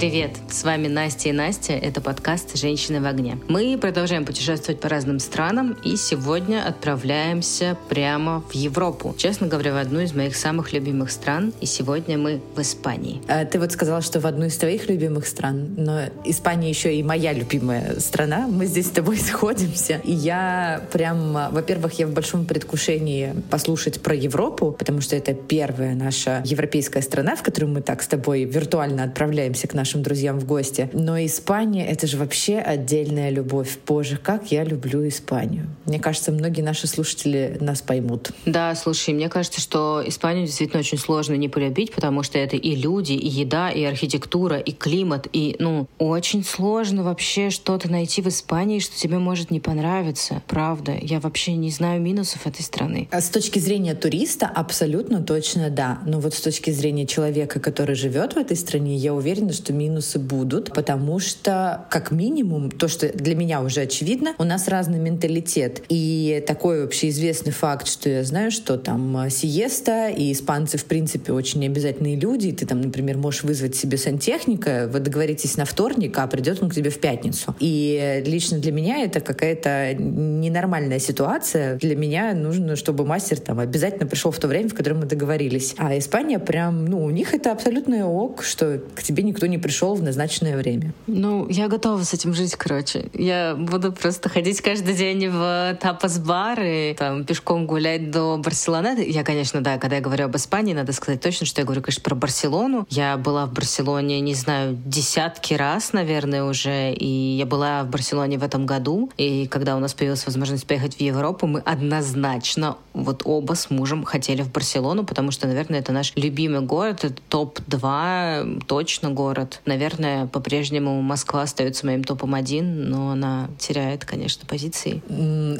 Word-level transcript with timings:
Привет! 0.00 0.30
С 0.48 0.64
вами 0.64 0.88
Настя 0.88 1.28
и 1.28 1.32
Настя. 1.32 1.74
Это 1.74 2.00
подкаст 2.00 2.56
«Женщины 2.56 3.02
в 3.02 3.06
огне». 3.06 3.38
Мы 3.48 3.76
продолжаем 3.76 4.24
путешествовать 4.24 4.80
по 4.80 4.88
разным 4.88 5.18
странам 5.18 5.76
и 5.84 5.94
сегодня 5.96 6.66
отправляемся 6.66 7.76
прямо 7.90 8.42
в 8.48 8.54
Европу. 8.54 9.14
Честно 9.18 9.46
говоря, 9.46 9.74
в 9.74 9.76
одну 9.76 10.00
из 10.00 10.14
моих 10.14 10.36
самых 10.36 10.72
любимых 10.72 11.10
стран. 11.10 11.52
И 11.60 11.66
сегодня 11.66 12.16
мы 12.16 12.40
в 12.56 12.62
Испании. 12.62 13.20
А 13.28 13.44
ты 13.44 13.60
вот 13.60 13.72
сказала, 13.72 14.00
что 14.00 14.20
в 14.20 14.26
одну 14.26 14.46
из 14.46 14.56
твоих 14.56 14.88
любимых 14.88 15.26
стран, 15.26 15.74
но 15.76 16.04
Испания 16.24 16.70
еще 16.70 16.96
и 16.96 17.02
моя 17.02 17.34
любимая 17.34 18.00
страна. 18.00 18.48
Мы 18.48 18.64
здесь 18.64 18.86
с 18.86 18.90
тобой 18.92 19.18
сходимся. 19.18 20.00
И 20.02 20.12
я 20.12 20.82
прям, 20.92 21.34
во-первых, 21.52 21.92
я 21.98 22.06
в 22.06 22.12
большом 22.12 22.46
предвкушении 22.46 23.34
послушать 23.50 24.00
про 24.00 24.14
Европу, 24.14 24.72
потому 24.72 25.02
что 25.02 25.14
это 25.14 25.34
первая 25.34 25.94
наша 25.94 26.42
европейская 26.46 27.02
страна, 27.02 27.36
в 27.36 27.42
которую 27.42 27.74
мы 27.74 27.82
так 27.82 28.00
с 28.00 28.06
тобой 28.06 28.44
виртуально 28.44 29.04
отправляемся 29.04 29.68
к 29.68 29.74
нашим 29.74 29.89
нашим 29.90 30.02
друзьям 30.04 30.38
в 30.38 30.46
гости. 30.46 30.88
Но 30.92 31.18
Испания— 31.18 31.84
это 31.88 32.06
же 32.06 32.16
вообще 32.16 32.58
отдельная 32.58 33.30
любовь. 33.30 33.76
Боже, 33.88 34.16
как 34.16 34.52
я 34.52 34.62
люблю 34.62 35.06
Испанию. 35.08 35.66
Мне 35.84 35.98
кажется, 35.98 36.30
многие 36.30 36.60
наши 36.60 36.86
слушатели 36.86 37.56
нас 37.60 37.82
поймут. 37.82 38.30
Да, 38.46 38.72
слушай, 38.76 39.12
мне 39.12 39.28
кажется, 39.28 39.60
что 39.60 40.00
Испанию 40.06 40.46
действительно 40.46 40.78
очень 40.78 40.96
сложно 40.96 41.34
не 41.34 41.48
полюбить, 41.48 41.92
потому 41.92 42.22
что 42.22 42.38
это 42.38 42.54
и 42.54 42.76
люди, 42.76 43.14
и 43.14 43.26
еда, 43.26 43.70
и 43.70 43.82
архитектура, 43.82 44.58
и 44.58 44.70
климат, 44.70 45.26
и, 45.32 45.56
ну, 45.58 45.88
очень 45.98 46.44
сложно 46.44 47.02
вообще 47.02 47.50
что-то 47.50 47.90
найти 47.90 48.22
в 48.22 48.28
Испании, 48.28 48.78
что 48.78 48.96
тебе 48.96 49.18
может 49.18 49.50
не 49.50 49.58
понравиться. 49.58 50.40
Правда. 50.46 50.96
Я 51.02 51.18
вообще 51.18 51.54
не 51.54 51.70
знаю 51.70 52.00
минусов 52.00 52.46
этой 52.46 52.62
страны. 52.62 53.08
А 53.10 53.20
с 53.20 53.28
точки 53.28 53.58
зрения 53.58 53.96
туриста 53.96 54.46
абсолютно 54.46 55.20
точно 55.20 55.68
да. 55.68 55.98
Но 56.06 56.20
вот 56.20 56.34
с 56.34 56.40
точки 56.40 56.70
зрения 56.70 57.06
человека, 57.06 57.58
который 57.58 57.96
живет 57.96 58.34
в 58.34 58.36
этой 58.36 58.56
стране, 58.56 58.94
я 58.94 59.12
уверена, 59.14 59.52
что 59.52 59.72
минусы 59.80 60.18
будут, 60.18 60.72
потому 60.74 61.18
что, 61.18 61.86
как 61.90 62.10
минимум, 62.10 62.70
то, 62.70 62.86
что 62.88 63.08
для 63.08 63.34
меня 63.34 63.62
уже 63.62 63.80
очевидно, 63.82 64.34
у 64.38 64.44
нас 64.44 64.68
разный 64.68 64.98
менталитет. 64.98 65.82
И 65.88 66.44
такой 66.46 66.82
вообще 66.82 67.08
известный 67.08 67.52
факт, 67.52 67.86
что 67.88 68.10
я 68.10 68.24
знаю, 68.24 68.50
что 68.50 68.76
там 68.76 69.16
а, 69.16 69.30
сиеста, 69.30 70.08
и 70.08 70.32
испанцы, 70.32 70.76
в 70.76 70.84
принципе, 70.84 71.32
очень 71.32 71.64
обязательные 71.64 72.16
люди. 72.16 72.48
И 72.48 72.52
ты 72.52 72.66
там, 72.66 72.80
например, 72.82 73.16
можешь 73.16 73.42
вызвать 73.42 73.74
себе 73.74 73.96
сантехника, 73.96 74.88
вы 74.92 75.00
договоритесь 75.00 75.56
на 75.56 75.64
вторник, 75.64 76.18
а 76.18 76.26
придет 76.26 76.62
он 76.62 76.68
к 76.68 76.74
тебе 76.74 76.90
в 76.90 77.00
пятницу. 77.00 77.54
И 77.58 78.22
лично 78.26 78.58
для 78.58 78.72
меня 78.72 79.02
это 79.02 79.20
какая-то 79.20 79.94
ненормальная 79.94 80.98
ситуация. 80.98 81.76
Для 81.76 81.96
меня 81.96 82.34
нужно, 82.34 82.76
чтобы 82.76 83.06
мастер 83.06 83.40
там 83.40 83.58
обязательно 83.58 84.06
пришел 84.06 84.30
в 84.30 84.38
то 84.38 84.46
время, 84.46 84.68
в 84.68 84.74
котором 84.74 85.00
мы 85.00 85.06
договорились. 85.06 85.74
А 85.78 85.96
Испания 85.96 86.38
прям, 86.38 86.84
ну, 86.84 87.02
у 87.02 87.10
них 87.10 87.32
это 87.32 87.52
абсолютно 87.52 88.06
ок, 88.06 88.42
что 88.42 88.82
к 88.94 89.02
тебе 89.02 89.22
никто 89.22 89.46
не 89.46 89.58
пришел 89.58 89.69
в 89.70 90.02
назначенное 90.02 90.56
время. 90.56 90.92
Ну, 91.06 91.48
я 91.48 91.68
готова 91.68 92.02
с 92.02 92.12
этим 92.12 92.34
жить, 92.34 92.54
короче. 92.56 93.10
Я 93.14 93.54
буду 93.56 93.92
просто 93.92 94.28
ходить 94.28 94.60
каждый 94.60 94.94
день 94.94 95.28
в 95.28 95.78
тапас-бар 95.80 96.60
и 96.62 96.94
там 96.94 97.24
пешком 97.24 97.66
гулять 97.66 98.10
до 98.10 98.36
Барселоны. 98.38 99.04
Я, 99.06 99.24
конечно, 99.24 99.60
да, 99.60 99.78
когда 99.78 99.96
я 99.96 100.02
говорю 100.02 100.26
об 100.26 100.36
Испании, 100.36 100.74
надо 100.74 100.92
сказать 100.92 101.20
точно, 101.20 101.46
что 101.46 101.60
я 101.60 101.64
говорю, 101.64 101.82
конечно, 101.82 102.02
про 102.02 102.14
Барселону. 102.14 102.86
Я 102.90 103.16
была 103.16 103.46
в 103.46 103.52
Барселоне, 103.52 104.20
не 104.20 104.34
знаю, 104.34 104.78
десятки 104.84 105.54
раз, 105.54 105.92
наверное, 105.92 106.44
уже, 106.44 106.92
и 106.92 107.36
я 107.36 107.46
была 107.46 107.84
в 107.84 107.90
Барселоне 107.90 108.38
в 108.38 108.42
этом 108.42 108.66
году, 108.66 109.10
и 109.16 109.46
когда 109.46 109.76
у 109.76 109.80
нас 109.80 109.94
появилась 109.94 110.24
возможность 110.26 110.66
поехать 110.66 110.96
в 110.96 111.00
Европу, 111.00 111.46
мы 111.46 111.60
однозначно 111.60 112.76
вот 112.92 113.22
оба 113.24 113.54
с 113.54 113.70
мужем 113.70 114.04
хотели 114.04 114.42
в 114.42 114.52
Барселону, 114.52 115.04
потому 115.04 115.30
что, 115.30 115.46
наверное, 115.46 115.80
это 115.80 115.92
наш 115.92 116.12
любимый 116.16 116.60
город, 116.60 117.04
это 117.04 117.14
топ-2 117.28 118.64
точно 118.66 119.10
город. 119.10 119.59
Наверное, 119.66 120.26
по-прежнему 120.26 121.00
Москва 121.02 121.42
остается 121.42 121.86
моим 121.86 122.04
топом 122.04 122.34
один, 122.34 122.88
но 122.88 123.10
она 123.10 123.48
теряет, 123.58 124.04
конечно, 124.04 124.46
позиции. 124.46 125.02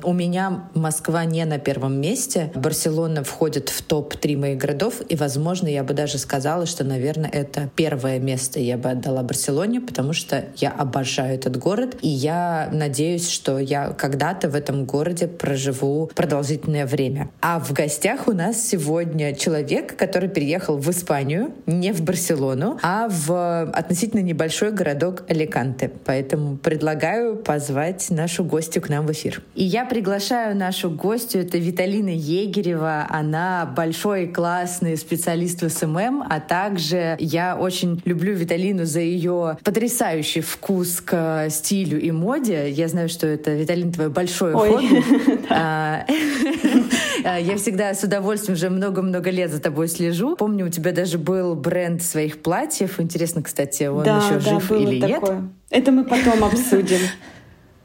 У 0.02 0.12
меня 0.12 0.64
Москва 0.74 1.24
не 1.24 1.44
на 1.44 1.58
первом 1.58 2.00
месте. 2.00 2.50
Барселона 2.54 3.24
входит 3.24 3.68
в 3.68 3.82
топ-3 3.82 4.36
моих 4.36 4.58
городов, 4.58 5.02
и, 5.08 5.16
возможно, 5.16 5.68
я 5.68 5.84
бы 5.84 5.94
даже 5.94 6.18
сказала, 6.18 6.66
что, 6.66 6.84
наверное, 6.84 7.30
это 7.30 7.70
первое 7.76 8.18
место 8.18 8.60
я 8.60 8.76
бы 8.76 8.90
отдала 8.90 9.22
Барселоне, 9.22 9.80
потому 9.80 10.12
что 10.12 10.44
я 10.56 10.70
обожаю 10.70 11.34
этот 11.34 11.56
город, 11.56 11.96
и 12.02 12.08
я 12.08 12.68
надеюсь, 12.72 13.28
что 13.28 13.58
я 13.58 13.90
когда-то 13.90 14.48
в 14.48 14.54
этом 14.54 14.84
городе 14.84 15.28
проживу 15.28 16.10
продолжительное 16.14 16.86
время. 16.86 17.30
А 17.40 17.60
в 17.60 17.72
гостях 17.72 18.28
у 18.28 18.32
нас 18.32 18.62
сегодня 18.62 19.34
человек, 19.34 19.96
который 19.96 20.28
переехал 20.28 20.76
в 20.76 20.90
Испанию, 20.90 21.52
не 21.66 21.92
в 21.92 22.02
Барселону, 22.02 22.78
а 22.82 23.08
в 23.08 23.72
относительно 23.80 24.20
небольшой 24.20 24.70
городок 24.72 25.24
Аликанте. 25.28 25.90
Поэтому 26.04 26.56
предлагаю 26.56 27.36
позвать 27.36 28.10
нашу 28.10 28.44
гостью 28.44 28.82
к 28.82 28.88
нам 28.88 29.06
в 29.06 29.12
эфир. 29.12 29.42
И 29.54 29.64
я 29.64 29.84
приглашаю 29.84 30.56
нашу 30.56 30.90
гостью, 30.90 31.42
это 31.42 31.58
Виталина 31.58 32.10
Егерева. 32.10 33.06
Она 33.08 33.66
большой 33.74 34.28
классный 34.28 34.96
специалист 34.96 35.62
в 35.62 35.68
SMM, 35.68 36.24
а 36.28 36.40
также 36.40 37.16
я 37.18 37.56
очень 37.56 38.00
люблю 38.04 38.34
Виталину 38.34 38.84
за 38.84 39.00
ее 39.00 39.58
потрясающий 39.64 40.40
вкус 40.40 41.00
к 41.00 41.48
стилю 41.50 42.00
и 42.00 42.10
моде. 42.10 42.70
Я 42.70 42.88
знаю, 42.88 43.08
что 43.08 43.26
это, 43.26 43.52
Виталин, 43.52 43.92
твое 43.92 44.10
большое 44.10 44.54
Ой. 44.54 44.70
хобби. 44.70 45.40
А, 45.52 46.04
я 47.38 47.56
всегда 47.56 47.92
с 47.94 48.02
удовольствием 48.02 48.54
уже 48.54 48.70
много-много 48.70 49.30
лет 49.30 49.50
за 49.50 49.60
тобой 49.60 49.88
слежу. 49.88 50.36
Помню, 50.36 50.66
у 50.66 50.68
тебя 50.68 50.92
даже 50.92 51.18
был 51.18 51.54
бренд 51.54 52.02
своих 52.02 52.42
платьев. 52.42 53.00
Интересно, 53.00 53.42
кстати, 53.42 53.69
кстати, 53.70 53.88
он 53.88 54.04
да, 54.04 54.18
еще 54.18 54.34
да, 54.34 54.40
жив 54.40 54.72
или 54.72 55.00
такое. 55.00 55.36
нет. 55.36 55.50
Это 55.70 55.92
мы 55.92 56.04
потом 56.04 56.44
обсудим. 56.44 56.98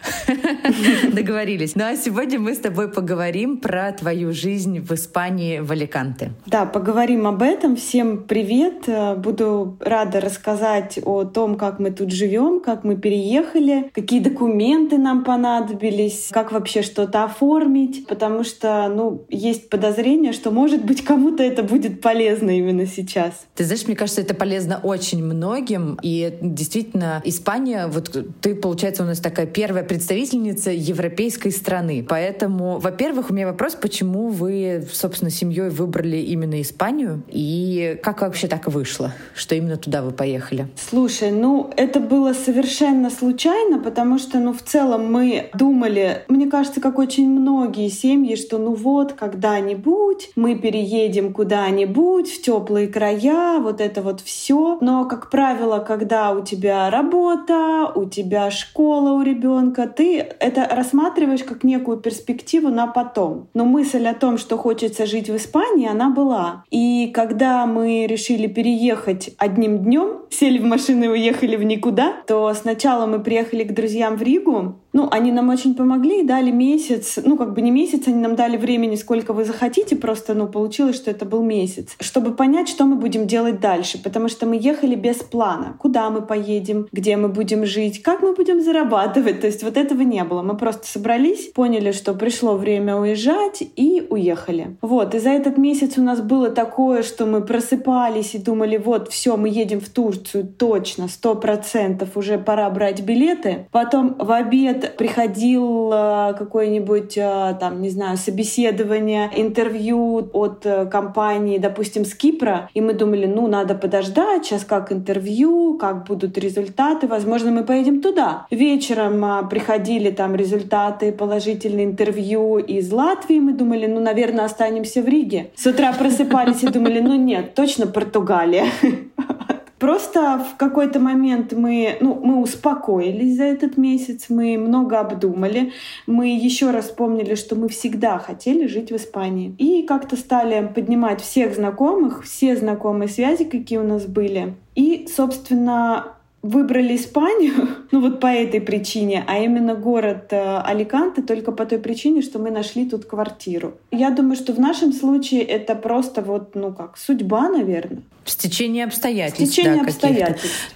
Договорились. 1.13 1.75
Ну 1.75 1.83
а 1.83 1.95
сегодня 1.95 2.39
мы 2.39 2.53
с 2.53 2.59
тобой 2.59 2.89
поговорим 2.89 3.57
про 3.57 3.91
твою 3.91 4.33
жизнь 4.33 4.79
в 4.79 4.91
Испании, 4.93 5.59
в 5.59 5.71
Аликанте. 5.71 6.31
Да, 6.45 6.65
поговорим 6.65 7.27
об 7.27 7.41
этом. 7.41 7.75
Всем 7.75 8.23
привет. 8.23 8.87
Буду 9.17 9.77
рада 9.79 10.21
рассказать 10.21 10.99
о 11.03 11.23
том, 11.23 11.55
как 11.55 11.79
мы 11.79 11.91
тут 11.91 12.11
живем, 12.11 12.59
как 12.59 12.83
мы 12.83 12.95
переехали, 12.95 13.89
какие 13.93 14.19
документы 14.19 14.97
нам 14.97 15.23
понадобились, 15.23 16.29
как 16.31 16.51
вообще 16.51 16.81
что-то 16.81 17.23
оформить, 17.23 18.07
потому 18.07 18.43
что, 18.43 18.87
ну, 18.89 19.25
есть 19.29 19.69
подозрение, 19.69 20.33
что, 20.33 20.51
может 20.51 20.83
быть, 20.85 21.03
кому-то 21.03 21.43
это 21.43 21.63
будет 21.63 22.01
полезно 22.01 22.57
именно 22.57 22.85
сейчас. 22.85 23.45
Ты 23.55 23.63
знаешь, 23.63 23.85
мне 23.87 23.95
кажется, 23.95 24.21
это 24.21 24.33
полезно 24.33 24.79
очень 24.81 25.23
многим, 25.23 25.97
и 26.01 26.33
действительно 26.41 27.21
Испания, 27.25 27.87
вот 27.87 28.15
ты, 28.41 28.55
получается, 28.55 29.03
у 29.03 29.05
нас 29.05 29.19
такая 29.19 29.45
первая 29.45 29.83
представительница 29.95 30.71
европейской 30.71 31.51
страны. 31.51 32.05
Поэтому, 32.07 32.79
во-первых, 32.79 33.29
у 33.29 33.33
меня 33.33 33.47
вопрос, 33.47 33.75
почему 33.75 34.27
вы, 34.27 34.85
собственно, 34.91 35.31
семьей 35.31 35.69
выбрали 35.69 36.17
именно 36.17 36.61
Испанию? 36.61 37.23
И 37.29 37.97
как 38.03 38.19
вообще 38.19 38.47
так 38.47 38.67
вышло, 38.67 39.13
что 39.33 39.55
именно 39.55 39.77
туда 39.77 40.01
вы 40.01 40.11
поехали? 40.11 40.67
Слушай, 40.89 41.31
ну, 41.31 41.69
это 41.77 42.01
было 42.01 42.33
совершенно 42.33 43.09
случайно, 43.09 43.79
потому 43.79 44.17
что, 44.19 44.37
ну, 44.39 44.51
в 44.51 44.61
целом 44.63 45.09
мы 45.09 45.49
думали, 45.53 46.25
мне 46.27 46.47
кажется, 46.47 46.81
как 46.81 46.99
очень 46.99 47.29
многие 47.29 47.87
семьи, 47.87 48.35
что, 48.35 48.57
ну 48.57 48.73
вот, 48.73 49.13
когда-нибудь 49.13 50.31
мы 50.35 50.55
переедем 50.55 51.31
куда-нибудь 51.31 52.29
в 52.29 52.41
теплые 52.41 52.89
края, 52.89 53.59
вот 53.59 53.79
это 53.79 54.01
вот 54.01 54.19
все. 54.19 54.77
Но, 54.81 55.05
как 55.05 55.29
правило, 55.29 55.79
когда 55.79 56.31
у 56.31 56.43
тебя 56.43 56.89
работа, 56.89 57.91
у 57.95 58.03
тебя 58.09 58.51
школа 58.51 59.11
у 59.11 59.21
ребенка, 59.21 59.74
ты 59.75 60.19
это 60.39 60.67
рассматриваешь 60.71 61.43
как 61.43 61.63
некую 61.63 61.97
перспективу 61.97 62.69
на 62.69 62.87
потом. 62.87 63.49
Но 63.53 63.65
мысль 63.65 64.05
о 64.07 64.13
том, 64.13 64.37
что 64.37 64.57
хочется 64.57 65.05
жить 65.05 65.29
в 65.29 65.35
Испании, 65.35 65.87
она 65.87 66.09
была. 66.09 66.63
И 66.71 67.11
когда 67.13 67.65
мы 67.65 68.07
решили 68.07 68.47
переехать 68.47 69.31
одним 69.37 69.79
днем, 69.79 70.21
сели 70.29 70.59
в 70.59 70.65
машину 70.65 71.05
и 71.05 71.09
уехали 71.09 71.55
в 71.55 71.63
никуда, 71.63 72.13
то 72.27 72.53
сначала 72.53 73.05
мы 73.05 73.19
приехали 73.19 73.63
к 73.63 73.73
друзьям 73.73 74.15
в 74.15 74.21
Ригу, 74.21 74.79
ну, 74.95 75.09
они 75.11 75.33
нам 75.33 75.49
очень 75.49 75.75
помогли, 75.75 76.23
дали 76.23 76.51
месяц, 76.51 77.19
ну, 77.21 77.35
как 77.35 77.53
бы 77.53 77.61
не 77.61 77.69
месяц, 77.69 78.07
они 78.07 78.21
нам 78.21 78.37
дали 78.37 78.55
времени, 78.55 78.95
сколько 78.95 79.33
вы 79.33 79.43
захотите, 79.43 79.97
просто, 79.97 80.33
ну, 80.33 80.47
получилось, 80.47 80.95
что 80.95 81.11
это 81.11 81.25
был 81.25 81.43
месяц, 81.43 81.97
чтобы 81.99 82.33
понять, 82.33 82.69
что 82.69 82.85
мы 82.85 82.95
будем 82.95 83.27
делать 83.27 83.59
дальше, 83.59 84.01
потому 84.01 84.29
что 84.29 84.45
мы 84.45 84.55
ехали 84.55 84.95
без 84.95 85.17
плана, 85.17 85.75
куда 85.79 86.09
мы 86.09 86.21
поедем, 86.21 86.87
где 86.93 87.17
мы 87.17 87.27
будем 87.27 87.65
жить, 87.65 88.01
как 88.01 88.21
мы 88.21 88.33
будем 88.33 88.61
зарабатывать, 88.61 89.41
то 89.41 89.47
есть 89.47 89.63
вот 89.63 89.75
этого 89.75 90.01
не 90.01 90.23
было. 90.23 90.41
Мы 90.43 90.55
просто 90.55 90.87
собрались, 90.87 91.51
поняли, 91.53 91.91
что 91.91 92.13
пришло 92.13 92.55
время 92.55 92.95
уезжать 92.95 93.63
и 93.75 94.07
уехали. 94.09 94.77
Вот, 94.81 95.13
и 95.13 95.19
за 95.19 95.31
этот 95.31 95.57
месяц 95.57 95.97
у 95.97 96.01
нас 96.03 96.21
было 96.21 96.49
такое, 96.49 97.03
что 97.03 97.25
мы 97.25 97.41
просыпались 97.41 98.33
и 98.33 98.37
думали, 98.37 98.77
вот, 98.77 99.11
все, 99.11 99.35
мы 99.35 99.49
едем 99.49 99.81
в 99.81 99.89
Турцию, 99.89 100.47
точно, 100.47 101.09
сто 101.09 101.35
процентов, 101.35 102.15
уже 102.15 102.37
пора 102.37 102.69
брать 102.69 103.01
билеты. 103.01 103.67
Потом 103.73 104.15
в 104.17 104.31
обед 104.31 104.84
приходил 104.97 105.91
э, 105.93 106.33
какое-нибудь, 106.37 107.17
э, 107.17 107.55
там, 107.59 107.81
не 107.81 107.89
знаю, 107.89 108.17
собеседование, 108.17 109.29
интервью 109.35 110.29
от 110.33 110.65
э, 110.65 110.85
компании, 110.85 111.57
допустим, 111.57 112.05
с 112.05 112.13
Кипра, 112.13 112.69
и 112.73 112.81
мы 112.81 112.93
думали, 112.93 113.25
ну, 113.25 113.47
надо 113.47 113.75
подождать, 113.75 114.45
сейчас 114.45 114.65
как 114.65 114.91
интервью, 114.91 115.77
как 115.77 116.05
будут 116.05 116.37
результаты, 116.37 117.07
возможно, 117.07 117.51
мы 117.51 117.63
поедем 117.63 118.01
туда. 118.01 118.45
Вечером 118.51 119.49
приходили 119.49 120.11
там 120.11 120.35
результаты, 120.35 121.11
положительные 121.11 121.85
интервью 121.85 122.57
из 122.57 122.91
Латвии, 122.91 123.39
мы 123.39 123.53
думали, 123.53 123.87
ну, 123.87 123.99
наверное, 123.99 124.45
останемся 124.45 125.01
в 125.01 125.07
Риге. 125.07 125.51
С 125.55 125.65
утра 125.65 125.93
просыпались 125.93 126.63
и 126.63 126.67
думали, 126.67 126.99
ну, 126.99 127.15
нет, 127.15 127.53
точно 127.55 127.87
Португалия. 127.87 128.65
Просто 129.79 130.39
в 130.39 130.57
какой-то 130.57 130.99
момент 130.99 131.51
мы, 131.51 131.97
ну, 131.99 132.15
мы 132.23 132.41
успокоились 132.41 133.35
за 133.37 133.43
этот 133.43 133.77
месяц, 133.77 134.27
мы 134.29 134.57
много 134.57 134.99
обдумали, 134.99 135.73
мы 136.07 136.29
еще 136.29 136.71
раз 136.71 136.85
вспомнили, 136.85 137.35
что 137.35 137.55
мы 137.55 137.67
всегда 137.67 138.17
хотели 138.17 138.67
жить 138.67 138.91
в 138.91 138.95
Испании. 138.95 139.53
И 139.57 139.83
как-то 139.83 140.15
стали 140.15 140.71
поднимать 140.73 141.21
всех 141.21 141.55
знакомых, 141.55 142.23
все 142.23 142.55
знакомые 142.55 143.09
связи, 143.09 143.43
какие 143.43 143.79
у 143.79 143.83
нас 143.83 144.05
были. 144.05 144.55
И, 144.75 145.07
собственно, 145.13 146.15
выбрали 146.49 146.95
Испанию, 146.95 147.53
ну 147.91 148.01
вот 148.01 148.19
по 148.19 148.27
этой 148.27 148.61
причине, 148.61 149.23
а 149.27 149.39
именно 149.39 149.75
город 149.75 150.27
э, 150.31 150.59
Аликанте 150.59 151.21
только 151.21 151.51
по 151.51 151.65
той 151.65 151.79
причине, 151.79 152.21
что 152.21 152.39
мы 152.39 152.51
нашли 152.51 152.89
тут 152.89 153.05
квартиру. 153.05 153.73
Я 153.91 154.11
думаю, 154.11 154.35
что 154.35 154.53
в 154.53 154.59
нашем 154.59 154.93
случае 154.93 155.41
это 155.41 155.75
просто 155.75 156.21
вот, 156.21 156.55
ну 156.55 156.73
как, 156.73 156.97
судьба, 156.97 157.49
наверное. 157.49 158.01
Стечение 158.25 158.85
обстоятельств. 158.85 159.53
Стечение 159.53 159.83
да, 159.83 159.87
обстоятельств. 159.89 160.75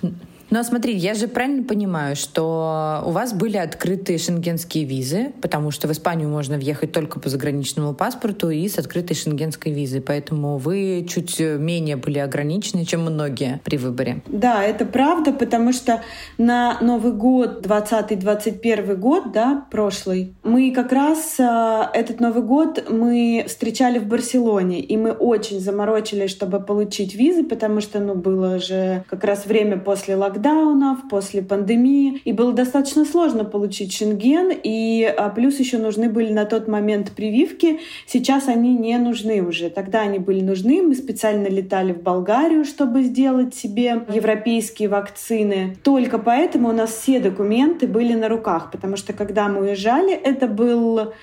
Но 0.49 0.63
смотри, 0.63 0.95
я 0.95 1.13
же 1.13 1.27
правильно 1.27 1.63
понимаю, 1.63 2.15
что 2.15 3.03
у 3.05 3.11
вас 3.11 3.33
были 3.33 3.57
открытые 3.57 4.17
шенгенские 4.17 4.85
визы, 4.85 5.31
потому 5.41 5.71
что 5.71 5.87
в 5.87 5.91
Испанию 5.91 6.29
можно 6.29 6.57
въехать 6.57 6.91
только 6.91 7.19
по 7.19 7.29
заграничному 7.29 7.93
паспорту 7.93 8.49
и 8.49 8.67
с 8.67 8.79
открытой 8.79 9.15
шенгенской 9.15 9.71
визой, 9.71 10.01
поэтому 10.01 10.57
вы 10.57 11.05
чуть 11.07 11.39
менее 11.39 11.97
были 11.97 12.19
ограничены, 12.19 12.85
чем 12.85 13.01
многие 13.01 13.61
при 13.63 13.77
выборе. 13.77 14.21
Да, 14.27 14.63
это 14.63 14.85
правда, 14.85 15.31
потому 15.31 15.71
что 15.71 16.01
на 16.37 16.77
Новый 16.81 17.13
год, 17.13 17.65
20-21 17.65 18.95
год, 18.95 19.31
да, 19.31 19.65
прошлый, 19.69 20.33
мы 20.43 20.71
как 20.71 20.91
раз 20.91 21.35
э, 21.39 21.83
этот 21.93 22.19
Новый 22.19 22.43
год 22.43 22.89
мы 22.89 23.45
встречали 23.47 23.99
в 23.99 24.07
Барселоне, 24.07 24.79
и 24.79 24.97
мы 24.97 25.11
очень 25.11 25.59
заморочились, 25.59 26.31
чтобы 26.31 26.59
получить 26.59 27.13
визы, 27.13 27.43
потому 27.43 27.81
что, 27.81 27.99
ну, 27.99 28.15
было 28.15 28.59
же 28.59 29.03
как 29.09 29.23
раз 29.23 29.45
время 29.45 29.77
после 29.77 30.15
локдауна, 30.15 30.38
локдаунов, 30.39 31.07
после 31.09 31.41
пандемии, 31.41 32.21
и 32.23 32.31
было 32.31 32.53
достаточно 32.53 33.05
сложно 33.05 33.43
получить 33.43 33.93
шенген, 33.93 34.51
и 34.63 35.03
а, 35.03 35.29
плюс 35.29 35.59
еще 35.59 35.77
нужны 35.77 36.09
были 36.09 36.31
на 36.31 36.45
тот 36.45 36.67
момент 36.67 37.11
прививки. 37.11 37.79
Сейчас 38.07 38.47
они 38.47 38.75
не 38.75 38.97
нужны 38.97 39.41
уже. 39.41 39.69
Тогда 39.69 40.01
они 40.01 40.19
были 40.19 40.41
нужны. 40.41 40.81
Мы 40.81 40.95
специально 40.95 41.47
летали 41.47 41.93
в 41.93 42.01
Болгарию, 42.01 42.65
чтобы 42.65 43.03
сделать 43.03 43.53
себе 43.53 44.05
европейские 44.11 44.89
вакцины. 44.89 45.77
Только 45.83 46.17
поэтому 46.17 46.69
у 46.69 46.73
нас 46.73 46.91
все 46.91 47.19
документы 47.19 47.87
были 47.87 48.13
на 48.13 48.29
руках, 48.29 48.71
потому 48.71 48.97
что 48.97 49.13
когда 49.13 49.47
мы 49.47 49.61
уезжали, 49.61 50.13
это 50.13 50.47
был 50.47 51.13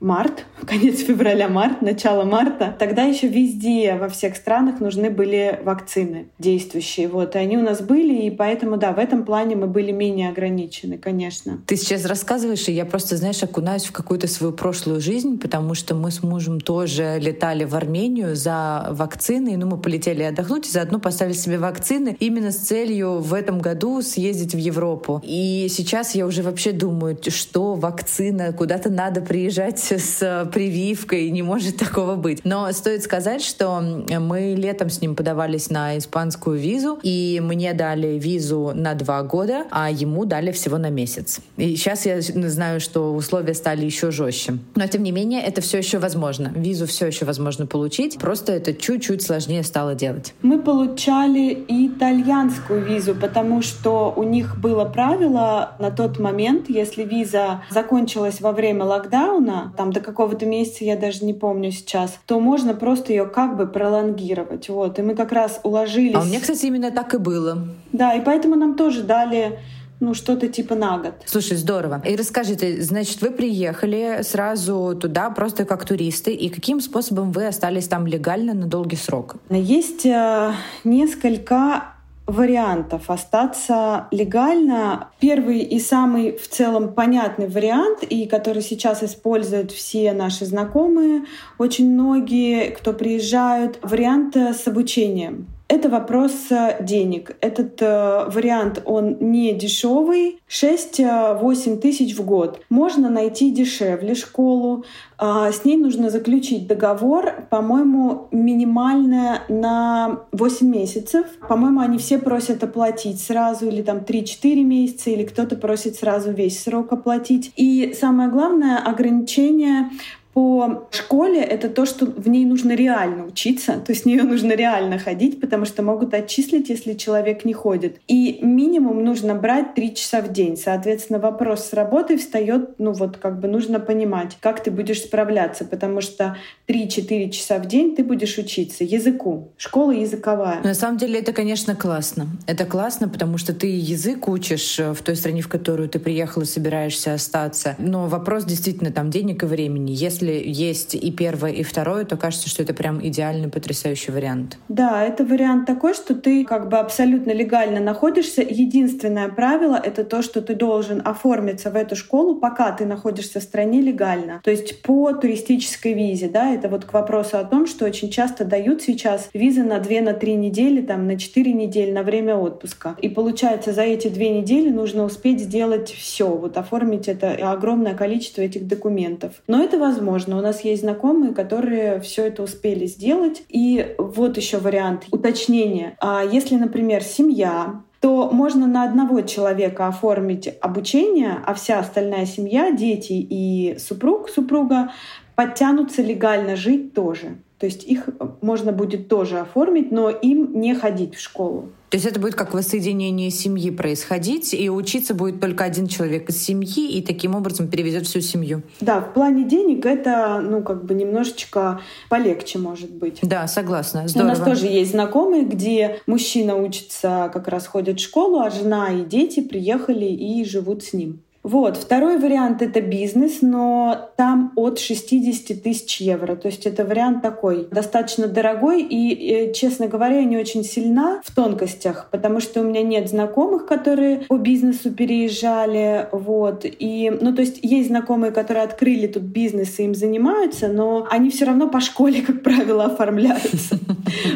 март, 0.00 0.46
конец 0.66 1.00
февраля, 1.00 1.48
март, 1.48 1.82
начало 1.82 2.24
марта, 2.24 2.74
тогда 2.78 3.04
еще 3.04 3.28
везде, 3.28 3.96
во 3.96 4.08
всех 4.08 4.36
странах 4.36 4.80
нужны 4.80 5.10
были 5.10 5.60
вакцины 5.62 6.28
действующие. 6.38 7.08
Вот, 7.08 7.36
и 7.36 7.38
они 7.38 7.58
у 7.58 7.62
нас 7.62 7.80
были, 7.80 8.22
и 8.22 8.30
поэтому, 8.30 8.76
да, 8.76 8.92
в 8.92 8.98
этом 8.98 9.24
плане 9.24 9.56
мы 9.56 9.66
были 9.66 9.92
менее 9.92 10.30
ограничены, 10.30 10.98
конечно. 10.98 11.62
Ты 11.66 11.76
сейчас 11.76 12.04
рассказываешь, 12.06 12.68
и 12.68 12.72
я 12.72 12.84
просто, 12.84 13.16
знаешь, 13.16 13.42
окунаюсь 13.42 13.84
в 13.84 13.92
какую-то 13.92 14.26
свою 14.26 14.52
прошлую 14.52 15.00
жизнь, 15.00 15.38
потому 15.38 15.74
что 15.74 15.94
мы 15.94 16.10
с 16.10 16.22
мужем 16.22 16.60
тоже 16.60 17.18
летали 17.20 17.64
в 17.64 17.74
Армению 17.74 18.34
за 18.34 18.86
вакциной, 18.90 19.56
ну, 19.56 19.66
мы 19.66 19.78
полетели 19.78 20.22
отдохнуть, 20.22 20.66
и 20.66 20.70
заодно 20.70 20.98
поставили 20.98 21.34
себе 21.34 21.58
вакцины 21.58 22.16
именно 22.20 22.52
с 22.52 22.56
целью 22.56 23.18
в 23.18 23.34
этом 23.34 23.60
году 23.60 24.00
съездить 24.00 24.54
в 24.54 24.58
Европу. 24.58 25.20
И 25.24 25.68
сейчас 25.68 26.14
я 26.14 26.26
уже 26.26 26.42
вообще 26.42 26.72
думаю, 26.72 27.18
что 27.28 27.74
вакцина, 27.74 28.52
куда-то 28.52 28.90
надо 28.90 29.20
приезжать 29.20 29.78
с 29.98 30.22
э, 30.22 30.46
прививкой, 30.50 31.30
не 31.30 31.42
может 31.42 31.76
такого 31.76 32.16
быть. 32.16 32.44
Но 32.44 32.70
стоит 32.72 33.02
сказать, 33.02 33.42
что 33.42 33.80
мы 33.80 34.54
летом 34.56 34.90
с 34.90 35.00
ним 35.00 35.14
подавались 35.14 35.70
на 35.70 35.98
испанскую 35.98 36.58
визу, 36.58 36.98
и 37.02 37.40
мне 37.42 37.74
дали 37.74 38.18
визу 38.18 38.72
на 38.74 38.94
два 38.94 39.22
года, 39.22 39.66
а 39.70 39.90
ему 39.90 40.24
дали 40.24 40.52
всего 40.52 40.78
на 40.78 40.90
месяц. 40.90 41.40
И 41.56 41.76
сейчас 41.76 42.06
я 42.06 42.20
знаю, 42.20 42.80
что 42.80 43.14
условия 43.14 43.54
стали 43.54 43.84
еще 43.84 44.10
жестче. 44.10 44.58
Но 44.74 44.86
тем 44.86 45.02
не 45.02 45.12
менее, 45.12 45.42
это 45.42 45.60
все 45.60 45.78
еще 45.78 45.98
возможно. 45.98 46.52
Визу 46.54 46.86
все 46.86 47.06
еще 47.06 47.24
возможно 47.24 47.66
получить, 47.66 48.18
просто 48.18 48.52
это 48.52 48.74
чуть-чуть 48.74 49.22
сложнее 49.22 49.62
стало 49.62 49.94
делать. 49.94 50.34
Мы 50.42 50.60
получали 50.60 51.64
итальянскую 51.68 52.84
визу, 52.84 53.14
потому 53.14 53.62
что 53.62 54.12
у 54.16 54.22
них 54.22 54.58
было 54.58 54.84
правило 54.84 55.72
на 55.78 55.90
тот 55.90 56.18
момент, 56.18 56.68
если 56.68 57.04
виза 57.04 57.62
закончилась 57.70 58.40
во 58.40 58.52
время 58.52 58.84
локдауна, 58.84 59.72
там 59.80 59.94
до 59.94 60.00
какого-то 60.00 60.44
месяца, 60.44 60.84
я 60.84 60.94
даже 60.94 61.24
не 61.24 61.32
помню 61.32 61.72
сейчас, 61.72 62.18
то 62.26 62.38
можно 62.38 62.74
просто 62.74 63.14
ее 63.14 63.24
как 63.24 63.56
бы 63.56 63.66
пролонгировать. 63.66 64.68
Вот. 64.68 64.98
И 64.98 65.02
мы 65.02 65.14
как 65.14 65.32
раз 65.32 65.58
уложились. 65.62 66.16
А 66.16 66.20
у 66.20 66.24
меня, 66.26 66.38
кстати, 66.38 66.66
именно 66.66 66.90
так 66.90 67.14
и 67.14 67.16
было. 67.16 67.66
Да, 67.90 68.12
и 68.12 68.20
поэтому 68.20 68.56
нам 68.56 68.76
тоже 68.76 69.04
дали 69.04 69.58
ну, 69.98 70.12
что-то 70.12 70.48
типа 70.48 70.74
на 70.74 70.98
год. 70.98 71.14
Слушай, 71.24 71.56
здорово. 71.56 72.02
И 72.06 72.14
расскажите, 72.14 72.82
значит, 72.82 73.22
вы 73.22 73.30
приехали 73.30 74.20
сразу 74.22 74.94
туда 75.00 75.30
просто 75.30 75.64
как 75.64 75.86
туристы, 75.86 76.34
и 76.34 76.50
каким 76.50 76.82
способом 76.82 77.32
вы 77.32 77.46
остались 77.46 77.88
там 77.88 78.06
легально 78.06 78.52
на 78.52 78.66
долгий 78.66 78.96
срок? 78.96 79.36
Есть 79.48 80.04
э, 80.04 80.52
несколько 80.84 81.89
вариантов 82.30 83.10
остаться 83.10 84.06
легально. 84.10 85.08
Первый 85.18 85.60
и 85.60 85.78
самый 85.80 86.36
в 86.36 86.48
целом 86.48 86.92
понятный 86.92 87.48
вариант, 87.48 88.02
и 88.02 88.26
который 88.26 88.62
сейчас 88.62 89.02
используют 89.02 89.72
все 89.72 90.12
наши 90.12 90.44
знакомые, 90.46 91.24
очень 91.58 91.92
многие, 91.92 92.70
кто 92.70 92.92
приезжают, 92.92 93.78
вариант 93.82 94.36
с 94.36 94.66
обучением. 94.66 95.46
Это 95.70 95.88
вопрос 95.88 96.32
э, 96.50 96.78
денег. 96.82 97.36
Этот 97.40 97.80
э, 97.80 98.24
вариант, 98.26 98.82
он 98.86 99.18
не 99.20 99.52
дешевый. 99.52 100.40
6-8 100.48 101.78
тысяч 101.78 102.16
в 102.16 102.24
год. 102.24 102.60
Можно 102.70 103.08
найти 103.08 103.52
дешевле 103.52 104.16
школу. 104.16 104.84
Э, 105.20 105.52
с 105.52 105.64
ней 105.64 105.76
нужно 105.76 106.10
заключить 106.10 106.66
договор, 106.66 107.46
по-моему, 107.50 108.26
минимальное 108.32 109.42
на 109.48 110.22
8 110.32 110.66
месяцев. 110.66 111.24
По-моему, 111.48 111.78
они 111.78 111.98
все 111.98 112.18
просят 112.18 112.64
оплатить 112.64 113.20
сразу 113.20 113.68
или 113.68 113.82
там 113.82 113.98
3-4 113.98 114.64
месяца, 114.64 115.10
или 115.10 115.22
кто-то 115.22 115.54
просит 115.54 115.94
сразу 115.94 116.32
весь 116.32 116.60
срок 116.60 116.92
оплатить. 116.92 117.52
И 117.54 117.94
самое 117.96 118.28
главное 118.28 118.78
ограничение 118.78 119.90
по 120.32 120.88
школе 120.90 121.40
это 121.42 121.68
то, 121.68 121.86
что 121.86 122.06
в 122.06 122.28
ней 122.28 122.44
нужно 122.44 122.72
реально 122.72 123.24
учиться, 123.26 123.74
то 123.74 123.92
есть 123.92 124.04
в 124.04 124.06
нее 124.06 124.22
нужно 124.22 124.52
реально 124.52 124.98
ходить, 124.98 125.40
потому 125.40 125.64
что 125.64 125.82
могут 125.82 126.14
отчислить, 126.14 126.68
если 126.68 126.94
человек 126.94 127.44
не 127.44 127.52
ходит. 127.52 128.00
И 128.06 128.38
минимум 128.42 129.04
нужно 129.04 129.34
брать 129.34 129.74
три 129.74 129.94
часа 129.94 130.20
в 130.20 130.32
день. 130.32 130.56
Соответственно, 130.56 131.18
вопрос 131.18 131.66
с 131.66 131.72
работой 131.72 132.16
встает, 132.16 132.78
ну 132.78 132.92
вот 132.92 133.16
как 133.16 133.40
бы 133.40 133.48
нужно 133.48 133.80
понимать, 133.80 134.38
как 134.40 134.62
ты 134.62 134.70
будешь 134.70 135.02
справляться, 135.02 135.64
потому 135.64 136.00
что 136.00 136.36
3-4 136.68 137.30
часа 137.30 137.58
в 137.58 137.66
день 137.66 137.96
ты 137.96 138.04
будешь 138.04 138.38
учиться 138.38 138.84
языку. 138.84 139.48
Школа 139.56 139.90
языковая. 139.90 140.60
На 140.62 140.74
самом 140.74 140.98
деле 140.98 141.18
это, 141.18 141.32
конечно, 141.32 141.74
классно. 141.74 142.28
Это 142.46 142.64
классно, 142.64 143.08
потому 143.08 143.38
что 143.38 143.52
ты 143.52 143.66
язык 143.66 144.28
учишь 144.28 144.78
э, 144.78 144.92
в 144.92 145.02
той 145.02 145.16
стране, 145.16 145.42
в 145.42 145.48
которую 145.48 145.88
ты 145.88 145.98
приехал 145.98 146.42
и 146.42 146.44
собираешься 146.44 147.14
остаться. 147.14 147.74
Но 147.78 148.06
вопрос 148.06 148.44
действительно 148.44 148.92
там 148.92 149.10
денег 149.10 149.42
и 149.42 149.46
времени. 149.46 149.92
Если 149.92 150.29
если 150.38 150.70
есть 150.70 150.94
и 150.94 151.10
первое, 151.10 151.52
и 151.52 151.62
второе, 151.62 152.04
то 152.04 152.16
кажется, 152.16 152.48
что 152.48 152.62
это 152.62 152.74
прям 152.74 153.04
идеальный, 153.04 153.48
потрясающий 153.48 154.12
вариант. 154.12 154.58
Да, 154.68 155.04
это 155.04 155.24
вариант 155.24 155.66
такой, 155.66 155.94
что 155.94 156.14
ты 156.14 156.44
как 156.44 156.68
бы 156.68 156.78
абсолютно 156.78 157.32
легально 157.32 157.80
находишься. 157.80 158.42
Единственное 158.42 159.28
правило— 159.28 159.80
это 159.84 160.04
то, 160.04 160.22
что 160.22 160.40
ты 160.40 160.54
должен 160.54 161.02
оформиться 161.04 161.70
в 161.70 161.76
эту 161.76 161.96
школу, 161.96 162.36
пока 162.36 162.72
ты 162.72 162.84
находишься 162.86 163.40
в 163.40 163.42
стране 163.42 163.80
легально. 163.80 164.40
То 164.44 164.50
есть 164.50 164.82
по 164.82 165.12
туристической 165.12 165.92
визе, 165.92 166.28
да, 166.28 166.52
это 166.54 166.68
вот 166.68 166.84
к 166.84 166.92
вопросу 166.92 167.38
о 167.38 167.44
том, 167.44 167.66
что 167.66 167.84
очень 167.84 168.10
часто 168.10 168.44
дают 168.44 168.82
сейчас 168.82 169.28
визы 169.34 169.62
на 169.62 169.78
2 169.78 170.00
на 170.00 170.12
3 170.14 170.34
недели, 170.34 170.80
там, 170.80 171.06
на 171.06 171.18
4 171.18 171.52
недели 171.52 171.90
на 171.90 172.02
время 172.02 172.36
отпуска. 172.36 172.96
И 173.02 173.08
получается, 173.08 173.72
за 173.72 173.82
эти 173.82 174.08
две 174.08 174.30
недели 174.30 174.70
нужно 174.70 175.04
успеть 175.04 175.40
сделать 175.40 175.90
все, 175.90 176.28
вот 176.28 176.56
оформить 176.56 177.08
это 177.08 177.32
огромное 177.50 177.94
количество 177.94 178.42
этих 178.42 178.66
документов. 178.66 179.34
Но 179.46 179.62
это 179.62 179.78
возможно 179.78 180.09
возможно. 180.10 180.38
У 180.38 180.42
нас 180.42 180.62
есть 180.62 180.82
знакомые, 180.82 181.32
которые 181.32 182.00
все 182.00 182.26
это 182.26 182.42
успели 182.42 182.86
сделать. 182.86 183.42
И 183.48 183.94
вот 183.98 184.36
еще 184.36 184.58
вариант 184.58 185.06
уточнения. 185.10 185.96
А 186.00 186.22
если, 186.24 186.56
например, 186.56 187.02
семья, 187.02 187.82
то 188.00 188.30
можно 188.30 188.66
на 188.66 188.84
одного 188.84 189.20
человека 189.22 189.86
оформить 189.86 190.48
обучение, 190.60 191.38
а 191.44 191.54
вся 191.54 191.78
остальная 191.78 192.26
семья, 192.26 192.70
дети 192.72 193.12
и 193.12 193.76
супруг, 193.78 194.30
супруга 194.30 194.90
подтянутся 195.34 196.02
легально 196.02 196.56
жить 196.56 196.94
тоже. 196.94 197.38
То 197.60 197.66
есть 197.66 197.84
их 197.84 198.08
можно 198.40 198.72
будет 198.72 199.08
тоже 199.08 199.38
оформить, 199.38 199.92
но 199.92 200.08
им 200.08 200.58
не 200.58 200.74
ходить 200.74 201.14
в 201.14 201.20
школу. 201.20 201.68
То 201.90 201.96
есть 201.96 202.06
это 202.06 202.18
будет 202.18 202.34
как 202.34 202.54
воссоединение 202.54 203.30
семьи 203.30 203.70
происходить, 203.70 204.54
и 204.54 204.70
учиться 204.70 205.12
будет 205.12 205.40
только 205.40 205.64
один 205.64 205.86
человек 205.86 206.30
из 206.30 206.40
семьи, 206.40 206.88
и 206.88 207.02
таким 207.02 207.34
образом 207.34 207.68
переведет 207.68 208.06
всю 208.06 208.20
семью. 208.20 208.62
Да, 208.80 209.00
в 209.00 209.12
плане 209.12 209.44
денег 209.44 209.84
это, 209.84 210.40
ну, 210.40 210.62
как 210.62 210.86
бы 210.86 210.94
немножечко 210.94 211.80
полегче 212.08 212.58
может 212.58 212.92
быть. 212.92 213.18
Да, 213.22 213.46
согласна. 213.46 214.08
Здорово. 214.08 214.28
У 214.28 214.30
нас 214.30 214.38
тоже 214.38 214.66
есть 214.66 214.92
знакомые, 214.92 215.44
где 215.44 216.00
мужчина 216.06 216.56
учится, 216.56 217.28
как 217.30 217.48
раз 217.48 217.66
ходит 217.66 217.98
в 217.98 218.02
школу, 218.02 218.38
а 218.38 218.50
жена 218.50 218.88
и 218.90 219.04
дети 219.04 219.40
приехали 219.40 220.06
и 220.06 220.44
живут 220.44 220.84
с 220.84 220.94
ним. 220.94 221.20
Вот. 221.42 221.76
Второй 221.76 222.18
вариант— 222.18 222.60
это 222.62 222.80
бизнес, 222.80 223.38
но 223.40 224.10
там 224.16 224.52
от 224.56 224.78
60 224.78 225.62
тысяч 225.62 226.00
евро. 226.00 226.36
То 226.36 226.48
есть 226.48 226.66
это 226.66 226.84
вариант 226.84 227.22
такой 227.22 227.66
достаточно 227.70 228.26
дорогой. 228.26 228.82
И, 228.82 229.52
честно 229.54 229.88
говоря, 229.88 230.16
я 230.16 230.24
не 230.24 230.36
очень 230.36 230.64
сильна 230.64 231.20
в 231.24 231.34
тонкостях, 231.34 232.08
потому 232.10 232.40
что 232.40 232.60
у 232.60 232.64
меня 232.64 232.82
нет 232.82 233.08
знакомых, 233.08 233.66
которые 233.66 234.18
по 234.28 234.36
бизнесу 234.36 234.90
переезжали. 234.90 236.08
Вот. 236.12 236.64
И, 236.64 237.10
ну, 237.20 237.34
то 237.34 237.40
есть 237.40 237.60
есть 237.62 237.88
знакомые, 237.88 238.32
которые 238.32 238.64
открыли 238.64 239.06
тут 239.06 239.22
бизнес 239.22 239.78
и 239.78 239.84
им 239.84 239.94
занимаются, 239.94 240.68
но 240.68 241.06
они 241.10 241.30
все 241.30 241.46
равно 241.46 241.68
по 241.68 241.80
школе, 241.80 242.20
как 242.20 242.42
правило, 242.42 242.84
оформляются. 242.84 243.78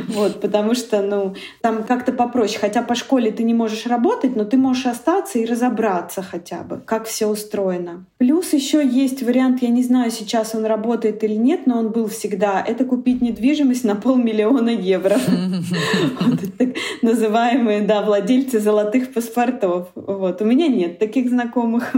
Вот, 0.08 0.40
потому 0.40 0.74
что, 0.74 1.02
ну, 1.02 1.34
там 1.60 1.82
как-то 1.82 2.12
попроще. 2.12 2.58
Хотя 2.60 2.82
по 2.82 2.94
школе 2.94 3.32
ты 3.32 3.42
не 3.42 3.54
можешь 3.54 3.86
работать, 3.86 4.36
но 4.36 4.44
ты 4.44 4.56
можешь 4.56 4.86
остаться 4.86 5.38
и 5.38 5.46
разобраться 5.46 6.22
хотя 6.22 6.62
бы, 6.62 6.80
как 6.94 7.06
все 7.06 7.26
устроено. 7.26 8.06
Плюс 8.18 8.52
еще 8.52 8.86
есть 8.86 9.20
вариант, 9.20 9.62
я 9.62 9.68
не 9.68 9.82
знаю, 9.82 10.12
сейчас 10.12 10.54
он 10.54 10.64
работает 10.64 11.24
или 11.24 11.34
нет, 11.34 11.66
но 11.66 11.80
он 11.80 11.90
был 11.90 12.06
всегда, 12.06 12.64
это 12.64 12.84
купить 12.84 13.20
недвижимость 13.20 13.82
на 13.82 13.96
полмиллиона 13.96 14.68
евро. 14.68 15.16
Называемые, 17.02 17.82
да, 17.82 18.02
владельцы 18.02 18.60
золотых 18.60 19.12
паспортов. 19.12 19.88
Вот. 19.96 20.40
У 20.40 20.44
меня 20.44 20.68
нет 20.68 21.00
таких 21.00 21.30
знакомых. 21.30 21.92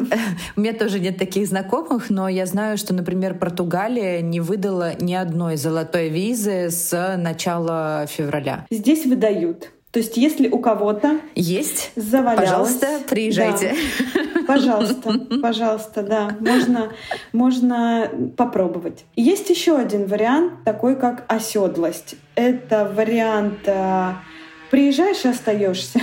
У 0.57 0.61
меня 0.63 0.73
тоже 0.73 0.99
нет 0.99 1.19
таких 1.19 1.47
знакомых, 1.47 2.09
но 2.09 2.27
я 2.27 2.47
знаю, 2.47 2.79
что, 2.79 2.95
например, 2.95 3.39
Португалия 3.39 4.23
не 4.23 4.41
выдала 4.41 4.95
ни 4.99 5.13
одной 5.13 5.57
золотой 5.57 6.09
визы 6.09 6.71
с 6.71 7.17
начала 7.19 8.07
февраля. 8.09 8.65
Здесь 8.71 9.05
выдают. 9.05 9.76
То 9.97 10.01
есть, 10.01 10.19
если 10.19 10.49
у 10.49 10.59
кого-то 10.59 11.21
есть, 11.35 11.91
завалялось, 11.97 12.51
пожалуйста, 12.51 12.87
приезжайте. 13.09 13.75
Да, 14.15 14.43
пожалуйста, 14.47 15.21
пожалуйста, 15.43 16.03
да, 16.03 16.37
можно, 16.39 16.93
можно 17.33 18.11
попробовать. 18.37 19.07
Есть 19.15 19.49
еще 19.49 19.79
один 19.79 20.05
вариант, 20.05 20.65
такой 20.67 20.97
как 20.97 21.25
оседлость. 21.29 22.17
Это 22.35 22.85
вариант 22.95 23.61
э, 23.65 24.13
приезжаешь 24.71 25.25
и 25.25 25.29
остаешься. 25.29 26.03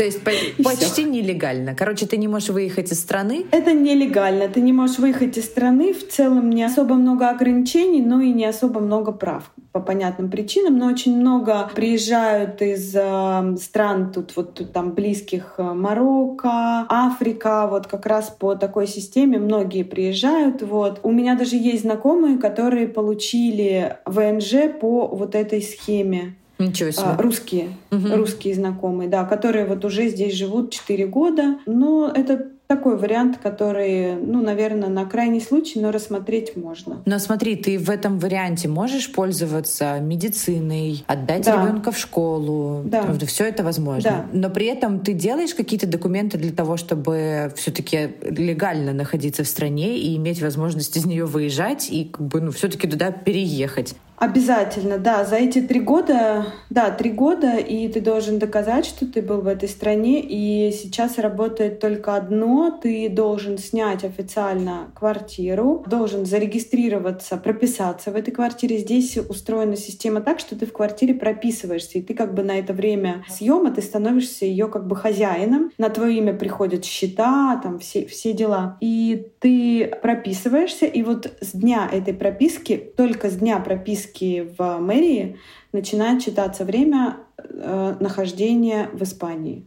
То 0.00 0.04
есть 0.04 0.24
по 0.24 0.30
почти 0.64 1.04
нелегально. 1.04 1.74
Короче, 1.74 2.06
ты 2.06 2.16
не 2.16 2.26
можешь 2.26 2.48
выехать 2.48 2.90
из 2.90 3.00
страны? 3.00 3.44
Это 3.50 3.74
нелегально. 3.74 4.48
Ты 4.48 4.62
не 4.62 4.72
можешь 4.72 4.98
выехать 4.98 5.36
из 5.36 5.44
страны. 5.44 5.92
В 5.92 6.08
целом 6.08 6.48
не 6.48 6.64
особо 6.64 6.94
много 6.94 7.28
ограничений, 7.28 8.00
но 8.00 8.22
и 8.22 8.32
не 8.32 8.46
особо 8.46 8.80
много 8.80 9.12
прав 9.12 9.52
по 9.72 9.80
понятным 9.80 10.30
причинам. 10.30 10.78
Но 10.78 10.86
очень 10.86 11.20
много 11.20 11.70
приезжают 11.74 12.62
из 12.62 12.94
э, 12.96 13.56
стран 13.60 14.10
тут 14.10 14.34
вот 14.36 14.54
тут, 14.54 14.72
там 14.72 14.92
близких 14.92 15.56
э, 15.58 15.62
Марокко, 15.74 16.86
Африка. 16.88 17.68
Вот 17.70 17.86
как 17.86 18.06
раз 18.06 18.30
по 18.30 18.54
такой 18.54 18.86
системе 18.86 19.38
многие 19.38 19.82
приезжают. 19.82 20.62
Вот. 20.62 21.00
У 21.02 21.12
меня 21.12 21.34
даже 21.34 21.56
есть 21.56 21.82
знакомые, 21.82 22.38
которые 22.38 22.88
получили 22.88 23.98
ВНЖ 24.06 24.72
по 24.80 25.08
вот 25.08 25.34
этой 25.34 25.60
схеме. 25.60 26.36
Ничего 26.60 26.90
себе. 26.90 27.06
А, 27.06 27.16
русские, 27.20 27.70
угу. 27.90 28.14
русские 28.16 28.54
знакомые, 28.54 29.08
да, 29.08 29.24
которые 29.24 29.66
вот 29.66 29.84
уже 29.84 30.08
здесь 30.08 30.34
живут 30.34 30.70
4 30.70 31.06
года. 31.06 31.58
Но 31.66 32.12
это 32.14 32.46
такой 32.70 32.96
вариант, 32.96 33.38
который, 33.42 34.14
ну, 34.14 34.40
наверное, 34.42 34.88
на 34.88 35.04
крайний 35.04 35.40
случай, 35.40 35.80
но 35.80 35.90
рассмотреть 35.90 36.54
можно. 36.54 37.02
Но 37.04 37.18
смотри, 37.18 37.56
ты 37.56 37.76
в 37.80 37.90
этом 37.90 38.20
варианте 38.20 38.68
можешь 38.68 39.10
пользоваться 39.10 39.98
медициной, 39.98 41.02
отдать 41.08 41.46
да. 41.46 41.64
ребенка 41.64 41.90
в 41.90 41.98
школу. 41.98 42.82
Да. 42.84 43.12
Все 43.26 43.46
это 43.46 43.64
возможно. 43.64 44.08
Да. 44.08 44.26
Но 44.32 44.50
при 44.50 44.66
этом 44.66 45.00
ты 45.00 45.14
делаешь 45.14 45.52
какие-то 45.52 45.88
документы 45.88 46.38
для 46.38 46.52
того, 46.52 46.76
чтобы 46.76 47.52
все-таки 47.56 48.10
легально 48.22 48.92
находиться 48.92 49.42
в 49.42 49.48
стране 49.48 49.98
и 49.98 50.16
иметь 50.16 50.40
возможность 50.40 50.96
из 50.96 51.04
нее 51.04 51.24
выезжать 51.24 51.90
и 51.90 52.04
как 52.04 52.22
бы, 52.24 52.40
ну, 52.40 52.52
все-таки 52.52 52.86
туда 52.86 53.10
переехать. 53.10 53.96
Обязательно, 54.20 54.98
да. 54.98 55.24
За 55.24 55.36
эти 55.36 55.62
три 55.62 55.80
года, 55.80 56.44
да, 56.68 56.90
три 56.90 57.10
года, 57.10 57.56
и 57.56 57.88
ты 57.88 58.02
должен 58.02 58.38
доказать, 58.38 58.84
что 58.84 59.06
ты 59.06 59.22
был 59.22 59.40
в 59.40 59.46
этой 59.46 59.66
стране. 59.66 60.20
И 60.20 60.70
сейчас 60.72 61.16
работает 61.16 61.80
только 61.80 62.14
одно. 62.14 62.78
Ты 62.82 63.08
должен 63.08 63.56
снять 63.56 64.04
официально 64.04 64.92
квартиру, 64.94 65.82
должен 65.86 66.26
зарегистрироваться, 66.26 67.38
прописаться 67.38 68.10
в 68.10 68.14
этой 68.14 68.30
квартире. 68.30 68.76
Здесь 68.76 69.16
устроена 69.16 69.76
система 69.76 70.20
так, 70.20 70.38
что 70.38 70.54
ты 70.54 70.66
в 70.66 70.72
квартире 70.74 71.14
прописываешься, 71.14 71.98
и 71.98 72.02
ты 72.02 72.12
как 72.12 72.34
бы 72.34 72.42
на 72.42 72.58
это 72.58 72.74
время 72.74 73.24
съема 73.26 73.70
ты 73.70 73.80
становишься 73.80 74.44
ее 74.44 74.68
как 74.68 74.86
бы 74.86 74.96
хозяином. 74.96 75.72
На 75.78 75.88
твое 75.88 76.18
имя 76.18 76.34
приходят 76.34 76.84
счета, 76.84 77.58
там 77.62 77.78
все, 77.78 78.04
все 78.04 78.34
дела. 78.34 78.76
И 78.82 79.28
ты 79.38 79.90
прописываешься, 80.02 80.84
и 80.84 81.02
вот 81.02 81.32
с 81.40 81.52
дня 81.52 81.88
этой 81.90 82.12
прописки, 82.12 82.76
только 82.76 83.30
с 83.30 83.36
дня 83.36 83.58
прописки 83.60 84.09
списке 84.10 84.46
в 84.58 84.78
мэрии 84.78 85.38
начинает 85.72 86.22
читаться 86.22 86.64
время 86.64 87.16
э, 87.38 87.96
нахождения 88.00 88.90
в 88.92 89.02
Испании. 89.02 89.66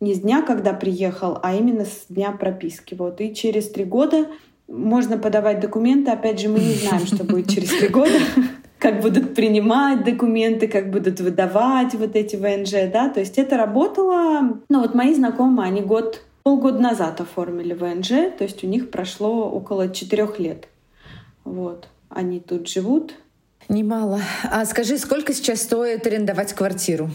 Не 0.00 0.14
с 0.14 0.20
дня, 0.20 0.42
когда 0.42 0.72
приехал, 0.72 1.38
а 1.42 1.54
именно 1.54 1.84
с 1.84 2.06
дня 2.08 2.32
прописки. 2.32 2.94
Вот. 2.94 3.20
И 3.20 3.34
через 3.34 3.70
три 3.70 3.84
года 3.84 4.26
можно 4.68 5.18
подавать 5.18 5.60
документы. 5.60 6.10
Опять 6.10 6.40
же, 6.40 6.48
мы 6.48 6.58
не 6.58 6.74
знаем, 6.74 7.06
что 7.06 7.24
будет 7.24 7.48
через 7.48 7.70
три 7.70 7.88
года 7.88 8.18
как 8.78 9.00
будут 9.00 9.34
принимать 9.34 10.04
документы, 10.04 10.68
как 10.68 10.90
будут 10.90 11.20
выдавать 11.20 11.94
вот 11.94 12.16
эти 12.16 12.36
ВНЖ, 12.36 12.92
да, 12.92 13.08
то 13.08 13.20
есть 13.20 13.38
это 13.38 13.56
работало, 13.56 14.60
ну 14.68 14.80
вот 14.80 14.94
мои 14.94 15.14
знакомые, 15.14 15.68
они 15.68 15.80
год, 15.80 16.20
полгода 16.42 16.80
назад 16.80 17.18
оформили 17.18 17.72
ВНЖ, 17.72 18.36
то 18.36 18.44
есть 18.44 18.62
у 18.62 18.66
них 18.66 18.90
прошло 18.90 19.50
около 19.50 19.88
четырех 19.88 20.38
лет, 20.38 20.68
вот, 21.44 21.88
они 22.10 22.40
тут 22.40 22.68
живут, 22.68 23.14
Немало. 23.68 24.20
А 24.50 24.64
скажи, 24.64 24.98
сколько 24.98 25.32
сейчас 25.32 25.62
стоит 25.62 26.06
арендовать 26.06 26.52
квартиру? 26.52 27.10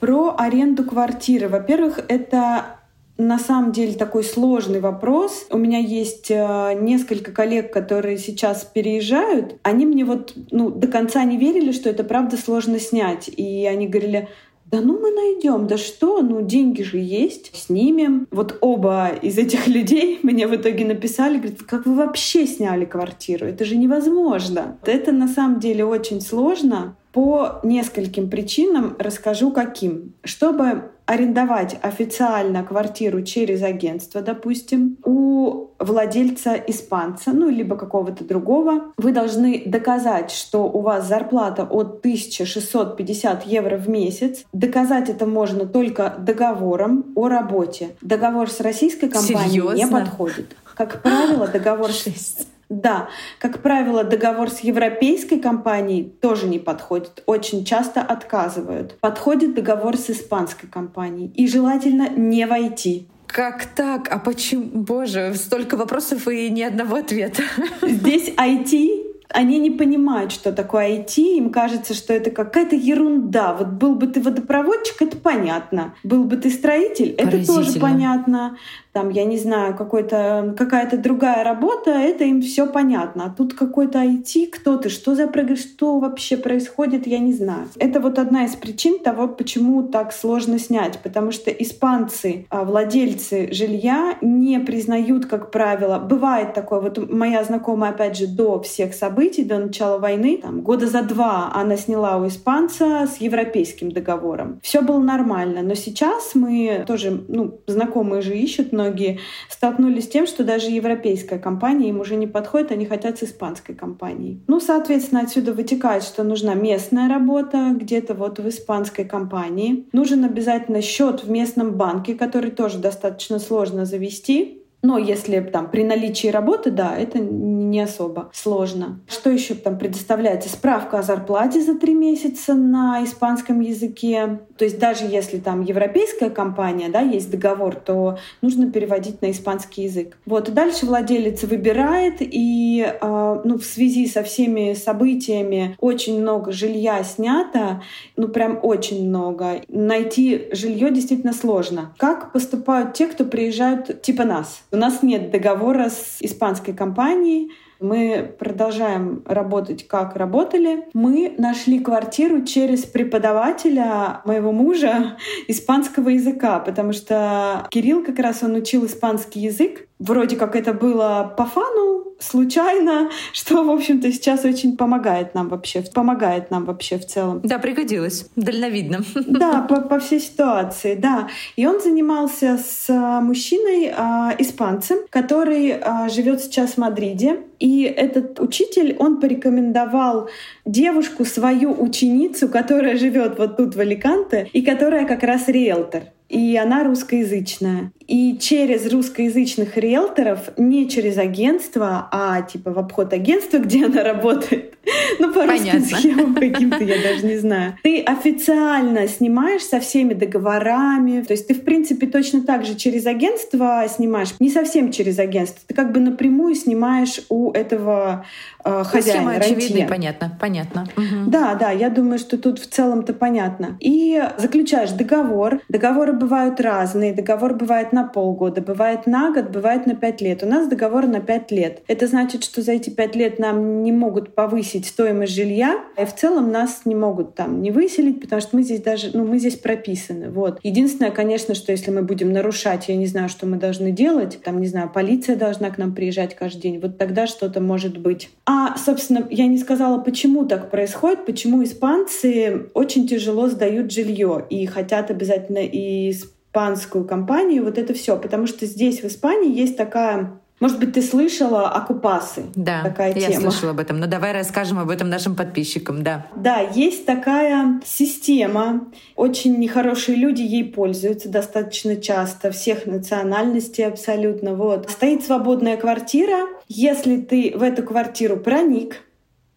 Про 0.00 0.34
аренду 0.36 0.84
квартиры. 0.84 1.48
Во-первых, 1.48 2.00
это 2.08 2.76
на 3.18 3.38
самом 3.38 3.72
деле 3.72 3.94
такой 3.94 4.24
сложный 4.24 4.80
вопрос. 4.80 5.46
У 5.50 5.56
меня 5.56 5.78
есть 5.78 6.30
э, 6.30 6.78
несколько 6.78 7.32
коллег, 7.32 7.72
которые 7.72 8.18
сейчас 8.18 8.64
переезжают. 8.64 9.56
Они 9.62 9.86
мне 9.86 10.04
вот 10.04 10.34
ну, 10.50 10.68
до 10.70 10.86
конца 10.86 11.24
не 11.24 11.38
верили, 11.38 11.72
что 11.72 11.88
это 11.88 12.04
правда 12.04 12.36
сложно 12.36 12.78
снять. 12.78 13.28
И 13.28 13.66
они 13.66 13.88
говорили, 13.88 14.28
да 14.70 14.80
ну 14.80 14.98
мы 14.98 15.12
найдем, 15.12 15.66
да 15.66 15.76
что, 15.78 16.22
ну 16.22 16.42
деньги 16.42 16.82
же 16.82 16.98
есть, 16.98 17.54
снимем. 17.54 18.26
Вот 18.30 18.58
оба 18.60 19.08
из 19.22 19.38
этих 19.38 19.68
людей 19.68 20.18
мне 20.22 20.46
в 20.48 20.54
итоге 20.56 20.84
написали, 20.84 21.38
говорят, 21.38 21.62
как 21.62 21.86
вы 21.86 21.94
вообще 21.94 22.46
сняли 22.46 22.84
квартиру? 22.84 23.46
Это 23.46 23.64
же 23.64 23.76
невозможно. 23.76 24.78
Это 24.84 25.12
на 25.12 25.28
самом 25.28 25.60
деле 25.60 25.84
очень 25.84 26.20
сложно. 26.20 26.96
По 27.12 27.60
нескольким 27.62 28.28
причинам 28.28 28.96
расскажу 28.98 29.50
каким. 29.50 30.12
Чтобы 30.22 30.90
арендовать 31.06 31.78
официально 31.82 32.62
квартиру 32.62 33.22
через 33.22 33.62
агентство, 33.62 34.20
допустим, 34.20 34.98
у 35.04 35.68
владельца 35.78 36.54
испанца, 36.54 37.32
ну, 37.32 37.48
либо 37.48 37.76
какого-то 37.76 38.24
другого, 38.24 38.92
вы 38.96 39.12
должны 39.12 39.62
доказать, 39.66 40.30
что 40.30 40.64
у 40.64 40.80
вас 40.80 41.06
зарплата 41.06 41.64
от 41.64 42.00
1650 42.00 43.46
евро 43.46 43.76
в 43.76 43.88
месяц. 43.88 44.44
Доказать 44.52 45.08
это 45.08 45.26
можно 45.26 45.66
только 45.66 46.14
договором 46.18 47.04
о 47.14 47.28
работе. 47.28 47.90
Договор 48.00 48.50
с 48.50 48.60
российской 48.60 49.08
компанией 49.08 49.48
Серьезно? 49.50 49.76
не 49.76 49.86
подходит. 49.86 50.56
Как 50.74 51.02
правило, 51.02 51.46
договор... 51.46 51.90
6. 51.90 52.48
Да, 52.68 53.08
как 53.38 53.62
правило, 53.62 54.02
договор 54.02 54.50
с 54.50 54.60
европейской 54.60 55.38
компанией 55.38 56.04
тоже 56.20 56.48
не 56.48 56.58
подходит. 56.58 57.22
Очень 57.26 57.64
часто 57.64 58.00
отказывают. 58.00 58.98
Подходит 59.00 59.54
договор 59.54 59.96
с 59.96 60.10
испанской 60.10 60.68
компанией. 60.68 61.30
И 61.34 61.46
желательно 61.46 62.08
не 62.08 62.46
войти. 62.46 63.06
Как 63.26 63.66
так? 63.66 64.08
А 64.10 64.18
почему? 64.18 64.64
Боже, 64.72 65.34
столько 65.34 65.76
вопросов 65.76 66.26
и 66.28 66.48
ни 66.50 66.62
одного 66.62 66.96
ответа. 66.96 67.42
Здесь 67.82 68.30
IT 68.30 69.06
они 69.28 69.58
не 69.58 69.70
понимают, 69.70 70.32
что 70.32 70.52
такое 70.52 70.98
IT, 70.98 71.16
им 71.18 71.50
кажется, 71.50 71.94
что 71.94 72.14
это 72.14 72.30
какая-то 72.30 72.76
ерунда. 72.76 73.54
Вот 73.54 73.68
был 73.68 73.94
бы 73.94 74.06
ты 74.06 74.20
водопроводчик, 74.20 75.02
это 75.02 75.16
понятно. 75.16 75.94
Был 76.04 76.24
бы 76.24 76.36
ты 76.36 76.50
строитель, 76.50 77.10
это 77.10 77.44
тоже 77.44 77.78
понятно 77.78 78.56
там, 78.96 79.10
я 79.10 79.26
не 79.26 79.36
знаю, 79.36 79.76
какая-то 79.76 80.96
другая 80.96 81.44
работа, 81.44 81.90
это 81.90 82.24
им 82.24 82.40
все 82.40 82.66
понятно. 82.66 83.26
А 83.26 83.28
тут 83.28 83.52
какой-то 83.52 83.98
IT, 83.98 84.46
кто 84.46 84.78
ты, 84.78 84.88
что 84.88 85.14
за 85.14 85.30
что 85.56 85.98
вообще 85.98 86.38
происходит, 86.38 87.06
я 87.06 87.18
не 87.18 87.34
знаю. 87.34 87.68
Это 87.78 88.00
вот 88.00 88.18
одна 88.18 88.46
из 88.46 88.56
причин 88.56 88.98
того, 88.98 89.28
почему 89.28 89.82
так 89.82 90.14
сложно 90.14 90.58
снять, 90.58 90.98
потому 91.02 91.30
что 91.30 91.50
испанцы, 91.50 92.46
а, 92.48 92.64
владельцы 92.64 93.52
жилья, 93.52 94.16
не 94.22 94.58
признают, 94.60 95.26
как 95.26 95.50
правило, 95.50 95.98
бывает 95.98 96.54
такое, 96.54 96.80
вот 96.80 97.12
моя 97.12 97.44
знакомая, 97.44 97.90
опять 97.90 98.16
же, 98.16 98.26
до 98.26 98.62
всех 98.62 98.94
событий, 98.94 99.44
до 99.44 99.58
начала 99.58 99.98
войны, 99.98 100.38
там, 100.40 100.62
года 100.62 100.86
за 100.86 101.02
два 101.02 101.52
она 101.52 101.76
сняла 101.76 102.16
у 102.16 102.26
испанца 102.28 103.06
с 103.06 103.18
европейским 103.18 103.92
договором. 103.92 104.58
Все 104.62 104.80
было 104.80 105.00
нормально, 105.00 105.60
но 105.60 105.74
сейчас 105.74 106.34
мы 106.34 106.84
тоже, 106.86 107.24
ну, 107.28 107.60
знакомые 107.66 108.22
же 108.22 108.34
ищут, 108.34 108.72
но 108.72 108.85
многие 108.86 109.18
столкнулись 109.48 110.04
с 110.04 110.08
тем, 110.08 110.26
что 110.26 110.44
даже 110.44 110.70
европейская 110.70 111.38
компания 111.38 111.88
им 111.88 112.00
уже 112.00 112.16
не 112.16 112.26
подходит, 112.26 112.72
они 112.72 112.86
хотят 112.86 113.18
с 113.18 113.24
испанской 113.24 113.74
компанией. 113.74 114.40
Ну, 114.46 114.60
соответственно, 114.60 115.22
отсюда 115.22 115.52
вытекает, 115.52 116.02
что 116.02 116.24
нужна 116.24 116.54
местная 116.54 117.08
работа 117.08 117.72
где-то 117.74 118.14
вот 118.14 118.38
в 118.38 118.48
испанской 118.48 119.04
компании. 119.04 119.86
Нужен 119.92 120.24
обязательно 120.24 120.82
счет 120.82 121.24
в 121.24 121.30
местном 121.30 121.72
банке, 121.72 122.14
который 122.14 122.50
тоже 122.50 122.78
достаточно 122.78 123.38
сложно 123.38 123.84
завести. 123.84 124.62
Но 124.86 124.98
если 124.98 125.40
там 125.40 125.68
при 125.68 125.82
наличии 125.82 126.28
работы, 126.28 126.70
да, 126.70 126.96
это 126.96 127.18
не 127.18 127.80
особо 127.80 128.30
сложно. 128.32 129.00
Что 129.08 129.30
еще 129.30 129.54
там 129.54 129.78
предоставляется? 129.78 130.48
Справка 130.48 131.00
о 131.00 131.02
зарплате 131.02 131.60
за 131.60 131.74
три 131.76 131.92
месяца 131.92 132.54
на 132.54 133.02
испанском 133.02 133.58
языке. 133.58 134.38
То 134.56 134.64
есть 134.64 134.78
даже 134.78 135.04
если 135.04 135.38
там 135.38 135.62
европейская 135.62 136.30
компания, 136.30 136.88
да, 136.88 137.00
есть 137.00 137.32
договор, 137.32 137.74
то 137.74 138.18
нужно 138.42 138.70
переводить 138.70 139.22
на 139.22 139.32
испанский 139.32 139.82
язык. 139.82 140.18
Вот. 140.24 140.50
И 140.50 140.52
дальше 140.52 140.86
владелец 140.86 141.42
выбирает, 141.42 142.18
и 142.20 142.86
э, 142.86 143.40
ну, 143.42 143.58
в 143.58 143.64
связи 143.64 144.06
со 144.06 144.22
всеми 144.22 144.74
событиями 144.74 145.76
очень 145.80 146.20
много 146.20 146.52
жилья 146.52 147.02
снято, 147.02 147.82
ну 148.16 148.28
прям 148.28 148.60
очень 148.62 149.08
много. 149.08 149.62
Найти 149.66 150.46
жилье 150.52 150.92
действительно 150.92 151.32
сложно. 151.32 151.92
Как 151.98 152.30
поступают 152.30 152.94
те, 152.94 153.08
кто 153.08 153.24
приезжают 153.24 154.00
типа 154.02 154.22
нас? 154.22 154.62
У 154.76 154.78
нас 154.78 155.02
нет 155.02 155.30
договора 155.30 155.88
с 155.88 156.18
испанской 156.20 156.74
компанией, 156.74 157.50
мы 157.80 158.34
продолжаем 158.38 159.22
работать, 159.26 159.86
как 159.86 160.16
работали. 160.16 160.84
Мы 160.94 161.34
нашли 161.36 161.78
квартиру 161.78 162.42
через 162.44 162.84
преподавателя 162.84 164.22
моего 164.24 164.52
мужа 164.52 165.16
испанского 165.48 166.10
языка, 166.10 166.58
потому 166.58 166.92
что 166.92 167.66
Кирилл 167.70 168.02
как 168.02 168.18
раз 168.18 168.42
он 168.42 168.54
учил 168.54 168.86
испанский 168.86 169.40
язык. 169.40 169.88
Вроде 169.98 170.36
как 170.36 170.56
это 170.56 170.72
было 170.74 171.34
по 171.36 171.46
фану, 171.46 171.96
случайно, 172.18 173.10
что, 173.32 173.64
в 173.64 173.70
общем-то, 173.70 174.10
сейчас 174.12 174.44
очень 174.44 174.76
помогает 174.76 175.34
нам 175.34 175.48
вообще, 175.48 175.82
помогает 175.82 176.50
нам 176.50 176.64
вообще 176.64 176.98
в 176.98 177.06
целом. 177.06 177.40
Да, 177.42 177.58
пригодилось, 177.58 178.28
дальновидно. 178.36 179.04
Да, 179.26 179.62
по, 179.62 179.82
по 179.82 179.98
всей 179.98 180.20
ситуации, 180.20 180.94
да. 180.94 181.28
И 181.56 181.66
он 181.66 181.80
занимался 181.80 182.58
с 182.58 182.86
а, 182.88 183.20
мужчиной, 183.20 183.86
э, 183.86 184.36
испанцем, 184.38 184.98
который 185.10 185.68
э, 185.68 186.08
живет 186.08 186.40
сейчас 186.40 186.72
в 186.72 186.78
Мадриде. 186.78 187.40
И 187.58 187.82
этот 187.82 188.40
учитель, 188.40 188.96
он 188.98 189.20
порекомендовал 189.20 190.28
девушку, 190.64 191.24
свою 191.24 191.72
ученицу, 191.72 192.48
которая 192.48 192.96
живет 192.96 193.38
вот 193.38 193.56
тут 193.56 193.74
в 193.74 193.80
Аликанте, 193.80 194.48
и 194.52 194.62
которая 194.62 195.06
как 195.06 195.22
раз 195.22 195.48
риэлтор 195.48 196.04
и 196.28 196.56
она 196.56 196.84
русскоязычная. 196.84 197.92
И 198.06 198.38
через 198.38 198.90
русскоязычных 198.92 199.76
риэлторов, 199.76 200.50
не 200.56 200.88
через 200.88 201.18
агентство, 201.18 202.08
а 202.12 202.42
типа 202.42 202.70
в 202.72 202.78
обход 202.78 203.12
агентства, 203.12 203.58
где 203.66 203.86
она 203.86 204.02
работает, 204.02 204.74
ну, 205.18 205.32
по 205.32 205.46
русским 205.46 205.84
схемам 205.84 206.34
каким-то, 206.34 206.82
я 206.84 207.02
даже 207.02 207.26
не 207.26 207.36
знаю. 207.38 207.76
Ты 207.82 208.00
официально 208.00 209.08
снимаешь 209.08 209.62
со 209.62 209.80
всеми 209.80 210.14
договорами, 210.14 211.22
то 211.22 211.32
есть 211.32 211.48
ты, 211.48 211.54
в 211.54 211.62
принципе, 211.62 212.06
точно 212.06 212.42
так 212.42 212.64
же 212.64 212.76
через 212.76 213.06
агентство 213.06 213.84
снимаешь, 213.88 214.34
не 214.38 214.50
совсем 214.50 214.92
через 214.92 215.18
агентство, 215.18 215.60
ты 215.66 215.74
как 215.74 215.92
бы 215.92 216.00
напрямую 216.00 216.54
снимаешь 216.54 217.20
у 217.28 217.50
этого 217.50 218.24
э, 218.64 218.84
хозяина, 218.84 219.32
ну, 219.32 219.38
очевидно 219.38 219.78
и 219.78 219.88
понятно, 219.88 220.38
понятно. 220.40 220.86
Угу. 220.96 221.30
Да, 221.30 221.54
да, 221.54 221.70
я 221.70 221.90
думаю, 221.90 222.18
что 222.18 222.38
тут 222.38 222.58
в 222.58 222.66
целом-то 222.68 223.12
понятно. 223.12 223.76
И 223.80 224.22
заключаешь 224.38 224.90
договор. 224.90 225.60
Договоры 225.68 226.12
бывают 226.12 226.60
разные. 226.60 227.12
Договор 227.12 227.54
бывает 227.54 227.92
на 227.96 228.04
полгода, 228.04 228.60
бывает 228.60 229.06
на 229.06 229.32
год, 229.32 229.50
бывает 229.50 229.86
на 229.86 229.94
пять 229.94 230.20
лет. 230.20 230.42
У 230.42 230.46
нас 230.46 230.68
договор 230.68 231.06
на 231.06 231.20
пять 231.20 231.50
лет. 231.50 231.82
Это 231.88 232.06
значит, 232.06 232.44
что 232.44 232.60
за 232.60 232.72
эти 232.72 232.90
пять 232.90 233.16
лет 233.16 233.38
нам 233.38 233.82
не 233.82 233.90
могут 233.90 234.34
повысить 234.34 234.86
стоимость 234.86 235.32
жилья, 235.32 235.82
и 235.96 236.04
в 236.04 236.14
целом 236.14 236.52
нас 236.52 236.82
не 236.84 236.94
могут 236.94 237.34
там 237.34 237.62
не 237.62 237.70
выселить, 237.70 238.20
потому 238.20 238.42
что 238.42 238.54
мы 238.56 238.62
здесь 238.62 238.82
даже, 238.82 239.10
ну, 239.14 239.24
мы 239.24 239.38
здесь 239.38 239.56
прописаны. 239.56 240.28
Вот. 240.28 240.60
Единственное, 240.62 241.10
конечно, 241.10 241.54
что 241.54 241.72
если 241.72 241.90
мы 241.90 242.02
будем 242.02 242.32
нарушать, 242.32 242.88
я 242.88 242.96
не 242.96 243.06
знаю, 243.06 243.30
что 243.30 243.46
мы 243.46 243.56
должны 243.56 243.90
делать, 243.92 244.38
там, 244.44 244.60
не 244.60 244.66
знаю, 244.66 244.90
полиция 244.92 245.36
должна 245.36 245.70
к 245.70 245.78
нам 245.78 245.94
приезжать 245.94 246.36
каждый 246.36 246.60
день, 246.60 246.78
вот 246.78 246.98
тогда 246.98 247.26
что-то 247.26 247.62
может 247.62 247.96
быть. 247.96 248.28
А, 248.44 248.76
собственно, 248.76 249.26
я 249.30 249.46
не 249.46 249.56
сказала, 249.56 249.98
почему 249.98 250.44
так 250.44 250.70
происходит, 250.70 251.24
почему 251.24 251.64
испанцы 251.64 252.66
очень 252.74 253.08
тяжело 253.08 253.48
сдают 253.48 253.90
жилье 253.90 254.44
и 254.50 254.66
хотят 254.66 255.10
обязательно 255.10 255.60
и 255.64 256.12
испанскую 256.56 257.04
компанию, 257.04 257.64
вот 257.64 257.76
это 257.76 257.92
все, 257.92 258.16
потому 258.16 258.46
что 258.46 258.64
здесь 258.64 259.02
в 259.02 259.06
Испании 259.06 259.54
есть 259.54 259.76
такая 259.76 260.40
может 260.58 260.78
быть, 260.80 260.94
ты 260.94 261.02
слышала 261.02 261.68
о 261.68 261.82
Купасы? 261.82 262.44
Да, 262.54 262.80
такая 262.82 263.14
я 263.14 263.28
тема. 263.28 263.50
слышала 263.50 263.72
об 263.72 263.78
этом. 263.78 264.00
Но 264.00 264.06
давай 264.06 264.32
расскажем 264.32 264.78
об 264.78 264.88
этом 264.88 265.10
нашим 265.10 265.36
подписчикам, 265.36 266.02
да. 266.02 266.28
Да, 266.34 266.60
есть 266.60 267.04
такая 267.04 267.82
система. 267.84 268.86
Очень 269.16 269.58
нехорошие 269.58 270.16
люди 270.16 270.40
ей 270.40 270.64
пользуются 270.64 271.28
достаточно 271.28 271.96
часто, 271.96 272.52
всех 272.52 272.86
национальностей 272.86 273.86
абсолютно. 273.86 274.54
Вот. 274.54 274.88
Стоит 274.90 275.26
свободная 275.26 275.76
квартира. 275.76 276.46
Если 276.68 277.18
ты 277.18 277.52
в 277.54 277.62
эту 277.62 277.82
квартиру 277.82 278.38
проник, 278.38 279.02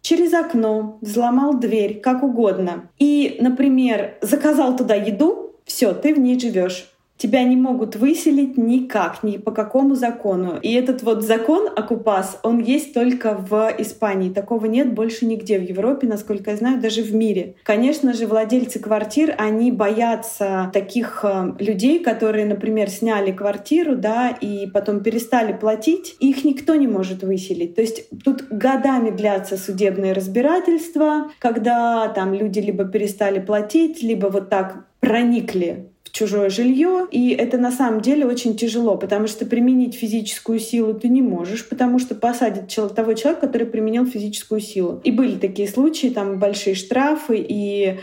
через 0.02 0.34
окно, 0.34 0.98
взломал 1.00 1.58
дверь, 1.58 2.00
как 2.00 2.22
угодно, 2.22 2.90
и, 2.98 3.38
например, 3.40 4.18
заказал 4.20 4.76
туда 4.76 4.96
еду, 4.96 5.49
все, 5.64 5.92
ты 5.92 6.14
в 6.14 6.18
ней 6.18 6.38
живешь. 6.38 6.90
Тебя 7.20 7.44
не 7.44 7.54
могут 7.54 7.96
выселить 7.96 8.56
никак, 8.56 9.22
ни 9.22 9.36
по 9.36 9.50
какому 9.50 9.94
закону. 9.94 10.58
И 10.62 10.72
этот 10.72 11.02
вот 11.02 11.22
закон 11.22 11.68
Акупас, 11.76 12.40
он 12.42 12.60
есть 12.60 12.94
только 12.94 13.34
в 13.34 13.74
Испании. 13.76 14.30
Такого 14.30 14.64
нет 14.64 14.94
больше 14.94 15.26
нигде 15.26 15.58
в 15.58 15.62
Европе, 15.62 16.06
насколько 16.06 16.52
я 16.52 16.56
знаю, 16.56 16.80
даже 16.80 17.02
в 17.02 17.14
мире. 17.14 17.56
Конечно 17.62 18.14
же, 18.14 18.26
владельцы 18.26 18.78
квартир, 18.78 19.34
они 19.36 19.70
боятся 19.70 20.70
таких 20.72 21.20
э, 21.22 21.52
людей, 21.58 22.02
которые, 22.02 22.46
например, 22.46 22.88
сняли 22.88 23.32
квартиру, 23.32 23.96
да, 23.96 24.30
и 24.30 24.66
потом 24.66 25.02
перестали 25.02 25.52
платить. 25.52 26.16
Их 26.20 26.42
никто 26.46 26.74
не 26.74 26.86
может 26.86 27.22
выселить. 27.22 27.74
То 27.74 27.82
есть 27.82 28.08
тут 28.24 28.44
годами 28.48 29.10
длятся 29.10 29.58
судебные 29.58 30.14
разбирательства, 30.14 31.30
когда 31.38 32.08
там 32.08 32.32
люди 32.32 32.60
либо 32.60 32.86
перестали 32.86 33.40
платить, 33.40 34.02
либо 34.02 34.28
вот 34.28 34.48
так 34.48 34.86
проникли 35.00 35.89
чужое 36.12 36.50
жилье. 36.50 37.06
И 37.10 37.30
это 37.30 37.58
на 37.58 37.70
самом 37.70 38.00
деле 38.00 38.26
очень 38.26 38.56
тяжело, 38.56 38.96
потому 38.96 39.26
что 39.26 39.46
применить 39.46 39.94
физическую 39.94 40.58
силу 40.58 40.94
ты 40.94 41.08
не 41.08 41.22
можешь, 41.22 41.68
потому 41.68 41.98
что 41.98 42.14
посадят 42.14 42.74
того 42.94 43.14
человека, 43.14 43.46
который 43.46 43.66
применил 43.66 44.06
физическую 44.06 44.60
силу. 44.60 45.00
И 45.04 45.10
были 45.10 45.36
такие 45.36 45.68
случаи, 45.68 46.08
там 46.08 46.38
большие 46.38 46.74
штрафы 46.74 47.36
и 47.36 47.98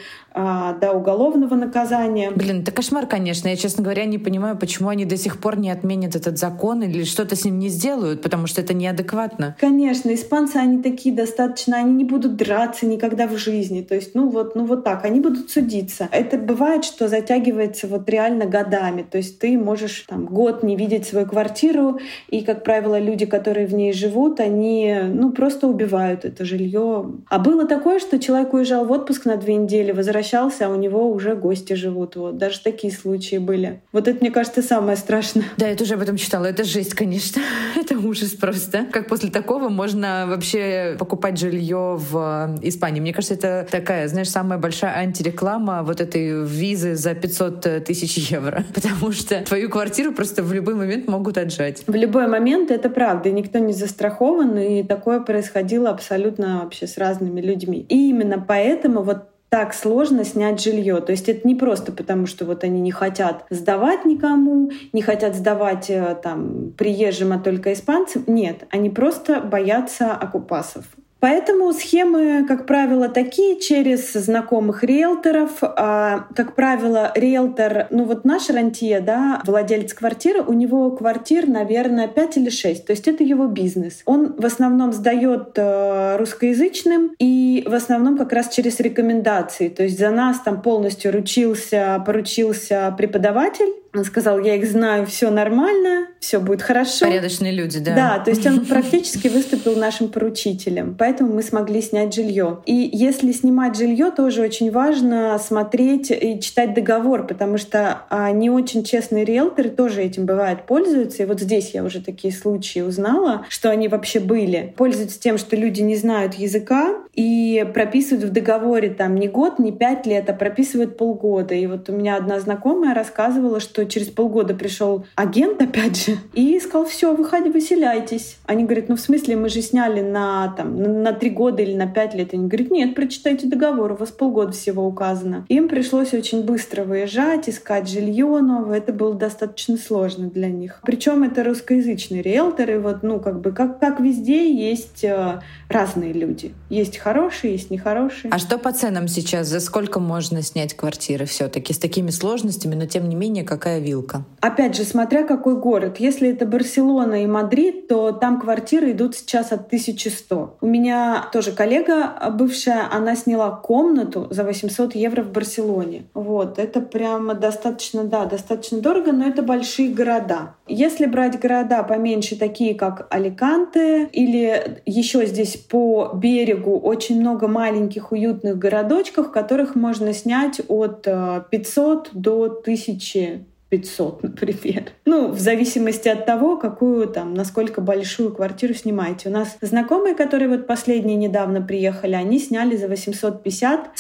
до 0.80 0.94
уголовного 0.94 1.56
наказания. 1.56 2.32
Блин, 2.32 2.62
это 2.62 2.72
кошмар, 2.72 3.08
конечно. 3.08 3.48
Я, 3.48 3.56
честно 3.56 3.84
говоря, 3.84 4.06
не 4.06 4.18
понимаю, 4.18 4.58
почему 4.58 4.90
они 4.90 5.06
до 5.06 5.18
сих 5.18 5.40
пор 5.40 5.58
не 5.58 5.72
отменят 5.72 6.16
этот 6.16 6.38
закон 6.38 6.84
или 6.84 7.04
что-то 7.04 7.36
с 7.36 7.46
ним 7.46 7.58
не 7.60 7.70
сделают, 7.70 8.22
потому 8.22 8.48
что 8.48 8.62
это 8.62 8.74
неадекватно. 8.74 9.56
Конечно, 9.60 10.14
испанцы, 10.14 10.58
они 10.58 10.84
такие 10.84 11.16
достаточно, 11.16 11.78
они 11.78 11.94
не 11.94 12.04
будут 12.04 12.36
драться 12.36 12.86
никогда 12.86 13.28
в 13.28 13.38
жизни. 13.38 13.82
То 13.82 13.96
есть, 13.96 14.14
ну 14.14 14.30
вот, 14.30 14.56
ну 14.56 14.66
вот 14.66 14.84
так, 14.84 15.06
они 15.06 15.20
будут 15.20 15.50
судиться. 15.50 16.08
Это 16.12 16.38
бывает, 16.38 16.86
что 16.86 17.08
затягивается 17.08 17.88
вот 17.88 18.08
реально 18.10 18.46
годами. 18.46 19.06
То 19.10 19.18
есть 19.18 19.40
ты 19.40 19.58
можешь 19.58 20.06
там 20.08 20.26
год 20.26 20.62
не 20.64 20.76
видеть 20.76 21.08
свою 21.08 21.26
квартиру, 21.26 22.00
и, 22.30 22.42
как 22.42 22.64
правило, 22.64 23.00
люди, 23.00 23.26
которые 23.26 23.66
в 23.66 23.74
ней 23.74 23.94
живут, 23.94 24.40
они, 24.40 24.96
ну, 25.10 25.32
просто 25.32 25.68
убивают 25.68 26.26
это 26.26 26.46
жилье. 26.46 27.12
А 27.28 27.40
было 27.40 27.66
такое, 27.66 28.00
что 28.00 28.20
человек 28.20 28.54
уезжал 28.54 28.86
в 28.86 28.92
отпуск 28.92 29.26
на 29.26 29.38
две 29.38 29.56
недели, 29.56 29.92
возвращался 29.92 30.27
возвращался, 30.28 30.68
а 30.68 30.70
у 30.70 30.76
него 30.76 31.12
уже 31.12 31.36
гости 31.36 31.74
живут. 31.74 32.16
Вот. 32.16 32.38
Даже 32.38 32.60
такие 32.60 32.94
случаи 32.94 33.38
были. 33.38 33.82
Вот 33.92 34.08
это, 34.08 34.20
мне 34.20 34.32
кажется, 34.32 34.62
самое 34.62 34.98
страшное. 34.98 35.46
Да, 35.58 35.68
я 35.68 35.76
тоже 35.76 35.94
об 35.94 36.02
этом 36.02 36.18
читала. 36.18 36.46
Это 36.46 36.64
жесть, 36.64 36.94
конечно. 36.94 37.42
это 37.76 37.98
ужас 37.98 38.32
просто. 38.32 38.86
Как 38.92 39.08
после 39.08 39.30
такого 39.30 39.70
можно 39.70 40.26
вообще 40.28 40.96
покупать 41.00 41.38
жилье 41.40 41.98
в 41.98 42.60
Испании? 42.62 43.02
Мне 43.02 43.14
кажется, 43.14 43.36
это 43.36 43.68
такая, 43.70 44.08
знаешь, 44.08 44.30
самая 44.30 44.60
большая 44.60 44.96
антиреклама 44.98 45.84
вот 45.84 46.02
этой 46.02 46.46
визы 46.46 46.96
за 46.96 47.14
500 47.14 47.86
тысяч 47.86 48.18
евро. 48.32 48.64
Потому 48.74 49.12
что 49.12 49.42
твою 49.42 49.70
квартиру 49.70 50.12
просто 50.12 50.44
в 50.44 50.54
любой 50.54 50.76
момент 50.76 51.08
могут 51.08 51.38
отжать. 51.38 51.84
В 51.88 51.96
любой 51.96 52.28
момент 52.28 52.72
это 52.72 52.90
правда. 52.90 53.30
И 53.30 53.32
никто 53.32 53.60
не 53.60 53.74
застрахован. 53.74 54.58
И 54.58 54.84
такое 54.84 55.20
происходило 55.20 55.90
абсолютно 55.90 56.62
вообще 56.64 56.88
с 56.88 56.98
разными 56.98 57.42
людьми. 57.42 57.86
И 57.90 58.10
именно 58.10 58.44
поэтому 58.46 59.04
вот 59.04 59.26
так 59.50 59.74
сложно 59.74 60.26
снять 60.26 60.62
жилье. 60.62 61.00
То 61.00 61.12
есть 61.12 61.30
это 61.30 61.48
не 61.48 61.56
просто 61.56 61.92
потому, 61.92 62.26
что 62.26 62.46
вот 62.46 62.64
они 62.64 62.82
не 62.82 62.92
хотят 62.92 63.46
сдавать 63.50 64.06
никому, 64.06 64.72
не 64.92 65.02
хотят 65.02 65.36
сдавать 65.36 65.90
э, 65.90 66.18
там 66.22 66.74
приезжим, 66.78 67.32
а 67.32 67.40
только 67.40 67.72
испанцам. 67.72 68.24
Нет, 68.28 68.66
они 68.70 68.90
просто 68.90 69.40
боятся 69.40 70.12
оккупасов. 70.14 70.86
Поэтому 71.20 71.74
схемы, 71.74 72.46
как 72.48 72.68
правило, 72.68 73.10
такие 73.10 73.60
через 73.60 74.14
знакомых 74.14 74.84
риэлторов. 74.84 75.52
А, 75.62 76.28
как 76.36 76.54
правило, 76.54 77.12
риэлтор, 77.16 77.88
ну 77.90 78.04
вот 78.06 78.24
наш 78.24 78.50
рантье, 78.50 79.00
да, 79.00 79.42
владелец 79.46 79.94
квартиры, 79.94 80.42
у 80.42 80.54
него 80.54 80.92
квартир, 80.92 81.48
наверное, 81.48 82.08
5 82.08 82.38
или 82.38 82.50
6. 82.50 82.86
То 82.86 82.92
есть 82.92 83.08
это 83.08 83.24
его 83.24 83.48
бизнес. 83.48 84.02
Он 84.06 84.36
в 84.38 84.46
основном 84.46 84.94
сдает 84.94 85.54
э, 85.56 86.18
русскоязычным 86.18 87.16
и 87.18 87.64
в 87.68 87.74
основном 87.74 88.18
как 88.18 88.34
раз 88.34 88.50
через 88.50 88.80
рекомендации. 88.80 89.70
То 89.70 89.84
есть 89.84 89.98
за 89.98 90.12
нас 90.12 90.40
там 90.40 90.62
полностью 90.62 91.12
ручился, 91.12 92.02
поручился 92.06 92.94
преподаватель, 92.98 93.74
он 93.98 94.06
сказал, 94.06 94.40
я 94.40 94.56
их 94.56 94.70
знаю, 94.70 95.06
все 95.06 95.30
нормально, 95.30 96.08
все 96.20 96.40
будет 96.40 96.62
хорошо. 96.62 97.06
Порядочные 97.06 97.52
люди, 97.52 97.80
да. 97.80 97.96
Да, 97.96 98.20
то 98.20 98.30
есть 98.32 98.46
он 98.46 98.66
практически 98.66 99.28
выступил 99.28 99.76
нашим 99.76 100.10
поручителем, 100.10 100.96
поэтому 100.98 101.34
мы 101.34 101.44
смогли 101.44 101.82
снять 101.82 102.14
жилье. 102.14 102.60
И 102.66 102.90
если 102.94 103.32
снимать 103.32 103.76
жилье, 103.76 104.12
тоже 104.12 104.42
очень 104.42 104.72
важно 104.72 105.38
смотреть 105.40 106.12
и 106.12 106.40
читать 106.40 106.74
договор, 106.74 107.26
потому 107.26 107.58
что 107.58 108.04
а, 108.10 108.32
не 108.32 108.50
очень 108.50 108.84
честные 108.84 109.26
риэлторы 109.26 109.70
тоже 109.70 110.04
этим 110.04 110.26
бывает 110.26 110.66
пользуются. 110.66 111.24
И 111.24 111.26
вот 111.26 111.40
здесь 111.40 111.72
я 111.74 111.84
уже 111.84 112.02
такие 112.02 112.34
случаи 112.34 112.80
узнала, 112.80 113.46
что 113.50 113.70
они 113.70 113.88
вообще 113.88 114.20
были. 114.20 114.74
Пользуются 114.78 115.20
тем, 115.20 115.38
что 115.38 115.56
люди 115.56 115.82
не 115.82 115.96
знают 115.96 116.36
языка 116.36 116.96
и 117.18 117.66
прописывают 117.74 118.30
в 118.30 118.32
договоре 118.32 118.90
там 118.90 119.16
не 119.16 119.28
год, 119.28 119.58
не 119.58 119.72
пять 119.72 120.06
лет, 120.06 120.30
а 120.30 120.34
прописывают 120.34 120.98
полгода. 120.98 121.56
И 121.56 121.66
вот 121.66 121.90
у 121.90 121.94
меня 121.94 122.16
одна 122.16 122.40
знакомая 122.40 122.94
рассказывала, 122.94 123.60
что 123.60 123.86
через 123.86 124.08
полгода 124.08 124.54
пришел 124.54 125.04
агент, 125.16 125.60
опять 125.60 126.06
же, 126.06 126.18
и 126.34 126.60
сказал, 126.60 126.86
все, 126.86 127.16
выходи, 127.16 127.50
выселяйтесь. 127.50 128.38
Они 128.46 128.66
говорят, 128.66 128.88
ну 128.88 128.96
в 128.96 129.00
смысле, 129.00 129.36
мы 129.36 129.50
же 129.50 129.64
сняли 129.64 130.02
на, 130.02 130.54
там, 130.56 131.02
на 131.04 131.12
три 131.12 131.32
года 131.32 131.64
или 131.64 131.76
на 131.76 131.88
пять 131.88 132.14
лет. 132.14 132.36
Они 132.36 132.48
говорят, 132.48 132.70
нет, 132.70 132.94
прочитайте 132.94 133.48
договор, 133.48 133.94
у 133.94 133.96
вас 133.96 134.12
полгода 134.12 134.52
всего 134.52 134.86
указано. 134.86 135.44
Им 135.50 135.70
пришлось 135.70 136.14
очень 136.14 136.44
быстро 136.44 136.84
выезжать, 136.84 137.50
искать 137.50 137.90
жилье 137.90 138.28
новое. 138.42 138.78
Это 138.78 138.94
было 138.94 139.16
достаточно 139.16 139.78
сложно 139.78 140.30
для 140.30 140.50
них. 140.50 140.82
Причем 140.84 141.24
это 141.24 141.44
русскоязычные 141.44 142.22
риэлторы. 142.22 142.80
Вот, 142.80 143.02
ну, 143.02 143.20
как 143.20 143.42
бы, 143.42 143.54
как, 143.54 143.80
как 143.80 144.00
везде 144.00 144.54
есть 144.54 145.04
э, 145.04 145.42
разные 145.68 146.14
люди. 146.14 146.54
Есть 146.70 147.00
хорошие, 147.08 147.54
есть 147.54 147.72
нехорошие. 147.72 148.32
А 148.34 148.38
что 148.38 148.58
по 148.58 148.72
ценам 148.74 149.08
сейчас? 149.08 149.48
За 149.48 149.62
сколько 149.62 150.00
можно 150.00 150.42
снять 150.42 150.74
квартиры 150.74 151.26
все-таки 151.26 151.74
с 151.74 151.78
такими 151.78 152.10
сложностями, 152.10 152.76
но 152.76 152.86
тем 152.86 153.08
не 153.08 153.16
менее, 153.16 153.46
какая 153.46 153.80
вилка? 153.80 154.26
Опять 154.42 154.76
же, 154.76 154.84
смотря 154.84 155.24
какой 155.24 155.56
город. 155.56 155.98
Если 156.00 156.30
это 156.30 156.46
Барселона 156.46 157.24
и 157.24 157.26
Мадрид, 157.26 157.88
то 157.88 158.12
там 158.12 158.42
квартиры 158.42 158.92
идут 158.92 159.16
сейчас 159.16 159.54
от 159.54 159.68
1100. 159.68 160.58
У 160.60 160.68
меня 160.68 161.30
тоже 161.32 161.54
коллега 161.54 162.30
бывшая, 162.32 162.90
она 162.92 163.16
сняла 163.16 163.52
комнату 163.52 164.28
за 164.30 164.44
800 164.44 164.96
евро 164.96 165.24
в 165.24 165.32
Барселоне. 165.32 166.08
Вот, 166.14 166.60
это 166.60 166.82
прямо 166.82 167.36
достаточно, 167.36 168.04
да, 168.04 168.26
достаточно 168.26 168.82
дорого, 168.82 169.14
но 169.14 169.26
это 169.26 169.42
большие 169.44 169.94
города. 169.94 170.56
Если 170.68 171.06
брать 171.06 171.40
города 171.40 171.84
поменьше, 171.84 172.38
такие 172.38 172.76
как 172.76 173.08
Аликанте, 173.10 174.06
или 174.06 174.82
еще 174.86 175.26
здесь 175.26 175.58
по 175.58 176.12
берегу 176.14 176.78
очень 176.80 177.20
много 177.20 177.48
маленьких 177.48 178.12
уютных 178.12 178.58
городочков, 178.58 179.32
которых 179.32 179.76
можно 179.76 180.14
снять 180.14 180.62
от 180.68 181.08
500 181.50 182.08
э, 182.08 182.10
до 182.14 182.44
1000 182.44 183.46
500, 183.70 184.24
например. 184.24 184.84
Ну, 185.06 185.30
в 185.30 185.40
зависимости 185.40 186.08
от 186.08 186.26
того, 186.26 186.58
какую 186.58 187.08
там, 187.08 187.34
насколько 187.34 187.82
большую 187.82 188.34
квартиру 188.34 188.74
снимаете. 188.74 189.30
У 189.30 189.32
нас 189.32 189.58
знакомые, 189.62 190.16
которые 190.16 190.50
вот 190.50 190.68
последние 190.68 191.18
недавно 191.18 191.62
приехали, 191.62 192.14
они 192.14 192.40
сняли 192.40 192.78
за 192.78 192.88
850 192.88 193.92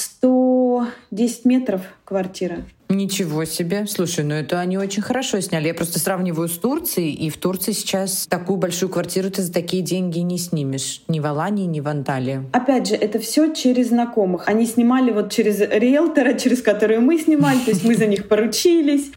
110 1.17 1.45
метров 1.45 1.81
квартира. 2.05 2.57
Ничего 2.89 3.43
себе. 3.43 3.85
Слушай, 3.87 4.23
ну 4.23 4.35
это 4.35 4.59
они 4.59 4.77
очень 4.77 5.01
хорошо 5.01 5.41
сняли. 5.41 5.67
Я 5.67 5.73
просто 5.73 5.99
сравниваю 5.99 6.47
с 6.47 6.57
Турцией, 6.57 7.11
и 7.11 7.29
в 7.29 7.37
Турции 7.37 7.73
сейчас 7.73 8.27
такую 8.27 8.57
большую 8.57 8.89
квартиру 8.89 9.29
ты 9.29 9.41
за 9.41 9.51
такие 9.51 9.83
деньги 9.83 10.19
не 10.19 10.37
снимешь. 10.37 11.01
Ни 11.07 11.19
в 11.19 11.25
Алании, 11.25 11.65
ни 11.65 11.81
в 11.81 11.87
Анталии. 11.87 12.43
Опять 12.53 12.87
же, 12.87 12.95
это 12.95 13.19
все 13.19 13.53
через 13.53 13.89
знакомых. 13.89 14.47
Они 14.47 14.65
снимали 14.65 15.11
вот 15.11 15.31
через 15.31 15.59
риэлтора, 15.59 16.33
через 16.39 16.61
который 16.61 16.99
мы 16.99 17.17
снимали, 17.17 17.59
то 17.59 17.71
есть 17.71 17.83
мы 17.83 17.95
за 17.95 18.05
них 18.05 18.27
поручились. 18.29 19.11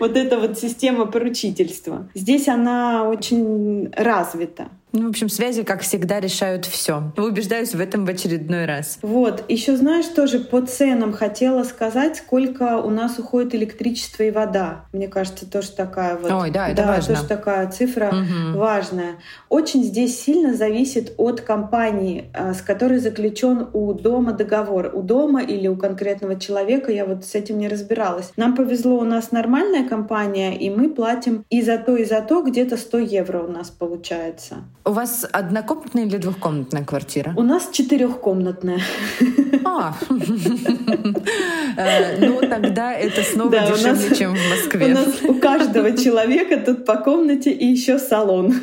Вот 0.00 0.16
эта 0.16 0.38
вот 0.38 0.58
система 0.58 1.06
поручительства. 1.06 2.08
Здесь 2.14 2.48
она 2.48 3.04
очень 3.08 3.90
развита. 3.96 4.68
Ну, 4.92 5.06
в 5.06 5.10
общем, 5.10 5.28
связи, 5.28 5.64
как 5.64 5.82
всегда, 5.82 6.18
решают 6.18 6.64
все. 6.64 7.12
Убеждаюсь 7.16 7.74
в 7.74 7.80
этом 7.80 8.06
в 8.06 8.08
очередной 8.08 8.64
раз. 8.64 8.98
Вот. 9.02 9.44
Еще, 9.48 9.76
знаешь, 9.76 10.06
тоже 10.06 10.40
по 10.40 10.62
ценам 10.62 11.12
хотела 11.12 11.62
сказать, 11.64 12.16
сколько 12.16 12.78
у 12.78 12.88
нас 12.90 13.18
уходит 13.18 13.54
электричество 13.54 14.22
и 14.22 14.30
вода. 14.30 14.86
Мне 14.92 15.08
кажется, 15.08 15.50
тоже 15.50 15.72
такая 15.72 16.16
вот... 16.16 16.30
Ой, 16.30 16.50
да, 16.50 16.68
это 16.68 16.82
да, 16.82 16.88
важно. 16.88 17.14
тоже 17.14 17.28
такая 17.28 17.70
цифра 17.70 18.08
угу. 18.08 18.58
важная. 18.58 19.16
Очень 19.50 19.84
здесь 19.84 20.18
сильно 20.18 20.54
зависит 20.54 21.12
от 21.18 21.42
компании, 21.42 22.30
а, 22.32 22.54
с 22.54 22.62
которой 22.62 22.98
заключен 22.98 23.68
у 23.74 23.92
дома 23.92 24.32
договор. 24.32 24.90
У 24.94 25.02
дома 25.02 25.42
или 25.42 25.68
у 25.68 25.76
конкретного 25.76 26.40
человека. 26.40 26.90
Я 26.90 27.04
вот 27.04 27.26
с 27.26 27.34
этим 27.34 27.58
не 27.58 27.68
разбиралась. 27.68 28.32
Нам 28.36 28.56
повезло, 28.56 28.98
у 28.98 29.04
нас 29.04 29.32
нормальная 29.32 29.86
компания, 29.86 30.56
и 30.56 30.70
мы 30.70 30.88
платим 30.88 31.44
и 31.50 31.60
за 31.60 31.76
то, 31.76 31.96
и 31.96 32.04
за 32.04 32.22
то 32.22 32.42
где-то 32.42 32.78
100 32.78 32.98
евро 32.98 33.42
у 33.42 33.50
нас 33.50 33.68
получается. 33.68 34.64
У 34.88 34.92
вас 34.92 35.26
однокомнатная 35.30 36.06
или 36.06 36.16
двухкомнатная 36.16 36.82
квартира? 36.82 37.34
У 37.36 37.42
нас 37.42 37.68
четырехкомнатная. 37.72 38.80
А, 39.64 39.94
э, 41.76 42.26
ну 42.26 42.40
тогда 42.40 42.94
это 42.94 43.22
снова 43.22 43.50
дешевле, 43.50 44.16
чем 44.16 44.34
в 44.34 44.48
Москве. 44.48 44.86
У 44.86 44.88
нас 44.94 45.22
у 45.24 45.34
каждого 45.34 45.94
человека 45.94 46.56
тут 46.56 46.86
по 46.86 46.96
комнате 46.96 47.50
и 47.50 47.66
еще 47.66 47.98
салон. 47.98 48.54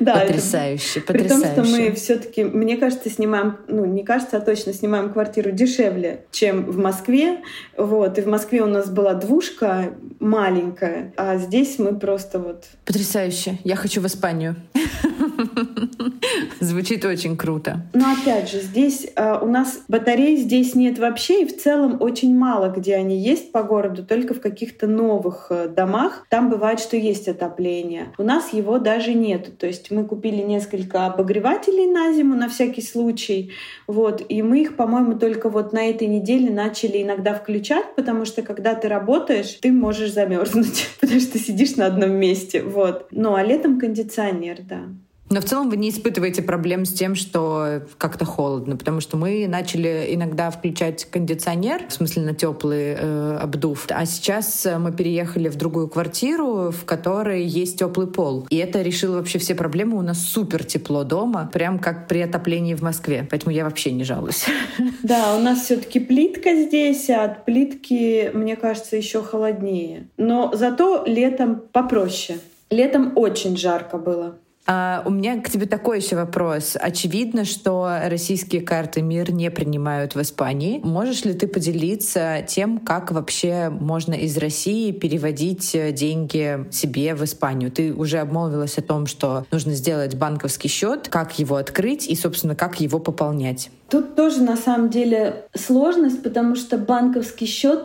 Да, 0.00 0.20
потрясающе, 0.20 1.00
это, 1.00 1.12
потрясающе. 1.12 1.44
При 1.44 1.54
том, 1.54 1.64
что 1.64 1.76
мы 1.76 1.92
все-таки, 1.92 2.44
мне 2.44 2.76
кажется, 2.76 3.10
снимаем, 3.10 3.58
ну 3.68 3.84
не 3.84 4.04
кажется, 4.04 4.36
а 4.36 4.40
точно 4.40 4.72
снимаем 4.72 5.12
квартиру 5.12 5.50
дешевле, 5.50 6.24
чем 6.30 6.64
в 6.64 6.78
Москве. 6.78 7.38
Вот 7.76 8.18
и 8.18 8.22
в 8.22 8.26
Москве 8.26 8.62
у 8.62 8.66
нас 8.66 8.88
была 8.90 9.14
двушка 9.14 9.94
маленькая, 10.20 11.12
а 11.16 11.36
здесь 11.36 11.78
мы 11.78 11.98
просто 11.98 12.38
вот. 12.38 12.64
Потрясающе. 12.84 13.58
Я 13.64 13.76
хочу 13.76 14.00
в 14.00 14.06
Испанию. 14.06 14.56
Звучит 16.60 17.04
очень 17.04 17.36
круто. 17.36 17.86
Но 17.92 18.12
опять 18.12 18.50
же, 18.50 18.60
здесь 18.60 19.06
э, 19.14 19.38
у 19.40 19.46
нас 19.46 19.80
батарей 19.88 20.36
здесь 20.36 20.74
нет 20.74 20.98
вообще, 20.98 21.42
и 21.42 21.46
в 21.46 21.56
целом 21.56 21.96
очень 22.00 22.36
мало, 22.36 22.70
где 22.70 22.96
они 22.96 23.18
есть 23.18 23.52
по 23.52 23.62
городу, 23.62 24.04
только 24.04 24.34
в 24.34 24.40
каких-то 24.40 24.86
новых 24.86 25.48
э, 25.50 25.68
домах. 25.68 26.26
Там 26.30 26.50
бывает, 26.50 26.80
что 26.80 26.96
есть 26.96 27.28
отопление. 27.28 28.12
У 28.18 28.22
нас 28.22 28.52
его 28.52 28.78
даже 28.78 29.14
нет. 29.14 29.55
То 29.58 29.66
есть 29.66 29.90
мы 29.90 30.04
купили 30.04 30.42
несколько 30.42 31.06
обогревателей 31.06 31.86
на 31.86 32.12
зиму 32.12 32.34
на 32.34 32.48
всякий 32.48 32.82
случай. 32.82 33.52
Вот, 33.86 34.24
и 34.28 34.42
мы 34.42 34.62
их, 34.62 34.76
по-моему, 34.76 35.18
только 35.18 35.48
вот 35.48 35.72
на 35.72 35.88
этой 35.88 36.06
неделе 36.06 36.50
начали 36.50 37.02
иногда 37.02 37.34
включать, 37.34 37.94
потому 37.94 38.24
что 38.24 38.42
когда 38.42 38.74
ты 38.74 38.88
работаешь, 38.88 39.58
ты 39.60 39.72
можешь 39.72 40.12
замерзнуть, 40.12 40.88
потому 41.00 41.20
что 41.20 41.38
сидишь 41.38 41.76
на 41.76 41.86
одном 41.86 42.12
месте. 42.12 42.62
Вот. 42.62 43.06
Ну 43.10 43.34
а 43.34 43.42
летом 43.42 43.78
кондиционер, 43.78 44.58
да. 44.62 44.82
Но 45.28 45.40
в 45.40 45.44
целом 45.44 45.70
вы 45.70 45.76
не 45.76 45.90
испытываете 45.90 46.42
проблем 46.42 46.84
с 46.84 46.92
тем, 46.92 47.14
что 47.14 47.82
как-то 47.98 48.24
холодно, 48.24 48.76
потому 48.76 49.00
что 49.00 49.16
мы 49.16 49.46
начали 49.48 50.08
иногда 50.10 50.50
включать 50.50 51.04
кондиционер, 51.06 51.88
в 51.88 51.92
смысле 51.92 52.22
на 52.22 52.34
теплый 52.34 52.96
э, 52.96 53.38
обдув, 53.42 53.86
а 53.90 54.06
сейчас 54.06 54.66
мы 54.78 54.92
переехали 54.92 55.48
в 55.48 55.56
другую 55.56 55.88
квартиру, 55.88 56.70
в 56.70 56.84
которой 56.84 57.44
есть 57.44 57.78
теплый 57.78 58.06
пол. 58.06 58.46
И 58.50 58.56
это 58.56 58.82
решило 58.82 59.16
вообще 59.16 59.38
все 59.38 59.54
проблемы. 59.54 59.98
У 59.98 60.02
нас 60.02 60.20
супер 60.22 60.64
тепло 60.64 61.02
дома, 61.04 61.50
прям 61.52 61.78
как 61.78 62.06
при 62.06 62.20
отоплении 62.20 62.74
в 62.74 62.82
Москве. 62.82 63.26
Поэтому 63.28 63.52
я 63.52 63.64
вообще 63.64 63.92
не 63.92 64.04
жалуюсь. 64.04 64.46
Да, 65.02 65.36
у 65.36 65.40
нас 65.40 65.64
все-таки 65.64 66.00
плитка 66.00 66.54
здесь, 66.54 67.08
а 67.10 67.24
от 67.24 67.44
плитки, 67.44 68.30
мне 68.34 68.56
кажется, 68.56 68.96
еще 68.96 69.22
холоднее. 69.22 70.08
Но 70.16 70.50
зато 70.52 71.04
летом 71.06 71.62
попроще. 71.72 72.38
Летом 72.70 73.12
очень 73.14 73.56
жарко 73.56 73.98
было. 73.98 74.36
А, 74.66 75.02
у 75.06 75.10
меня 75.10 75.40
к 75.40 75.48
тебе 75.48 75.66
такой 75.66 76.00
еще 76.00 76.16
вопрос. 76.16 76.76
Очевидно, 76.78 77.44
что 77.44 77.88
российские 78.06 78.62
карты 78.62 79.00
МИР 79.00 79.32
не 79.32 79.50
принимают 79.50 80.14
в 80.14 80.20
Испании. 80.20 80.80
Можешь 80.82 81.24
ли 81.24 81.34
ты 81.34 81.46
поделиться 81.46 82.44
тем, 82.46 82.78
как 82.78 83.12
вообще 83.12 83.68
можно 83.70 84.14
из 84.14 84.36
России 84.36 84.90
переводить 84.90 85.74
э, 85.74 85.92
деньги 85.92 86.66
себе 86.72 87.14
в 87.14 87.22
Испанию? 87.22 87.70
Ты 87.70 87.94
уже 87.94 88.18
обмолвилась 88.18 88.76
о 88.78 88.82
том, 88.82 89.06
что 89.06 89.46
нужно 89.52 89.72
сделать 89.72 90.16
банковский 90.16 90.68
счет, 90.68 91.08
как 91.08 91.38
его 91.38 91.56
открыть 91.56 92.08
и, 92.08 92.16
собственно, 92.16 92.56
как 92.56 92.80
его 92.80 92.98
пополнять. 92.98 93.70
Тут 93.88 94.16
тоже 94.16 94.42
на 94.42 94.56
самом 94.56 94.90
деле 94.90 95.44
сложность, 95.54 96.22
потому 96.24 96.56
что 96.56 96.76
банковский 96.76 97.46
счет 97.46 97.84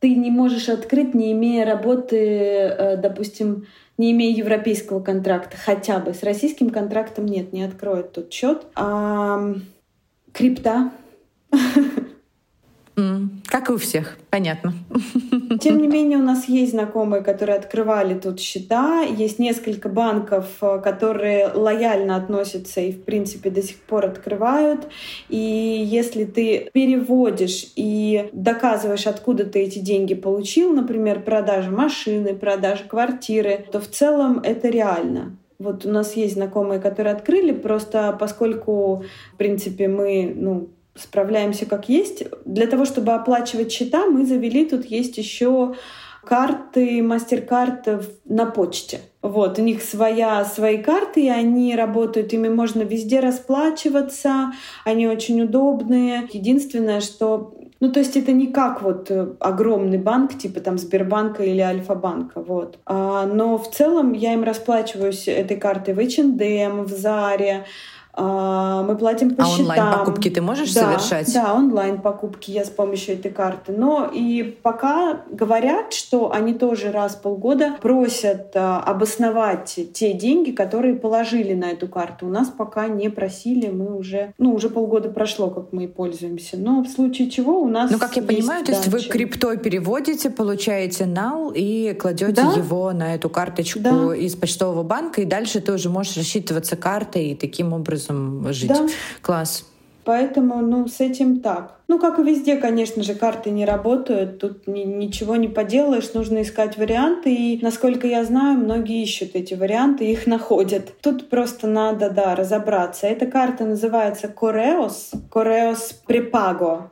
ты 0.00 0.14
не 0.14 0.30
можешь 0.30 0.68
открыть, 0.68 1.14
не 1.14 1.32
имея 1.32 1.66
работы, 1.66 2.16
э, 2.16 2.96
допустим, 2.96 3.66
не 3.98 4.12
имея 4.12 4.36
европейского 4.36 5.00
контракта 5.00 5.56
хотя 5.56 5.98
бы. 5.98 6.14
С 6.14 6.22
российским 6.22 6.70
контрактом 6.70 7.26
нет, 7.26 7.52
не 7.52 7.62
откроет 7.62 8.12
тот 8.12 8.32
счет. 8.32 8.66
А, 8.74 9.54
крипта. 10.32 10.90
как 13.48 13.68
и 13.68 13.72
у 13.72 13.76
всех, 13.76 14.16
понятно. 14.30 14.72
Тем 15.60 15.82
не 15.82 15.86
менее, 15.86 16.16
у 16.16 16.22
нас 16.22 16.48
есть 16.48 16.72
знакомые, 16.72 17.22
которые 17.22 17.58
открывали 17.58 18.18
тут 18.18 18.40
счета. 18.40 19.02
Есть 19.02 19.38
несколько 19.38 19.90
банков, 19.90 20.46
э, 20.62 20.80
которые 20.82 21.48
лояльно 21.48 22.16
относятся 22.16 22.80
и, 22.80 22.92
в 22.92 23.04
принципе, 23.04 23.50
до 23.50 23.62
сих 23.62 23.76
пор 23.80 24.06
открывают. 24.06 24.88
И 25.28 25.36
если 25.36 26.24
ты 26.24 26.70
переводишь 26.72 27.66
и 27.76 28.30
доказываешь, 28.32 29.06
откуда 29.06 29.44
ты 29.44 29.58
эти 29.60 29.78
деньги 29.78 30.14
получил, 30.14 30.72
например, 30.72 31.20
продажа 31.20 31.70
машины, 31.70 32.34
продажа 32.34 32.84
квартиры, 32.84 33.66
то 33.70 33.78
в 33.78 33.88
целом 33.88 34.40
это 34.42 34.68
реально. 34.68 35.36
Вот 35.58 35.86
у 35.86 35.90
нас 35.90 36.16
есть 36.16 36.34
знакомые, 36.34 36.80
которые 36.80 37.14
открыли, 37.14 37.52
просто 37.52 38.16
поскольку, 38.18 39.04
в 39.32 39.36
принципе, 39.36 39.88
мы 39.88 40.32
ну, 40.34 40.68
справляемся 40.98 41.66
как 41.66 41.88
есть. 41.88 42.24
Для 42.44 42.66
того, 42.66 42.84
чтобы 42.84 43.12
оплачивать 43.12 43.72
счета, 43.72 44.06
мы 44.06 44.26
завели, 44.26 44.64
тут 44.64 44.86
есть 44.86 45.18
еще 45.18 45.74
карты, 46.24 47.02
мастер-карты 47.02 48.00
на 48.24 48.46
почте. 48.46 49.00
Вот, 49.22 49.58
у 49.58 49.62
них 49.62 49.82
своя, 49.82 50.44
свои 50.44 50.78
карты, 50.78 51.26
и 51.26 51.28
они 51.28 51.74
работают, 51.74 52.32
ими 52.32 52.48
можно 52.48 52.82
везде 52.82 53.20
расплачиваться, 53.20 54.52
они 54.84 55.08
очень 55.08 55.42
удобные. 55.42 56.28
Единственное, 56.32 57.00
что 57.00 57.54
ну, 57.78 57.92
то 57.92 58.00
есть 58.00 58.16
это 58.16 58.32
не 58.32 58.46
как 58.46 58.80
вот 58.80 59.10
э, 59.10 59.34
огромный 59.38 59.98
банк, 59.98 60.38
типа 60.38 60.60
там 60.60 60.78
Сбербанка 60.78 61.42
или 61.42 61.60
Альфа-банка, 61.60 62.40
вот. 62.40 62.78
А, 62.86 63.26
но 63.26 63.58
в 63.58 63.70
целом 63.70 64.12
я 64.12 64.32
им 64.32 64.44
расплачиваюсь 64.44 65.28
этой 65.28 65.58
картой 65.58 65.92
в 65.92 65.98
H&M, 65.98 66.84
в 66.84 66.88
Заре, 66.88 67.66
мы 68.16 68.96
платим 68.96 69.34
по 69.34 69.44
а 69.44 69.46
счетам. 69.46 69.66
онлайн-покупки 69.66 70.30
ты 70.30 70.40
можешь 70.40 70.72
да, 70.72 70.82
совершать? 70.82 71.32
Да, 71.34 71.54
онлайн-покупки 71.54 72.50
я 72.50 72.64
с 72.64 72.70
помощью 72.70 73.14
этой 73.14 73.30
карты. 73.30 73.72
Но 73.72 74.10
и 74.12 74.42
пока 74.42 75.20
говорят, 75.30 75.92
что 75.92 76.32
они 76.32 76.54
тоже 76.54 76.92
раз 76.92 77.16
в 77.16 77.20
полгода 77.20 77.76
просят 77.82 78.52
а, 78.54 78.80
обосновать 78.80 79.78
те 79.92 80.14
деньги, 80.14 80.52
которые 80.52 80.94
положили 80.94 81.52
на 81.52 81.66
эту 81.66 81.88
карту. 81.88 82.26
У 82.26 82.30
нас 82.30 82.48
пока 82.48 82.88
не 82.88 83.10
просили, 83.10 83.68
мы 83.68 83.94
уже, 83.94 84.32
ну, 84.38 84.54
уже 84.54 84.70
полгода 84.70 85.10
прошло, 85.10 85.50
как 85.50 85.72
мы 85.72 85.84
и 85.84 85.88
пользуемся. 85.88 86.56
Но 86.56 86.80
в 86.82 86.88
случае 86.88 87.28
чего 87.28 87.60
у 87.60 87.68
нас 87.68 87.90
Ну, 87.90 87.98
как 87.98 88.16
я 88.16 88.22
есть, 88.22 88.34
понимаю, 88.34 88.64
то 88.64 88.72
есть 88.72 88.88
вы 88.88 89.00
криптой 89.00 89.58
переводите, 89.58 90.30
получаете 90.30 91.04
нал 91.04 91.52
и 91.54 91.92
кладете 91.92 92.32
да? 92.32 92.52
его 92.52 92.92
на 92.92 93.14
эту 93.14 93.28
карточку 93.28 93.80
да. 93.80 94.16
из 94.16 94.34
почтового 94.36 94.82
банка, 94.82 95.20
и 95.20 95.26
дальше 95.26 95.60
ты 95.60 95.72
уже 95.72 95.90
можешь 95.90 96.16
рассчитываться 96.16 96.76
картой 96.76 97.26
и 97.26 97.34
таким 97.34 97.74
образом 97.74 98.05
образом 98.10 98.52
жить. 98.52 98.68
Да. 98.68 98.86
Класс. 99.22 99.66
Поэтому, 100.04 100.60
ну, 100.60 100.86
с 100.86 101.00
этим 101.00 101.40
так. 101.40 101.80
Ну, 101.88 101.98
как 101.98 102.20
и 102.20 102.22
везде, 102.22 102.56
конечно 102.56 103.02
же, 103.02 103.14
карты 103.14 103.50
не 103.50 103.64
работают, 103.64 104.38
тут 104.38 104.68
ни, 104.68 104.82
ничего 104.82 105.34
не 105.34 105.48
поделаешь, 105.48 106.14
нужно 106.14 106.42
искать 106.42 106.78
варианты, 106.78 107.34
и, 107.34 107.58
насколько 107.60 108.06
я 108.06 108.24
знаю, 108.24 108.56
многие 108.56 109.02
ищут 109.02 109.30
эти 109.34 109.54
варианты, 109.54 110.04
их 110.04 110.28
находят. 110.28 110.92
Тут 111.00 111.28
просто 111.28 111.66
надо, 111.66 112.08
да, 112.10 112.36
разобраться. 112.36 113.08
Эта 113.08 113.26
карта 113.26 113.64
называется 113.64 114.28
Correos, 114.28 115.12
Correos 115.28 115.96
Prepago, 116.06 116.82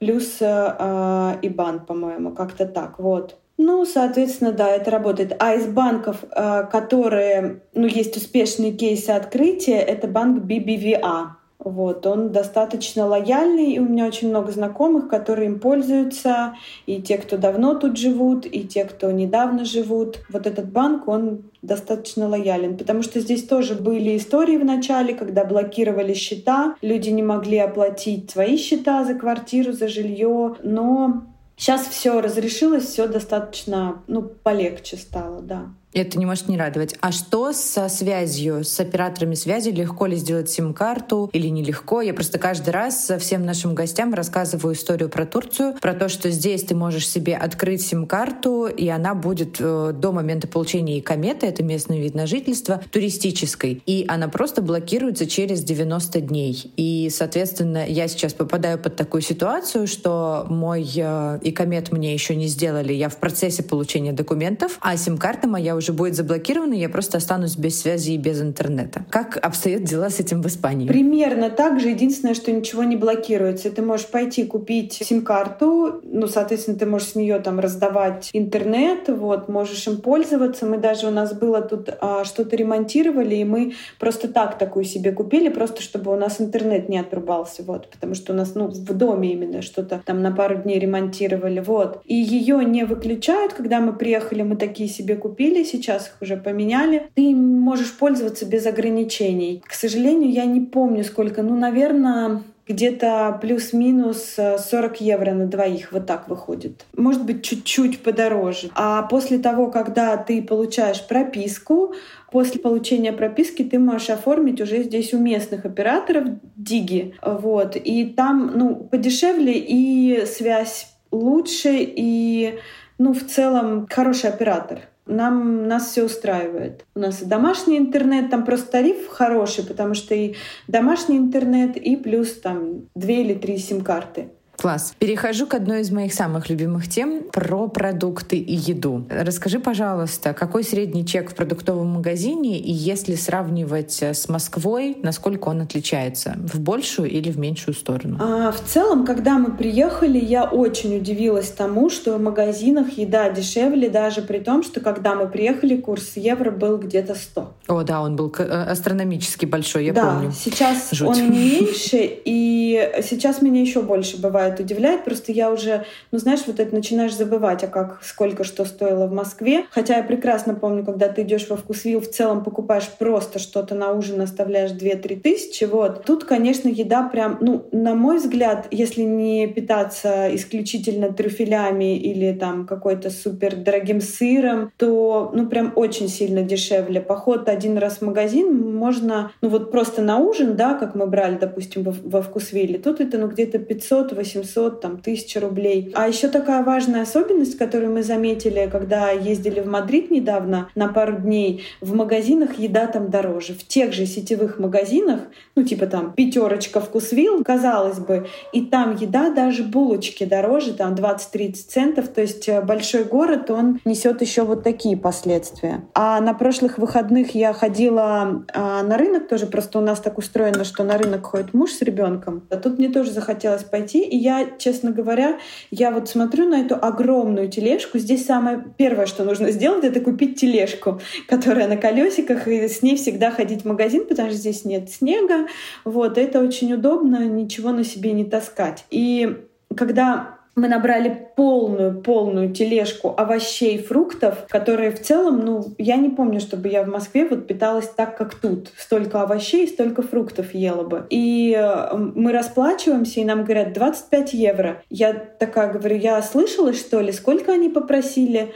плюс 0.00 0.38
э, 0.40 0.44
IBAN, 0.44 1.86
по-моему, 1.86 2.32
как-то 2.32 2.66
так, 2.66 2.98
вот. 2.98 3.36
Ну, 3.62 3.84
соответственно, 3.84 4.52
да, 4.52 4.70
это 4.70 4.90
работает. 4.90 5.36
А 5.38 5.54
из 5.54 5.66
банков, 5.66 6.24
э, 6.34 6.64
которые, 6.72 7.60
ну, 7.74 7.86
есть 7.86 8.16
успешные 8.16 8.72
кейсы 8.72 9.10
открытия, 9.10 9.80
это 9.80 10.08
банк 10.08 10.42
BBVA. 10.42 11.32
Вот, 11.58 12.06
он 12.06 12.32
достаточно 12.32 13.06
лояльный, 13.06 13.72
и 13.72 13.78
у 13.78 13.84
меня 13.84 14.06
очень 14.06 14.30
много 14.30 14.50
знакомых, 14.50 15.10
которые 15.10 15.50
им 15.50 15.60
пользуются, 15.60 16.54
и 16.86 17.02
те, 17.02 17.18
кто 17.18 17.36
давно 17.36 17.74
тут 17.74 17.98
живут, 17.98 18.46
и 18.46 18.66
те, 18.66 18.86
кто 18.86 19.10
недавно 19.10 19.66
живут. 19.66 20.20
Вот 20.30 20.46
этот 20.46 20.72
банк, 20.72 21.06
он 21.06 21.42
достаточно 21.60 22.26
лоялен, 22.28 22.78
потому 22.78 23.02
что 23.02 23.20
здесь 23.20 23.44
тоже 23.44 23.74
были 23.74 24.16
истории 24.16 24.56
в 24.56 24.64
начале, 24.64 25.12
когда 25.12 25.44
блокировали 25.44 26.14
счета, 26.14 26.76
люди 26.80 27.10
не 27.10 27.22
могли 27.22 27.58
оплатить 27.58 28.30
свои 28.30 28.56
счета 28.56 29.04
за 29.04 29.12
квартиру, 29.12 29.72
за 29.72 29.86
жилье, 29.86 30.56
но 30.62 31.26
Сейчас 31.60 31.86
все 31.88 32.22
разрешилось, 32.22 32.84
все 32.86 33.06
достаточно, 33.06 34.02
ну, 34.06 34.22
полегче 34.22 34.96
стало, 34.96 35.42
да. 35.42 35.68
Это 35.92 36.18
не 36.18 36.26
может 36.26 36.48
не 36.48 36.56
радовать. 36.56 36.94
А 37.00 37.10
что 37.10 37.52
со 37.52 37.88
связью, 37.88 38.62
с 38.64 38.78
операторами 38.78 39.34
связи? 39.34 39.70
Легко 39.70 40.06
ли 40.06 40.16
сделать 40.16 40.48
сим-карту 40.48 41.28
или 41.32 41.48
нелегко? 41.48 42.00
Я 42.00 42.14
просто 42.14 42.38
каждый 42.38 42.70
раз 42.70 43.10
всем 43.18 43.44
нашим 43.44 43.74
гостям 43.74 44.14
рассказываю 44.14 44.74
историю 44.74 45.08
про 45.08 45.26
Турцию, 45.26 45.74
про 45.80 45.94
то, 45.94 46.08
что 46.08 46.30
здесь 46.30 46.62
ты 46.62 46.76
можешь 46.76 47.08
себе 47.08 47.36
открыть 47.36 47.82
сим-карту, 47.82 48.66
и 48.66 48.88
она 48.88 49.14
будет 49.14 49.56
э, 49.58 49.92
до 49.92 50.12
момента 50.12 50.46
получения 50.46 51.00
икометы, 51.00 51.46
это 51.46 51.64
местный 51.64 52.00
вид 52.00 52.14
на 52.14 52.26
жительство, 52.26 52.80
туристической. 52.92 53.82
И 53.86 54.04
она 54.08 54.28
просто 54.28 54.62
блокируется 54.62 55.26
через 55.26 55.64
90 55.64 56.20
дней. 56.20 56.72
И, 56.76 57.10
соответственно, 57.12 57.84
я 57.86 58.06
сейчас 58.06 58.32
попадаю 58.32 58.78
под 58.78 58.94
такую 58.94 59.22
ситуацию, 59.22 59.88
что 59.88 60.46
мой 60.48 60.88
э, 60.94 61.38
икомет 61.42 61.90
мне 61.90 62.14
еще 62.14 62.36
не 62.36 62.46
сделали, 62.46 62.92
я 62.92 63.08
в 63.08 63.16
процессе 63.16 63.64
получения 63.64 64.12
документов, 64.12 64.78
а 64.80 64.96
сим-карта 64.96 65.48
моя 65.48 65.79
уже 65.80 65.92
будет 65.92 66.14
заблокирована, 66.14 66.74
я 66.74 66.88
просто 66.88 67.18
останусь 67.18 67.56
без 67.56 67.80
связи 67.80 68.12
и 68.12 68.18
без 68.18 68.40
интернета. 68.40 69.04
Как 69.10 69.38
обстоят 69.42 69.84
дела 69.84 70.10
с 70.10 70.20
этим 70.20 70.42
в 70.42 70.46
Испании? 70.46 70.86
Примерно 70.86 71.48
так 71.50 71.80
же. 71.80 71.88
Единственное, 71.88 72.34
что 72.34 72.52
ничего 72.52 72.84
не 72.84 72.96
блокируется. 72.96 73.70
Ты 73.70 73.82
можешь 73.82 74.06
пойти 74.06 74.44
купить 74.44 74.92
сим-карту, 74.92 76.02
ну, 76.04 76.26
соответственно, 76.26 76.78
ты 76.78 76.86
можешь 76.86 77.08
с 77.08 77.14
нее 77.14 77.38
там 77.38 77.60
раздавать 77.60 78.28
интернет, 78.32 79.08
вот, 79.08 79.48
можешь 79.48 79.86
им 79.86 79.96
пользоваться. 80.02 80.66
Мы 80.66 80.76
даже 80.78 81.06
у 81.06 81.10
нас 81.10 81.32
было 81.32 81.62
тут 81.62 81.88
а, 82.00 82.24
что-то 82.24 82.56
ремонтировали, 82.56 83.36
и 83.36 83.44
мы 83.44 83.72
просто 83.98 84.28
так 84.28 84.58
такую 84.58 84.84
себе 84.84 85.12
купили, 85.12 85.48
просто 85.48 85.82
чтобы 85.82 86.12
у 86.12 86.16
нас 86.16 86.40
интернет 86.40 86.88
не 86.88 86.98
отрубался, 86.98 87.62
вот, 87.62 87.88
потому 87.88 88.14
что 88.14 88.32
у 88.32 88.36
нас, 88.36 88.54
ну, 88.54 88.68
в 88.68 88.94
доме 88.94 89.32
именно 89.32 89.62
что-то 89.62 90.02
там 90.04 90.22
на 90.22 90.30
пару 90.30 90.56
дней 90.56 90.78
ремонтировали, 90.78 91.60
вот. 91.60 92.02
И 92.04 92.14
ее 92.14 92.62
не 92.64 92.84
выключают, 92.84 93.54
когда 93.54 93.80
мы 93.80 93.94
приехали, 93.94 94.42
мы 94.42 94.56
такие 94.56 94.88
себе 94.88 95.16
купили, 95.16 95.62
сейчас 95.70 96.08
их 96.08 96.16
уже 96.20 96.36
поменяли. 96.36 97.08
Ты 97.14 97.34
можешь 97.34 97.96
пользоваться 97.96 98.46
без 98.46 98.66
ограничений. 98.66 99.62
К 99.66 99.72
сожалению, 99.72 100.30
я 100.30 100.44
не 100.44 100.60
помню 100.60 101.04
сколько, 101.04 101.42
ну, 101.42 101.56
наверное, 101.56 102.42
где-то 102.68 103.38
плюс-минус 103.40 104.36
40 104.36 105.00
евро 105.00 105.32
на 105.32 105.46
двоих, 105.46 105.90
вот 105.90 106.06
так 106.06 106.28
выходит. 106.28 106.86
Может 106.96 107.24
быть, 107.24 107.42
чуть-чуть 107.42 108.00
подороже. 108.00 108.70
А 108.76 109.02
после 109.02 109.38
того, 109.38 109.70
когда 109.70 110.16
ты 110.16 110.40
получаешь 110.40 111.04
прописку, 111.04 111.94
после 112.30 112.60
получения 112.60 113.12
прописки 113.12 113.64
ты 113.64 113.80
можешь 113.80 114.10
оформить 114.10 114.60
уже 114.60 114.84
здесь 114.84 115.12
у 115.12 115.18
местных 115.18 115.64
операторов 115.64 116.28
Диги. 116.54 117.14
Вот. 117.22 117.74
И 117.74 118.04
там, 118.06 118.52
ну, 118.54 118.76
подешевле 118.76 119.58
и 119.58 120.24
связь 120.26 120.92
лучше, 121.10 121.70
и, 121.74 122.60
ну, 122.98 123.12
в 123.12 123.26
целом, 123.26 123.88
хороший 123.90 124.30
оператор. 124.30 124.82
Нам, 125.06 125.66
нас 125.68 125.90
все 125.90 126.04
устраивает. 126.04 126.84
У 126.94 127.00
нас 127.00 127.22
и 127.22 127.24
домашний 127.24 127.78
интернет, 127.78 128.30
там 128.30 128.44
просто 128.44 128.70
тариф 128.70 129.08
хороший, 129.08 129.64
потому 129.64 129.94
что 129.94 130.14
и 130.14 130.34
домашний 130.68 131.16
интернет, 131.16 131.76
и 131.76 131.96
плюс 131.96 132.32
там 132.40 132.86
две 132.94 133.22
или 133.22 133.34
три 133.34 133.58
сим-карты. 133.58 134.30
Класс. 134.60 134.92
Перехожу 134.98 135.46
к 135.46 135.54
одной 135.54 135.80
из 135.80 135.90
моих 135.90 136.12
самых 136.12 136.50
любимых 136.50 136.86
тем 136.86 137.22
про 137.32 137.66
продукты 137.66 138.36
и 138.36 138.54
еду. 138.54 139.06
Расскажи, 139.08 139.58
пожалуйста, 139.58 140.34
какой 140.34 140.64
средний 140.64 141.06
чек 141.06 141.30
в 141.30 141.34
продуктовом 141.34 141.86
магазине, 141.86 142.58
и 142.58 142.70
если 142.70 143.14
сравнивать 143.14 144.02
с 144.02 144.28
Москвой, 144.28 144.98
насколько 145.02 145.48
он 145.48 145.62
отличается? 145.62 146.36
В 146.36 146.60
большую 146.60 147.08
или 147.08 147.30
в 147.30 147.38
меньшую 147.38 147.74
сторону? 147.74 148.18
А, 148.20 148.52
в 148.52 148.60
целом, 148.62 149.06
когда 149.06 149.38
мы 149.38 149.56
приехали, 149.56 150.22
я 150.22 150.44
очень 150.44 150.94
удивилась 150.98 151.48
тому, 151.48 151.88
что 151.88 152.18
в 152.18 152.20
магазинах 152.20 152.98
еда 152.98 153.30
дешевле, 153.30 153.88
даже 153.88 154.20
при 154.20 154.40
том, 154.40 154.62
что 154.62 154.80
когда 154.80 155.14
мы 155.14 155.26
приехали, 155.26 155.76
курс 155.76 156.16
евро 156.16 156.50
был 156.50 156.76
где-то 156.76 157.14
100. 157.14 157.54
О, 157.68 157.82
да, 157.82 158.02
он 158.02 158.14
был 158.14 158.30
э, 158.36 158.42
астрономически 158.44 159.46
большой, 159.46 159.86
я 159.86 159.94
да, 159.94 160.04
помню. 160.04 160.32
сейчас 160.32 160.90
Жуть. 160.92 161.08
он 161.08 161.30
меньше, 161.30 161.98
и 162.02 162.92
сейчас 163.02 163.40
меня 163.40 163.62
еще 163.62 163.80
больше 163.80 164.20
бывает 164.20 164.49
бывает 164.50 164.60
удивляет. 164.60 165.04
Просто 165.04 165.32
я 165.32 165.50
уже, 165.50 165.84
ну 166.12 166.18
знаешь, 166.18 166.40
вот 166.46 166.60
это 166.60 166.74
начинаешь 166.74 167.14
забывать, 167.14 167.64
а 167.64 167.66
как, 167.66 168.00
сколько 168.02 168.44
что 168.44 168.64
стоило 168.64 169.06
в 169.06 169.12
Москве. 169.12 169.64
Хотя 169.70 169.96
я 169.96 170.02
прекрасно 170.02 170.54
помню, 170.54 170.84
когда 170.84 171.08
ты 171.08 171.22
идешь 171.22 171.48
во 171.48 171.56
вкусвилл, 171.56 172.00
в 172.00 172.08
целом 172.08 172.44
покупаешь 172.44 172.88
просто 172.98 173.38
что-то 173.38 173.74
на 173.74 173.92
ужин, 173.92 174.20
оставляешь 174.20 174.72
2-3 174.72 175.20
тысячи. 175.20 175.64
Вот. 175.64 176.04
Тут, 176.04 176.24
конечно, 176.24 176.68
еда 176.68 177.08
прям, 177.08 177.38
ну, 177.40 177.66
на 177.72 177.94
мой 177.94 178.18
взгляд, 178.18 178.66
если 178.70 179.02
не 179.02 179.46
питаться 179.46 180.34
исключительно 180.34 181.12
трюфелями 181.12 181.96
или 181.98 182.32
там 182.32 182.66
какой-то 182.66 183.10
супер 183.10 183.56
дорогим 183.56 184.00
сыром, 184.00 184.72
то, 184.76 185.30
ну, 185.34 185.48
прям 185.48 185.72
очень 185.76 186.08
сильно 186.08 186.42
дешевле. 186.42 187.00
Поход 187.00 187.48
один 187.48 187.78
раз 187.78 187.98
в 187.98 188.02
магазин 188.02 188.74
можно, 188.74 189.32
ну, 189.42 189.48
вот 189.48 189.70
просто 189.70 190.02
на 190.02 190.18
ужин, 190.18 190.56
да, 190.56 190.74
как 190.74 190.94
мы 190.94 191.06
брали, 191.06 191.38
допустим, 191.38 191.82
во, 191.82 191.94
во 192.04 192.22
вкусвилле, 192.22 192.78
тут 192.78 193.00
это, 193.00 193.18
ну, 193.18 193.28
где-то 193.28 193.58
500-800 193.58 194.39
800, 194.40 194.80
там, 194.80 194.92
1000 194.92 195.40
рублей. 195.40 195.92
А 195.94 196.08
еще 196.08 196.28
такая 196.28 196.62
важная 196.64 197.02
особенность, 197.02 197.56
которую 197.56 197.92
мы 197.92 198.02
заметили, 198.02 198.68
когда 198.70 199.10
ездили 199.10 199.60
в 199.60 199.66
Мадрид 199.66 200.10
недавно 200.10 200.68
на 200.74 200.88
пару 200.88 201.16
дней, 201.16 201.64
в 201.80 201.94
магазинах 201.94 202.58
еда 202.58 202.86
там 202.86 203.10
дороже. 203.10 203.54
В 203.54 203.66
тех 203.66 203.92
же 203.92 204.06
сетевых 204.06 204.58
магазинах, 204.58 205.20
ну, 205.54 205.62
типа 205.62 205.86
там 205.86 206.12
пятерочка 206.12 206.80
вкусвилл, 206.80 207.44
казалось 207.44 207.98
бы, 207.98 208.26
и 208.52 208.62
там 208.62 208.96
еда 208.96 209.30
даже 209.30 209.62
булочки 209.62 210.24
дороже, 210.24 210.72
там 210.72 210.94
20-30 210.94 211.54
центов, 211.68 212.08
то 212.08 212.20
есть 212.20 212.48
э, 212.48 212.60
большой 212.62 213.04
город, 213.04 213.50
он 213.50 213.80
несет 213.84 214.20
еще 214.20 214.42
вот 214.42 214.62
такие 214.62 214.96
последствия. 214.96 215.84
А 215.94 216.20
на 216.20 216.34
прошлых 216.34 216.78
выходных 216.78 217.34
я 217.34 217.52
ходила 217.52 218.44
а, 218.52 218.82
на 218.82 218.96
рынок 218.96 219.28
тоже, 219.28 219.46
просто 219.46 219.78
у 219.78 219.82
нас 219.82 220.00
так 220.00 220.18
устроено, 220.18 220.64
что 220.64 220.84
на 220.84 220.98
рынок 220.98 221.26
ходит 221.26 221.54
муж 221.54 221.72
с 221.72 221.82
ребенком. 221.82 222.42
А 222.50 222.56
тут 222.56 222.78
мне 222.78 222.88
тоже 222.88 223.12
захотелось 223.12 223.64
пойти, 223.64 224.02
и 224.02 224.16
я, 224.16 224.29
честно 224.58 224.90
говоря, 224.90 225.38
я 225.70 225.90
вот 225.90 226.08
смотрю 226.08 226.48
на 226.48 226.60
эту 226.60 226.74
огромную 226.74 227.48
тележку. 227.48 227.98
Здесь 227.98 228.26
самое 228.26 228.64
первое, 228.76 229.06
что 229.06 229.24
нужно 229.24 229.50
сделать, 229.50 229.84
это 229.84 230.00
купить 230.00 230.40
тележку, 230.40 231.00
которая 231.26 231.68
на 231.68 231.76
колесиках, 231.76 232.48
и 232.48 232.68
с 232.68 232.82
ней 232.82 232.96
всегда 232.96 233.30
ходить 233.30 233.62
в 233.62 233.66
магазин, 233.66 234.06
потому 234.06 234.28
что 234.30 234.38
здесь 234.38 234.64
нет 234.64 234.90
снега. 234.90 235.46
Вот, 235.84 236.18
это 236.18 236.40
очень 236.40 236.72
удобно, 236.72 237.26
ничего 237.26 237.70
на 237.70 237.84
себе 237.84 238.12
не 238.12 238.24
таскать. 238.24 238.84
И 238.90 239.36
когда 239.76 240.39
мы 240.56 240.68
набрали 240.68 241.28
полную-полную 241.36 242.52
тележку 242.52 243.14
овощей, 243.16 243.78
фруктов, 243.82 244.46
которые 244.48 244.90
в 244.90 245.00
целом, 245.00 245.40
ну, 245.44 245.64
я 245.78 245.96
не 245.96 246.08
помню, 246.08 246.40
чтобы 246.40 246.68
я 246.68 246.82
в 246.82 246.88
Москве 246.88 247.24
вот 247.24 247.46
питалась 247.46 247.88
так, 247.88 248.16
как 248.16 248.34
тут. 248.34 248.70
Столько 248.76 249.22
овощей, 249.22 249.68
столько 249.68 250.02
фруктов 250.02 250.54
ела 250.54 250.82
бы. 250.82 251.06
И 251.10 251.56
э, 251.56 251.96
мы 251.96 252.32
расплачиваемся, 252.32 253.20
и 253.20 253.24
нам 253.24 253.44
говорят 253.44 253.72
25 253.72 254.34
евро. 254.34 254.82
Я 254.90 255.12
такая 255.14 255.72
говорю, 255.72 255.96
я 255.96 256.20
слышала, 256.22 256.72
что 256.72 257.00
ли, 257.00 257.12
сколько 257.12 257.52
они 257.52 257.68
попросили? 257.68 258.52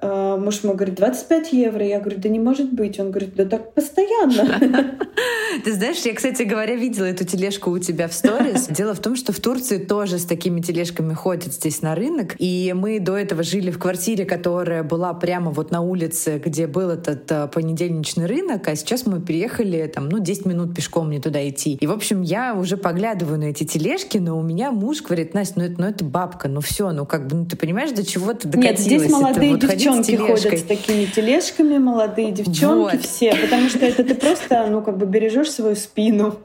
А, 0.00 0.36
муж 0.36 0.62
мой 0.62 0.74
говорит, 0.74 0.96
25 0.96 1.52
евро. 1.52 1.84
Я 1.84 2.00
говорю, 2.00 2.18
да 2.18 2.28
не 2.28 2.38
может 2.38 2.72
быть. 2.72 2.98
Он 3.00 3.10
говорит, 3.10 3.34
да 3.34 3.44
так 3.44 3.72
постоянно. 3.72 4.98
Ты 5.64 5.72
знаешь, 5.72 5.98
я, 6.04 6.14
кстати 6.14 6.42
говоря, 6.42 6.74
видела 6.74 7.06
эту 7.06 7.24
тележку 7.24 7.70
у 7.70 7.78
тебя 7.78 8.08
в 8.08 8.12
сторис. 8.12 8.66
Дело 8.70 8.94
в 8.94 9.00
том, 9.00 9.16
что 9.16 9.32
в 9.32 9.40
Турции 9.40 9.78
тоже 9.78 10.18
с 10.18 10.24
такими 10.24 10.60
тележками 10.60 11.14
ходят 11.14 11.52
здесь 11.52 11.82
на 11.82 11.94
рынок. 11.94 12.34
И 12.38 12.74
мы 12.76 13.00
до 13.00 13.16
этого 13.16 13.42
жили 13.42 13.70
в 13.70 13.78
квартире, 13.78 14.26
которая 14.26 14.82
была 14.82 15.14
прямо 15.14 15.50
вот 15.50 15.70
на 15.70 15.80
улице, 15.80 16.40
где 16.44 16.66
был 16.66 16.90
этот 16.90 17.30
э, 17.30 17.48
понедельничный 17.48 18.26
рынок, 18.26 18.68
а 18.68 18.76
сейчас 18.76 19.06
мы 19.06 19.20
переехали 19.20 19.90
там, 19.92 20.08
ну, 20.08 20.18
10 20.18 20.46
минут 20.46 20.74
пешком 20.74 21.08
мне 21.08 21.20
туда 21.20 21.48
идти. 21.48 21.78
И, 21.80 21.86
в 21.86 21.92
общем, 21.92 22.22
я 22.22 22.54
уже 22.54 22.76
поглядываю 22.76 23.38
на 23.38 23.44
эти 23.44 23.64
тележки, 23.64 24.18
но 24.18 24.38
у 24.38 24.42
меня 24.42 24.72
муж 24.72 25.02
говорит, 25.02 25.32
Настя, 25.32 25.54
ну 25.56 25.64
это, 25.64 25.80
ну 25.80 25.86
это 25.86 26.04
бабка, 26.04 26.48
ну 26.48 26.60
все, 26.60 26.90
ну 26.92 27.06
как 27.06 27.28
бы, 27.28 27.36
ну 27.36 27.46
ты 27.46 27.56
понимаешь, 27.56 27.92
до 27.92 28.04
чего 28.04 28.34
ты 28.34 28.48
докатилась? 28.48 28.86
Нет, 28.86 29.00
здесь 29.00 29.10
молодые 29.10 29.54
это, 29.54 29.66
вот, 29.66 29.76
девчонки 29.76 29.85
ходят 30.16 30.58
с 30.58 30.62
такими 30.62 31.04
тележками, 31.04 31.78
молодые 31.78 32.32
девчонки 32.32 32.96
вот. 32.96 33.04
все, 33.04 33.34
потому 33.34 33.68
что 33.68 33.84
это 33.86 34.04
ты 34.04 34.14
просто, 34.14 34.66
ну, 34.68 34.82
как 34.82 34.96
бы 34.98 35.06
бережешь 35.06 35.50
свою 35.50 35.76
спину 35.76 36.38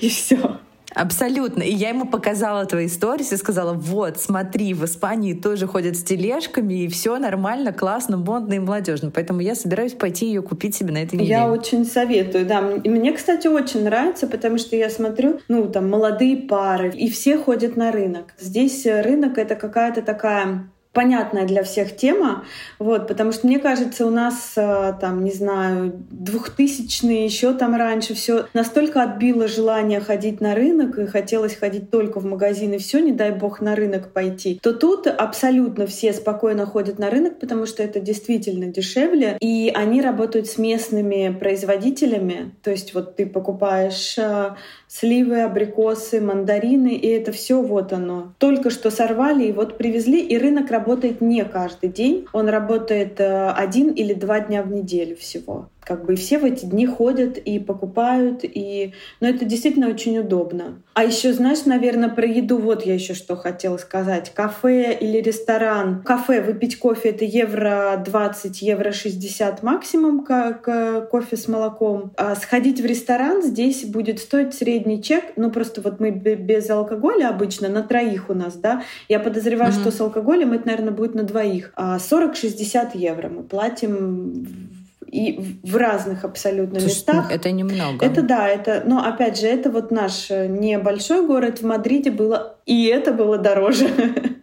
и 0.00 0.08
все. 0.08 0.58
Абсолютно. 0.94 1.62
И 1.62 1.72
я 1.72 1.90
ему 1.90 2.06
показала 2.06 2.64
твои 2.66 2.88
сторис 2.88 3.32
и 3.32 3.36
сказала, 3.36 3.72
вот, 3.72 4.18
смотри, 4.18 4.74
в 4.74 4.84
Испании 4.84 5.34
тоже 5.34 5.66
ходят 5.66 5.96
с 5.96 6.02
тележками, 6.02 6.84
и 6.84 6.88
все 6.88 7.18
нормально, 7.18 7.72
классно, 7.72 8.16
модно 8.16 8.54
и 8.54 8.58
молодежно. 8.58 9.10
Поэтому 9.10 9.40
я 9.40 9.54
собираюсь 9.54 9.92
пойти 9.92 10.26
ее 10.26 10.42
купить 10.42 10.74
себе 10.74 10.92
на 10.92 10.98
этой 10.98 11.14
неделе. 11.14 11.30
Я 11.30 11.50
очень 11.50 11.84
советую, 11.84 12.46
да. 12.46 12.60
Мне, 12.60 13.12
кстати, 13.12 13.46
очень 13.46 13.84
нравится, 13.84 14.26
потому 14.26 14.58
что 14.58 14.76
я 14.76 14.90
смотрю, 14.90 15.40
ну, 15.48 15.66
там, 15.68 15.88
молодые 15.88 16.36
пары, 16.36 16.90
и 16.90 17.10
все 17.10 17.38
ходят 17.38 17.76
на 17.76 17.90
рынок. 17.92 18.34
Здесь 18.38 18.84
рынок— 18.84 19.38
это 19.38 19.54
какая-то 19.54 20.02
такая 20.02 20.70
понятная 20.92 21.46
для 21.46 21.62
всех 21.62 21.96
тема, 21.96 22.44
вот, 22.78 23.08
потому 23.08 23.32
что 23.32 23.46
мне 23.46 23.58
кажется, 23.58 24.06
у 24.06 24.10
нас 24.10 24.52
э, 24.56 24.92
там, 25.00 25.24
не 25.24 25.30
знаю, 25.30 25.92
двухтысячные 26.10 27.24
еще 27.24 27.54
там 27.54 27.74
раньше 27.74 28.14
все 28.14 28.46
настолько 28.52 29.02
отбило 29.02 29.48
желание 29.48 30.00
ходить 30.00 30.40
на 30.40 30.54
рынок 30.54 30.98
и 30.98 31.06
хотелось 31.06 31.56
ходить 31.56 31.90
только 31.90 32.20
в 32.20 32.26
магазин 32.26 32.74
и 32.74 32.78
все, 32.78 33.00
не 33.00 33.12
дай 33.12 33.32
бог 33.32 33.60
на 33.60 33.74
рынок 33.74 34.12
пойти, 34.12 34.60
то 34.62 34.74
тут 34.74 35.06
абсолютно 35.06 35.86
все 35.86 36.12
спокойно 36.12 36.66
ходят 36.66 36.98
на 36.98 37.08
рынок, 37.08 37.38
потому 37.38 37.66
что 37.66 37.82
это 37.82 37.98
действительно 38.00 38.66
дешевле, 38.66 39.38
и 39.40 39.72
они 39.74 40.02
работают 40.02 40.46
с 40.46 40.58
местными 40.58 41.34
производителями, 41.38 42.54
то 42.62 42.70
есть 42.70 42.92
вот 42.92 43.16
ты 43.16 43.24
покупаешь 43.24 44.16
э, 44.18 44.54
сливы, 44.92 45.42
абрикосы, 45.42 46.20
мандарины, 46.20 46.94
и 46.94 47.08
это 47.08 47.32
все 47.32 47.62
вот 47.62 47.92
оно. 47.92 48.34
Только 48.38 48.68
что 48.70 48.90
сорвали 48.90 49.44
и 49.44 49.52
вот 49.52 49.78
привезли, 49.78 50.20
и 50.20 50.36
рынок 50.36 50.70
работает 50.70 51.20
не 51.20 51.44
каждый 51.44 51.88
день, 51.88 52.26
он 52.32 52.48
работает 52.48 53.18
э, 53.18 53.50
один 53.50 53.90
или 53.92 54.12
два 54.12 54.40
дня 54.40 54.62
в 54.62 54.70
неделю 54.70 55.16
всего 55.16 55.68
как 55.84 56.04
бы 56.04 56.14
все 56.16 56.38
в 56.38 56.44
эти 56.44 56.64
дни 56.64 56.86
ходят 56.86 57.38
и 57.38 57.58
покупают, 57.58 58.40
и... 58.42 58.94
но 59.20 59.28
это 59.28 59.44
действительно 59.44 59.88
очень 59.88 60.18
удобно. 60.18 60.82
А 60.94 61.04
еще, 61.04 61.32
знаешь, 61.32 61.64
наверное, 61.64 62.08
про 62.08 62.26
еду 62.26 62.58
вот 62.58 62.84
я 62.84 62.94
еще 62.94 63.14
что 63.14 63.36
хотела 63.36 63.78
сказать. 63.78 64.32
Кафе 64.34 64.96
или 64.98 65.18
ресторан. 65.18 66.02
Кафе, 66.02 66.42
выпить 66.42 66.78
кофе— 66.78 67.08
это 67.10 67.24
евро 67.24 68.02
20, 68.04 68.62
евро 68.62 68.92
60 68.92 69.62
максимум, 69.62 70.24
как 70.24 71.10
кофе 71.10 71.36
с 71.36 71.48
молоком. 71.48 72.12
А 72.16 72.34
сходить 72.36 72.80
в 72.80 72.84
ресторан 72.84 73.42
здесь 73.42 73.84
будет 73.84 74.20
стоить 74.20 74.54
средний 74.54 75.02
чек, 75.02 75.24
ну 75.36 75.50
просто 75.50 75.80
вот 75.80 75.98
мы 75.98 76.10
без 76.10 76.68
алкоголя 76.70 77.28
обычно, 77.28 77.68
на 77.68 77.82
троих 77.82 78.30
у 78.30 78.34
нас, 78.34 78.54
да. 78.54 78.82
Я 79.08 79.18
подозреваю, 79.18 79.72
mm-hmm. 79.72 79.80
что 79.80 79.90
с 79.90 80.00
алкоголем 80.00 80.52
это, 80.52 80.66
наверное, 80.66 80.92
будет 80.92 81.14
на 81.14 81.22
двоих. 81.22 81.72
40-60 81.76 82.76
а 82.76 82.90
евро 82.96 83.28
мы 83.28 83.42
платим 83.42 84.71
и 85.12 85.38
в 85.62 85.76
разных 85.76 86.24
абсолютно 86.24 86.80
То 86.80 86.86
местах. 86.86 87.30
Это 87.30 87.50
немного. 87.52 88.04
Это 88.04 88.22
да, 88.22 88.48
это, 88.48 88.82
но 88.86 89.04
опять 89.04 89.38
же, 89.38 89.46
это 89.46 89.70
вот 89.70 89.90
наш 89.90 90.30
э, 90.30 90.46
небольшой 90.46 91.26
город. 91.26 91.60
В 91.60 91.66
Мадриде 91.66 92.10
было, 92.10 92.56
и 92.64 92.86
это 92.86 93.12
было 93.12 93.38
дороже. 93.38 93.88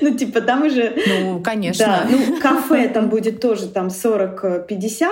Ну, 0.00 0.16
типа, 0.16 0.42
там 0.42 0.62
уже... 0.62 0.96
Ну, 1.08 1.40
конечно. 1.42 1.86
Да, 1.86 2.08
ну, 2.08 2.38
кафе 2.40 2.88
там 2.88 3.08
будет 3.08 3.40
тоже 3.40 3.66
там 3.66 3.88
40-50, 3.88 5.08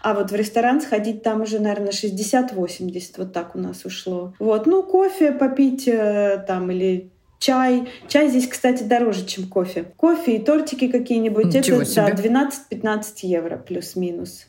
а 0.00 0.14
вот 0.14 0.30
в 0.30 0.34
ресторан 0.36 0.80
сходить 0.80 1.24
там 1.24 1.40
уже, 1.40 1.58
наверное, 1.58 1.90
60-80. 1.90 3.14
Вот 3.16 3.32
так 3.32 3.56
у 3.56 3.58
нас 3.58 3.84
ушло. 3.84 4.32
Вот, 4.38 4.66
ну, 4.66 4.84
кофе 4.84 5.32
попить 5.32 5.88
э, 5.88 6.44
там 6.46 6.70
или 6.70 7.10
чай. 7.46 7.88
Чай 8.08 8.28
здесь, 8.28 8.48
кстати, 8.48 8.82
дороже, 8.82 9.24
чем 9.24 9.46
кофе. 9.46 9.84
Кофе 9.96 10.36
и 10.36 10.38
тортики 10.44 10.88
какие-нибудь. 10.88 11.46
Ничего 11.46 11.82
это 11.82 11.90
себе. 11.90 12.14
да, 12.14 12.50
12-15 12.70 13.04
евро 13.22 13.56
плюс-минус. 13.56 14.46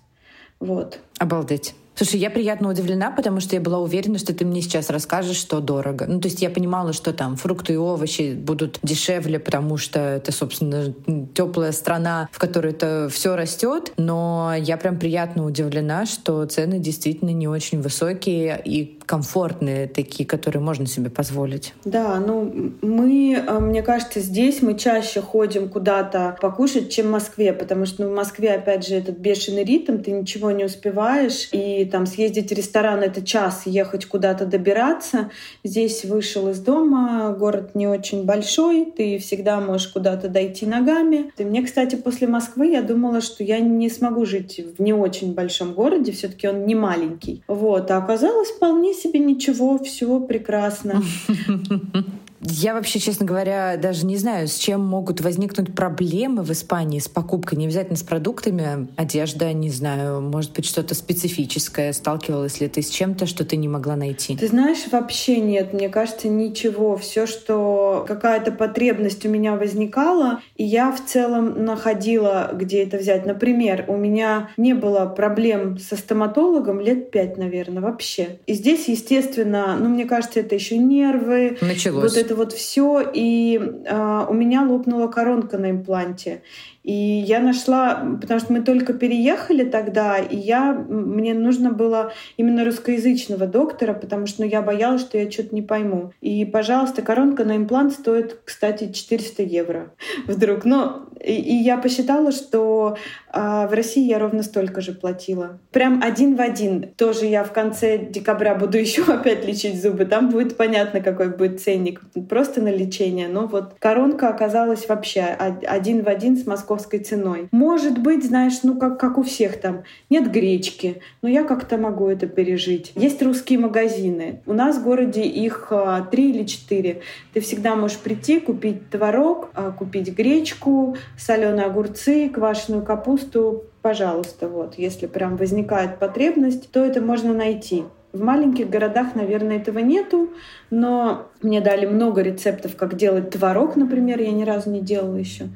Вот. 0.60 1.00
Обалдеть. 1.20 1.76
Слушай, 1.98 2.20
я 2.20 2.30
приятно 2.30 2.70
удивлена, 2.70 3.10
потому 3.10 3.40
что 3.40 3.56
я 3.56 3.62
была 3.62 3.80
уверена, 3.80 4.20
что 4.20 4.32
ты 4.32 4.46
мне 4.46 4.62
сейчас 4.62 4.92
расскажешь, 4.92 5.38
что 5.38 5.62
дорого. 5.62 6.06
Ну, 6.08 6.20
то 6.22 6.28
есть 6.28 6.44
я 6.44 6.52
понимала, 6.52 6.94
что 6.94 7.12
там 7.12 7.38
фрукты 7.38 7.74
и 7.74 7.76
овощи 7.76 8.36
будут 8.36 8.78
дешевле, 8.84 9.40
потому 9.40 9.78
что 9.78 10.00
это, 10.00 10.32
собственно, 10.32 10.94
теплая 11.34 11.72
страна, 11.72 12.30
в 12.32 12.38
которой 12.38 12.74
это 12.74 13.10
все 13.12 13.36
растет. 13.36 13.94
Но 13.98 14.54
я 14.56 14.78
прям 14.78 15.00
приятно 15.00 15.44
удивлена, 15.44 16.06
что 16.06 16.46
цены 16.46 16.78
действительно 16.78 17.32
не 17.32 17.48
очень 17.48 17.82
высокие 17.82 18.62
и 18.64 18.97
комфортные, 19.08 19.88
такие, 19.88 20.28
которые 20.28 20.62
можно 20.62 20.86
себе 20.86 21.10
позволить. 21.10 21.74
Да, 21.86 22.20
ну 22.20 22.74
мы, 22.82 23.34
э, 23.36 23.60
мне 23.60 23.82
кажется, 23.82 24.20
здесь 24.20 24.62
мы 24.62 24.78
чаще 24.78 25.22
ходим 25.22 25.70
куда-то 25.70 26.38
покушать, 26.42 26.92
чем 26.92 27.08
в 27.08 27.12
Москве, 27.12 27.54
потому 27.54 27.86
что 27.86 28.04
ну, 28.04 28.10
в 28.10 28.16
Москве, 28.16 28.52
опять 28.52 28.86
же, 28.86 28.96
этот 28.96 29.18
бешеный 29.18 29.64
ритм, 29.64 30.00
ты 30.00 30.12
ничего 30.12 30.52
не 30.52 30.66
успеваешь, 30.66 31.50
и 31.54 31.86
там 31.86 32.06
съездить 32.06 32.52
в 32.52 32.54
ресторан— 32.54 33.00
это 33.02 33.26
час, 33.26 33.64
ехать 33.66 34.06
куда-то 34.06 34.46
добираться. 34.46 35.32
Здесь 35.64 36.04
вышел 36.04 36.50
из 36.50 36.60
дома, 36.60 37.34
город 37.38 37.76
не 37.76 37.88
очень 37.88 38.26
большой, 38.26 38.86
ты 38.86 39.20
всегда 39.20 39.62
можешь 39.62 39.88
куда-то 39.88 40.28
дойти 40.28 40.66
ногами. 40.66 41.32
И 41.38 41.46
мне, 41.46 41.64
кстати, 41.64 41.96
после 41.96 42.28
Москвы 42.28 42.68
я 42.68 42.82
думала, 42.82 43.22
что 43.22 43.44
я 43.44 43.60
не 43.60 43.90
смогу 43.90 44.26
жить 44.26 44.60
в 44.78 44.82
не 44.82 44.92
очень 44.92 45.34
большом 45.34 45.74
городе, 45.74 46.12
все 46.12 46.28
таки 46.28 46.48
он 46.50 46.66
не 46.66 46.76
маленький. 46.76 47.44
Вот, 47.48 47.90
а 47.90 47.98
оказалось 47.98 48.50
вполне 48.50 48.94
себе 48.98 49.20
ничего, 49.20 49.78
все 49.80 50.20
прекрасно. 50.20 51.02
Я 52.42 52.74
вообще, 52.74 53.00
честно 53.00 53.26
говоря, 53.26 53.78
даже 53.78 54.06
не 54.06 54.16
знаю, 54.18 54.48
с 54.48 54.56
чем 54.56 54.82
могут 54.82 55.22
возникнуть 55.22 55.74
проблемы 55.74 56.44
в 56.44 56.52
Испании 56.52 57.00
с 57.00 57.08
покупкой. 57.08 57.58
Не 57.58 57.66
обязательно 57.66 57.98
с 57.98 58.04
продуктами, 58.04 58.88
одежда, 58.96 59.52
не 59.54 59.70
знаю, 59.70 60.22
может 60.22 60.54
быть, 60.54 60.66
что-то 60.66 60.94
специфическое. 60.94 61.94
Сталкивалась 61.94 62.62
ли 62.62 62.68
ты 62.68 62.82
с 62.82 62.90
чем-то, 62.90 63.26
что 63.26 63.44
ты 63.44 63.58
не 63.58 63.68
могла 63.68 63.96
найти? 63.96 64.38
Ты 64.38 64.48
знаешь, 64.48 64.86
вообще 64.92 65.40
нет. 65.40 65.74
Мне 65.74 65.90
кажется, 65.90 66.28
ничего. 66.28 66.96
Все, 66.98 67.26
что 67.26 68.06
какая-то 68.08 68.52
потребность 68.52 69.26
у 69.26 69.30
меня 69.30 69.56
возникала, 69.56 70.42
и 70.56 70.64
я 70.64 70.92
в 70.92 71.04
целом 71.04 71.66
находила, 71.66 72.52
где 72.54 72.84
это 72.84 72.98
взять. 72.98 73.26
Например, 73.26 73.86
у 73.88 73.98
меня 73.98 74.52
не 74.58 74.74
было 74.74 75.06
проблем 75.06 75.80
со 75.80 75.96
стоматологом 75.98 76.80
лет 76.80 77.10
пять, 77.10 77.38
наверное, 77.38 77.82
вообще. 77.82 78.40
И 78.46 78.54
здесь, 78.54 78.88
естественно, 78.88 79.76
ну, 79.80 79.90
мне 79.90 80.06
кажется, 80.06 80.40
это 80.40 80.54
еще 80.54 80.78
нервы. 80.78 81.58
Началось. 81.62 82.14
Вот 82.14 82.27
это 82.28 82.36
вот 82.36 82.52
все, 82.52 83.02
и 83.02 83.58
э, 83.58 84.26
у 84.30 84.34
меня 84.34 84.64
лопнула 84.64 85.08
коронка 85.08 85.58
на 85.58 85.72
импланте. 85.72 86.44
И 86.88 86.94
я 86.94 87.42
нашла, 87.42 87.96
потому 88.22 88.40
что 88.40 88.54
мы 88.54 88.62
только 88.62 88.94
переехали 88.94 89.66
тогда, 89.66 90.20
и 90.20 90.38
я, 90.38 90.72
мне 90.72 91.34
нужно 91.34 91.74
было 91.74 92.14
именно 92.38 92.64
русскоязычного 92.64 93.46
доктора, 93.46 93.94
потому 93.94 94.26
что 94.26 94.44
ну, 94.44 94.48
я 94.48 94.62
боялась, 94.62 95.02
что 95.02 95.18
я 95.18 95.30
что-то 95.30 95.54
не 95.54 95.62
пойму. 95.62 96.14
И, 96.22 96.46
пожалуйста, 96.46 97.02
коронка 97.02 97.44
на 97.44 97.58
имплант 97.58 97.92
стоит, 97.92 98.40
кстати, 98.46 98.94
400 98.94 99.44
евро 99.44 99.92
вдруг. 100.28 100.64
Но 100.64 101.10
и, 101.22 101.34
и 101.34 101.56
я 101.56 101.78
посчитала, 101.78 102.32
что 102.32 102.96
а, 103.30 103.68
в 103.68 103.74
России 103.74 104.08
я 104.08 104.18
ровно 104.18 104.42
столько 104.42 104.80
же 104.80 104.94
платила. 104.94 105.60
Прям 105.74 106.02
один 106.02 106.38
в 106.38 106.42
один. 106.42 106.94
Тоже 106.96 107.26
я 107.26 107.44
в 107.44 107.52
конце 107.52 107.98
декабря 107.98 108.56
буду 108.56 108.78
еще 108.80 109.04
опять 109.04 109.46
лечить 109.46 109.82
зубы. 109.82 110.06
Там 110.06 110.30
будет 110.30 110.56
понятно, 110.56 111.02
какой 111.02 111.36
будет 111.36 111.60
ценник. 111.60 112.00
Просто 112.30 112.62
на 112.62 112.70
лечение. 112.70 113.28
Но 113.28 113.48
вот 113.48 113.74
коронка 113.78 114.30
оказалась 114.30 114.88
вообще 114.88 115.22
один 115.22 116.04
в 116.04 116.08
один 116.08 116.38
с 116.38 116.46
Москвой 116.46 116.77
московской 116.78 117.00
ценой. 117.00 117.50
Может 117.52 117.98
быть, 117.98 118.24
знаешь, 118.24 118.60
ну 118.64 118.78
как, 118.78 119.00
как 119.00 119.18
у 119.18 119.24
всех 119.24 119.60
там, 119.60 119.84
нет 120.10 120.32
гречки, 120.32 121.02
но 121.22 121.30
я 121.30 121.44
как-то 121.44 121.78
могу 121.78 122.08
это 122.08 122.28
пережить. 122.28 122.92
Есть 122.96 123.22
русские 123.22 123.60
магазины. 123.60 124.42
У 124.46 124.54
нас 124.54 124.78
в 124.78 124.84
городе 124.84 125.24
их 125.24 125.68
а, 125.72 126.02
три 126.02 126.30
или 126.30 126.46
четыре. 126.46 127.02
Ты 127.34 127.40
всегда 127.42 127.76
можешь 127.76 127.98
прийти, 127.98 128.40
купить 128.40 128.90
творог, 128.90 129.50
а, 129.56 129.72
купить 129.72 130.16
гречку, 130.16 130.98
соленые 131.18 131.66
огурцы, 131.66 132.30
квашеную 132.30 132.84
капусту, 132.84 133.64
пожалуйста, 133.82 134.50
вот, 134.50 134.76
если 134.78 135.08
прям 135.08 135.38
возникает 135.38 135.98
потребность, 135.98 136.70
то 136.72 136.84
это 136.84 137.02
можно 137.02 137.34
найти. 137.34 137.86
В 138.18 138.24
маленьких 138.24 138.68
городах, 138.68 139.14
наверное, 139.14 139.58
этого 139.58 139.78
нету, 139.80 140.30
но 140.72 141.28
мне 141.44 141.62
дали 141.62 141.86
много 141.86 142.22
рецептов, 142.22 142.76
как 142.76 142.96
делать 142.96 143.30
творог, 143.30 143.76
например, 143.76 144.20
я 144.20 144.32
ни 144.32 144.44
разу 144.44 144.72
не 144.72 144.82
делала 144.82 145.16
еще. 145.16 145.50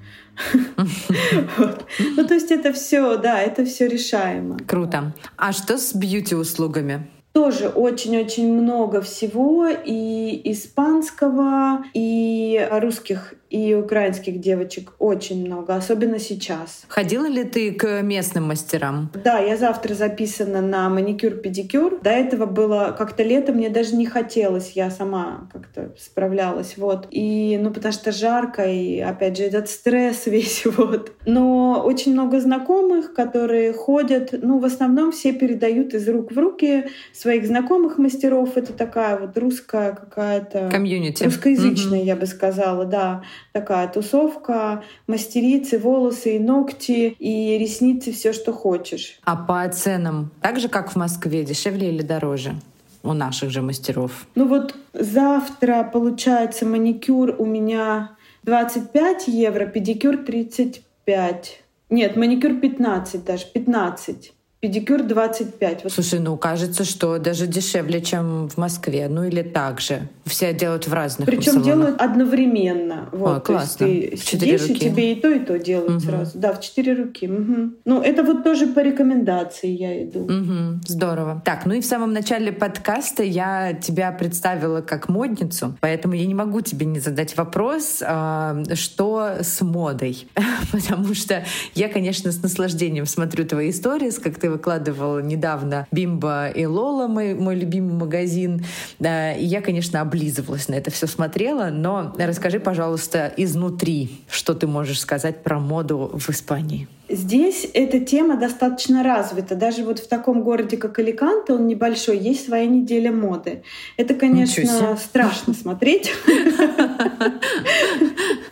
Ну, 2.16 2.28
то 2.28 2.34
есть 2.34 2.52
это 2.52 2.72
все, 2.72 3.18
да, 3.18 3.42
это 3.42 3.66
все 3.66 3.88
решаемо. 3.88 4.58
Круто. 4.68 5.14
А 5.38 5.52
что 5.52 5.78
с 5.78 5.94
бьюти-услугами? 5.96 7.08
тоже 7.34 7.70
очень-очень 7.70 8.54
много 8.54 9.02
всего 9.02 9.68
и 9.68 10.42
испанского, 10.52 11.84
и 11.94 12.68
русских 12.72 13.36
и 13.52 13.76
украинских 13.76 14.40
девочек 14.40 14.94
очень 14.98 15.46
много, 15.46 15.76
особенно 15.76 16.20
сейчас. 16.20 16.86
Ходила 16.88 17.26
ли 17.26 17.44
ты 17.44 17.74
к 17.74 18.02
местным 18.02 18.46
мастерам? 18.48 19.12
Да, 19.26 19.40
я 19.40 19.58
завтра 19.58 19.94
записана 19.94 20.62
на 20.62 20.90
маникюр-педикюр. 20.90 22.00
До 22.02 22.12
этого 22.12 22.46
было 22.46 22.96
как-то 22.98 23.24
лето, 23.24 23.52
мне 23.52 23.70
даже 23.70 23.96
не 23.98 24.06
хотелось, 24.06 24.72
я 24.72 24.90
сама 24.90 25.50
как-то 25.52 25.94
справлялась, 26.00 26.76
вот. 26.78 27.08
И, 27.12 27.60
ну, 27.62 27.72
потому 27.72 27.92
что 27.92 28.14
жарко, 28.14 28.64
и, 28.64 29.00
опять 29.00 29.36
же, 29.36 29.44
этот 29.44 29.70
стресс 29.70 30.26
весь, 30.28 30.66
вот. 30.66 31.12
Но 31.26 31.84
очень 31.84 32.14
много 32.14 32.40
знакомых, 32.40 33.14
которые 33.14 33.74
ходят, 33.74 34.30
ну, 34.32 34.60
в 34.60 34.66
основном 34.66 35.12
все 35.12 35.34
передают 35.34 35.94
из 35.94 36.08
рук 36.08 36.32
в 36.32 36.38
руки 36.38 36.86
своих 37.12 37.46
знакомых 37.46 37.98
мастеров. 37.98 38.56
Это 38.56 38.72
такая 38.72 39.20
вот 39.20 39.38
русская 39.38 39.92
какая-то... 39.92 40.70
Комьюнити. 40.72 41.26
Русскоязычная, 41.26 42.00
mm-hmm. 42.00 42.06
я 42.06 42.16
бы 42.16 42.26
сказала, 42.26 42.86
да 42.86 43.24
такая 43.54 43.88
тусовка, 43.88 44.84
мастерицы, 45.08 45.80
волосы 45.80 46.38
и 46.38 46.40
ногти, 46.40 47.16
и 47.20 47.58
ресницы, 47.58 48.12
все, 48.12 48.34
что 48.34 48.54
хочешь. 48.54 49.20
А 49.24 49.36
по 49.36 49.68
ценам 49.70 50.32
так 50.42 50.60
же, 50.60 50.70
как 50.70 50.92
в 50.92 50.96
Москве, 50.96 51.44
дешевле 51.44 51.90
или 51.90 52.02
дороже? 52.02 52.56
у 53.04 53.14
наших 53.14 53.50
же 53.50 53.62
мастеров? 53.62 54.28
Ну 54.36 54.48
вот 54.48 54.76
завтра 54.94 55.90
получается 55.92 56.66
маникюр 56.66 57.36
у 57.38 57.46
меня 57.46 58.12
25 58.44 59.28
евро, 59.28 59.66
педикюр 59.66 60.18
35. 60.18 61.64
Нет, 61.90 62.16
маникюр 62.16 62.60
15 62.60 63.26
даже, 63.26 63.46
15 63.48 64.34
педикюр 64.62 65.02
25. 65.02 65.84
Вот. 65.84 65.92
Слушай, 65.92 66.20
ну 66.20 66.38
кажется, 66.38 66.86
что 66.86 67.18
даже 67.18 67.48
дешевле, 67.48 68.00
чем 68.00 68.48
в 68.48 68.58
Москве. 68.58 69.08
Ну 69.10 69.24
или 69.24 69.42
так 69.42 69.82
же. 69.82 70.08
Все 70.26 70.54
делают 70.54 70.88
в 70.88 70.94
разных 70.94 71.26
Причем 71.28 71.64
делают 71.64 72.00
одновременно. 72.00 73.10
Вот, 73.12 73.38
О, 73.38 73.42
классно. 73.42 73.88
То 73.88 73.92
есть 73.92 74.30
ты 74.30 74.38
в 74.38 74.42
сидишь, 74.42 74.62
руки. 74.62 74.74
и 74.74 74.80
тебе 74.80 75.14
и 75.14 75.16
то, 75.20 75.30
и 75.30 75.40
то 75.40 75.58
делают 75.58 75.98
угу. 75.98 76.00
сразу. 76.00 76.38
Да, 76.38 76.54
в 76.54 76.62
четыре 76.62 76.94
руки. 76.94 77.28
Угу. 77.28 77.72
Ну, 77.86 78.02
это 78.02 78.24
вот 78.24 78.44
тоже 78.44 78.68
по 78.68 78.82
рекомендации 78.82 79.70
я 79.70 80.04
иду. 80.04 80.26
Угу. 80.26 80.82
Здорово. 80.88 81.42
Так, 81.44 81.66
ну 81.66 81.74
и 81.74 81.82
в 81.82 81.86
самом 81.86 82.14
начале 82.14 82.52
подкаста 82.52 83.24
я 83.24 83.74
тебя 83.74 84.12
представила 84.12 84.82
как 84.82 85.10
модницу, 85.10 85.76
поэтому 85.82 86.14
я 86.14 86.28
не 86.28 86.36
могу 86.36 86.62
тебе 86.62 86.86
не 86.86 87.00
задать 87.00 87.36
вопрос, 87.36 88.04
а, 88.06 88.62
что 88.76 89.38
с 89.42 89.62
модой. 89.62 90.28
Потому 90.72 91.16
что 91.16 91.44
я, 91.74 91.90
конечно, 91.90 92.32
с 92.32 92.44
наслаждением 92.44 93.08
смотрю 93.08 93.46
твои 93.46 93.72
истории, 93.72 94.12
как 94.12 94.38
ты 94.38 94.51
выкладывал 94.52 95.20
недавно 95.20 95.88
Бимба 95.92 96.50
и 96.50 96.66
Лола, 96.66 97.08
мой, 97.08 97.34
мой 97.34 97.56
любимый 97.56 97.94
магазин. 97.94 98.66
Да, 99.00 99.34
и 99.34 99.46
я, 99.46 99.62
конечно, 99.62 100.02
облизывалась 100.02 100.68
на 100.68 100.76
это 100.76 100.92
все 100.92 101.08
смотрела, 101.08 101.70
но 101.72 102.14
расскажи, 102.18 102.60
пожалуйста, 102.60 103.32
изнутри, 103.38 104.22
что 104.30 104.54
ты 104.54 104.68
можешь 104.68 105.00
сказать 105.00 105.44
про 105.44 105.60
моду 105.60 106.12
в 106.14 106.30
Испании. 106.30 106.88
Здесь 107.12 107.68
эта 107.74 108.00
тема 108.00 108.38
достаточно 108.38 109.04
развита. 109.04 109.56
Даже 109.56 109.84
вот 109.84 110.00
в 110.00 110.08
таком 110.08 110.44
городе, 110.44 110.78
как 110.78 110.98
Аликанте, 110.98 111.54
он 111.54 111.68
небольшой, 111.68 112.18
есть 112.18 112.46
своя 112.46 112.66
неделя 112.66 113.12
моды. 113.12 113.64
Это, 113.98 114.14
конечно, 114.14 114.96
страшно 114.96 115.54
смотреть. 115.54 116.14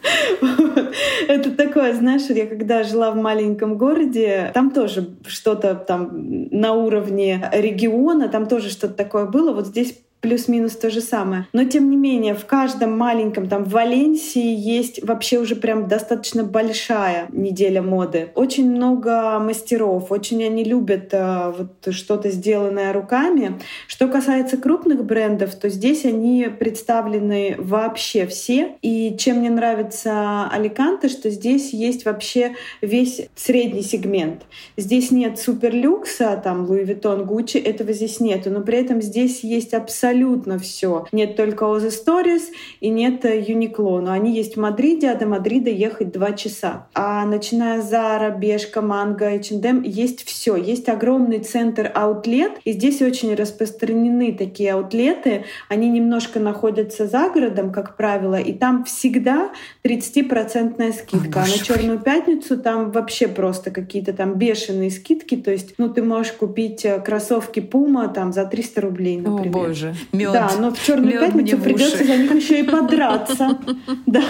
Такое, 1.80 1.94
знаешь, 1.94 2.24
я 2.24 2.46
когда 2.46 2.84
жила 2.84 3.10
в 3.12 3.16
маленьком 3.16 3.78
городе, 3.78 4.52
там 4.54 4.72
тоже 4.72 5.12
что-то 5.26 5.76
там 5.76 6.10
на 6.52 6.74
уровне 6.74 7.50
региона, 7.54 8.28
там 8.28 8.48
тоже 8.48 8.70
что-то 8.70 8.96
такое 8.96 9.28
было. 9.28 9.54
Вот 9.54 9.68
здесь 9.68 9.98
плюс-минус 10.22 10.74
то 10.74 10.90
же 10.90 11.02
самое. 11.02 11.48
Но 11.54 11.64
тем 11.64 11.90
не 11.90 11.98
менее, 11.98 12.34
в 12.34 12.46
каждом 12.46 12.98
маленьком, 12.98 13.48
там 13.48 13.64
в 13.64 13.70
Валенсии 13.70 14.54
есть 14.56 15.04
вообще 15.04 15.40
уже 15.40 15.56
прям 15.56 15.88
достаточно 15.88 16.44
большая 16.44 17.28
неделя 17.32 17.82
моды. 17.82 18.30
Очень 18.36 18.70
много 18.70 19.40
мастеров, 19.40 20.12
очень 20.12 20.44
они 20.44 20.64
любят 20.64 21.10
э, 21.12 21.54
вот 21.58 21.94
что-то 21.94 22.30
сделанное 22.30 22.92
руками. 22.92 23.60
Что 23.88 24.08
касается 24.08 24.58
крупных 24.58 25.06
брендов, 25.06 25.56
то 25.56 25.70
здесь 25.70 26.06
они 26.06 26.48
представлены 26.60 27.56
вообще 27.58 28.28
все. 28.28 28.76
И 28.82 29.16
чем 29.18 29.38
мне 29.38 29.50
нравится 29.50 30.50
Аликанте, 30.52 31.08
что 31.08 31.30
здесь 31.30 31.72
есть 31.74 32.06
вообще 32.06 32.56
весь 32.82 33.22
средний 33.36 33.84
сегмент. 33.84 34.44
Здесь 34.76 35.12
нет 35.12 35.40
суперлюкса, 35.40 36.40
там 36.44 36.66
Louis 36.66 36.86
Vuitton, 36.86 37.26
Gucci, 37.26 37.64
этого 37.64 37.94
здесь 37.94 38.20
нету, 38.20 38.50
но 38.50 38.62
при 38.62 38.80
этом 38.80 39.02
здесь 39.02 39.44
есть 39.44 39.74
абсолютно 39.74 40.09
абсолютно 40.10 40.58
все. 40.60 41.06
Нет 41.12 41.36
только 41.36 41.66
Oz 41.66 41.88
Stories 41.88 42.44
и 42.80 42.90
нет 42.90 43.24
Uniqlo, 43.26 44.02
но 44.02 44.12
они 44.12 44.36
есть 44.36 44.56
в 44.56 44.60
Мадриде, 44.60 45.10
а 45.10 45.16
до 45.16 45.26
Мадрида 45.26 45.70
ехать 45.70 46.12
два 46.12 46.34
часа. 46.34 46.88
А 46.94 47.26
начиная 47.26 47.82
с 47.82 47.92
Zara, 47.92 48.38
Бешка, 48.38 48.82
Манго, 48.82 49.26
H&M, 49.26 49.84
есть 49.84 50.26
все. 50.26 50.56
Есть 50.56 50.90
огромный 50.90 51.40
центр 51.40 51.92
аутлет, 51.94 52.54
и 52.66 52.74
здесь 52.74 53.02
очень 53.02 53.36
распространены 53.36 54.34
такие 54.34 54.74
аутлеты. 54.74 55.46
Они 55.68 55.90
немножко 55.90 56.40
находятся 56.40 57.08
за 57.08 57.30
городом, 57.30 57.72
как 57.72 57.96
правило, 57.96 58.36
и 58.36 58.54
там 58.54 58.86
всегда 58.86 59.52
30% 59.84 60.94
скидка. 60.94 61.40
О, 61.40 61.44
а 61.44 61.48
на 61.48 61.64
Черную 61.64 62.00
пятницу 62.00 62.58
там 62.58 62.92
вообще 62.92 63.28
просто 63.28 63.72
какие-то 63.72 64.14
там 64.14 64.36
бешеные 64.36 64.92
скидки. 64.92 65.36
То 65.36 65.52
есть, 65.52 65.76
ну, 65.78 65.90
ты 65.90 66.04
можешь 66.04 66.34
купить 66.34 66.86
э, 66.86 67.00
кроссовки 67.00 67.60
Puma 67.60 68.12
там 68.14 68.34
за 68.34 68.46
300 68.46 68.82
рублей, 68.82 69.18
например. 69.18 69.48
О, 69.48 69.68
боже. 69.68 69.96
Мед. 70.12 70.34
Да, 70.34 70.52
но 70.60 70.72
в 70.72 70.82
черную 70.82 71.20
пятницу 71.20 71.58
придется 71.58 72.04
за 72.04 72.18
них 72.18 72.34
еще 72.36 72.60
и 72.60 72.64
подраться. 72.64 73.58
Да. 74.06 74.22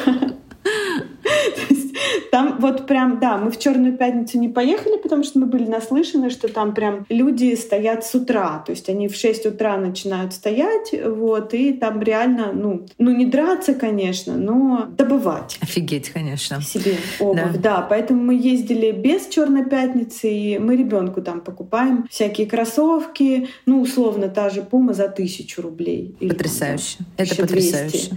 Там 2.32 2.58
вот 2.60 2.88
прям, 2.88 3.20
да, 3.20 3.38
мы 3.38 3.52
в 3.52 3.60
Черную 3.60 3.98
пятницу 3.98 4.40
не 4.40 4.50
поехали, 4.50 4.98
потому 4.98 5.24
что 5.24 5.40
мы 5.40 5.48
были 5.48 5.66
наслышаны, 5.66 6.30
что 6.30 6.48
там 6.48 6.74
прям 6.74 7.06
люди 7.10 7.56
стоят 7.56 8.06
с 8.06 8.14
утра. 8.16 8.64
То 8.66 8.72
есть 8.72 8.90
они 8.90 9.08
в 9.08 9.16
6 9.16 9.48
утра 9.48 9.78
начинают 9.78 10.34
стоять, 10.34 10.94
вот, 11.06 11.54
и 11.54 11.74
там 11.74 12.02
реально, 12.02 12.52
ну, 12.54 12.86
ну 12.98 13.12
не 13.12 13.26
драться, 13.26 13.74
конечно, 13.74 14.38
но 14.38 14.88
добывать. 14.90 15.58
Офигеть, 15.62 16.10
конечно. 16.10 16.62
Себе 16.62 16.96
обувь, 17.20 17.54
да. 17.56 17.78
да. 17.78 17.82
Поэтому 17.82 18.22
мы 18.22 18.36
ездили 18.36 18.92
без 18.92 19.28
Черной 19.28 19.66
пятницы, 19.66 20.30
и 20.30 20.60
мы 20.60 20.76
ребенку 20.76 21.22
там 21.22 21.42
покупаем 21.42 22.08
всякие 22.10 22.48
кроссовки, 22.48 23.50
ну, 23.66 23.82
условно, 23.82 24.30
та 24.30 24.50
же 24.50 24.62
Пума 24.62 24.94
за 24.94 25.10
тысячу 25.10 25.62
рублей. 25.62 26.16
Потрясающе. 26.20 26.98
Там, 27.18 27.26
Это 27.26 27.36
потрясающе. 27.36 28.12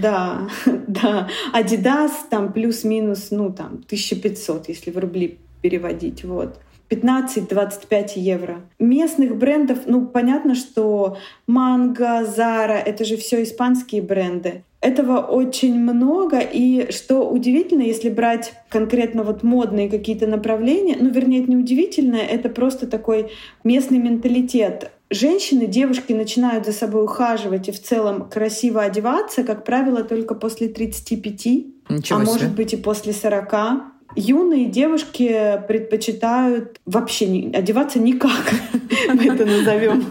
Да, 0.00 0.48
да. 0.86 1.28
Адидас 1.52 2.12
там 2.30 2.52
плюс-минус, 2.56 3.28
ну, 3.32 3.52
там, 3.52 3.82
1500, 3.84 4.70
если 4.70 4.90
в 4.90 4.96
рубли 4.96 5.36
переводить. 5.60 6.24
Вот. 6.24 6.58
15-25 6.88 8.12
евро. 8.16 8.62
Местных 8.78 9.36
брендов, 9.36 9.80
ну, 9.84 10.06
понятно, 10.06 10.54
что 10.54 11.18
Манго, 11.46 12.24
Зара— 12.24 12.78
это 12.86 13.04
же 13.04 13.18
все 13.18 13.42
испанские 13.42 14.00
бренды. 14.00 14.62
Этого 14.80 15.18
очень 15.18 15.78
много, 15.78 16.38
и 16.38 16.90
что 16.92 17.28
удивительно, 17.28 17.82
если 17.82 18.08
брать 18.08 18.54
конкретно 18.70 19.22
вот 19.22 19.42
модные 19.42 19.90
какие-то 19.90 20.26
направления, 20.26 20.96
ну, 20.98 21.10
вернее, 21.10 21.42
это 21.42 21.50
не 21.50 21.56
удивительно, 21.56 22.16
это 22.16 22.48
просто 22.48 22.86
такой 22.86 23.32
местный 23.64 23.98
менталитет. 23.98 24.92
Женщины, 25.10 25.66
девушки 25.66 26.12
начинают 26.12 26.66
за 26.66 26.72
собой 26.72 27.04
ухаживать 27.04 27.68
и 27.68 27.72
в 27.72 27.80
целом 27.80 28.28
красиво 28.28 28.82
одеваться, 28.82 29.44
как 29.44 29.64
правило, 29.64 30.02
только 30.02 30.34
после 30.34 30.68
35, 30.68 31.46
Ничего 31.88 32.18
а 32.18 32.22
себе. 32.22 32.32
может 32.32 32.54
быть 32.54 32.72
и 32.72 32.76
после 32.76 33.12
40 33.12 33.95
юные 34.16 34.66
девушки 34.66 35.62
предпочитают 35.68 36.80
вообще 36.86 37.26
не, 37.26 37.54
одеваться 37.54 38.00
никак, 38.00 38.52
мы 39.08 39.26
это 39.26 39.44
назовем. 39.44 40.04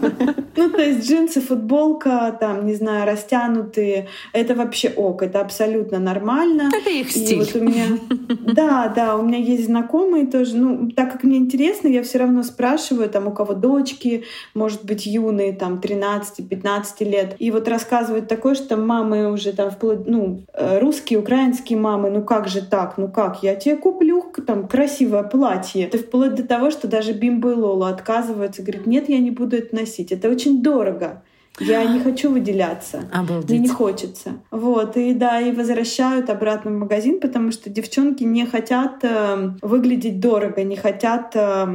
Ну, 0.56 0.70
то 0.70 0.80
есть 0.80 1.06
джинсы, 1.06 1.40
футболка, 1.40 2.34
там, 2.40 2.66
не 2.66 2.74
знаю, 2.74 3.06
растянутые, 3.06 4.08
это 4.32 4.54
вообще 4.54 4.88
ок, 4.88 5.22
это 5.22 5.40
абсолютно 5.40 5.98
нормально. 5.98 6.70
Это 6.74 6.90
их 6.90 7.10
стиль. 7.10 7.32
И 7.32 7.36
вот 7.36 7.54
у 7.56 7.60
меня, 7.60 7.84
да, 8.54 8.88
да, 8.88 9.16
у 9.16 9.22
меня 9.22 9.38
есть 9.38 9.66
знакомые 9.66 10.26
тоже, 10.26 10.56
ну, 10.56 10.90
так 10.90 11.12
как 11.12 11.24
мне 11.24 11.36
интересно, 11.36 11.88
я 11.88 12.02
все 12.02 12.18
равно 12.18 12.42
спрашиваю, 12.42 13.10
там, 13.10 13.26
у 13.26 13.32
кого 13.32 13.52
дочки, 13.54 14.24
может 14.54 14.84
быть, 14.84 15.04
юные, 15.04 15.52
там, 15.52 15.80
13-15 15.80 16.84
лет, 17.00 17.36
и 17.38 17.50
вот 17.50 17.68
рассказывают 17.68 18.28
такое, 18.28 18.54
что 18.54 18.76
мамы 18.76 19.30
уже 19.30 19.52
там, 19.52 19.70
вплоть, 19.70 20.06
ну, 20.06 20.44
э, 20.54 20.78
русские, 20.78 21.18
украинские 21.18 21.78
мамы, 21.78 22.10
ну 22.10 22.22
как 22.22 22.48
же 22.48 22.62
так, 22.62 22.96
ну 22.96 23.08
как, 23.08 23.42
я 23.42 23.56
тебе 23.56 23.76
куплю 23.76 23.95
куплю 23.96 24.24
там 24.46 24.68
красивое 24.68 25.22
платье. 25.22 25.84
Это 25.84 25.98
вплоть 25.98 26.34
до 26.34 26.44
того, 26.44 26.70
что 26.70 26.86
даже 26.86 27.12
Бимба 27.12 27.52
и 27.52 27.54
Лола 27.54 27.88
отказываются, 27.88 28.62
говорит, 28.62 28.86
нет, 28.86 29.08
я 29.08 29.18
не 29.18 29.30
буду 29.30 29.56
это 29.56 29.74
носить. 29.74 30.12
Это 30.12 30.28
очень 30.28 30.62
дорого. 30.62 31.22
Я 31.58 31.84
не 31.84 32.00
хочу 32.00 32.30
выделяться. 32.30 33.08
Обалдеть. 33.10 33.48
Мне 33.50 33.58
не 33.60 33.68
хочется. 33.68 34.34
Вот. 34.50 34.98
И 34.98 35.14
да, 35.14 35.40
и 35.40 35.52
возвращают 35.52 36.28
обратно 36.28 36.70
в 36.70 36.74
магазин, 36.74 37.18
потому 37.18 37.50
что 37.50 37.70
девчонки 37.70 38.24
не 38.24 38.44
хотят 38.44 39.02
э, 39.02 39.52
выглядеть 39.62 40.20
дорого, 40.20 40.62
не 40.64 40.76
хотят 40.76 41.34
э, 41.34 41.66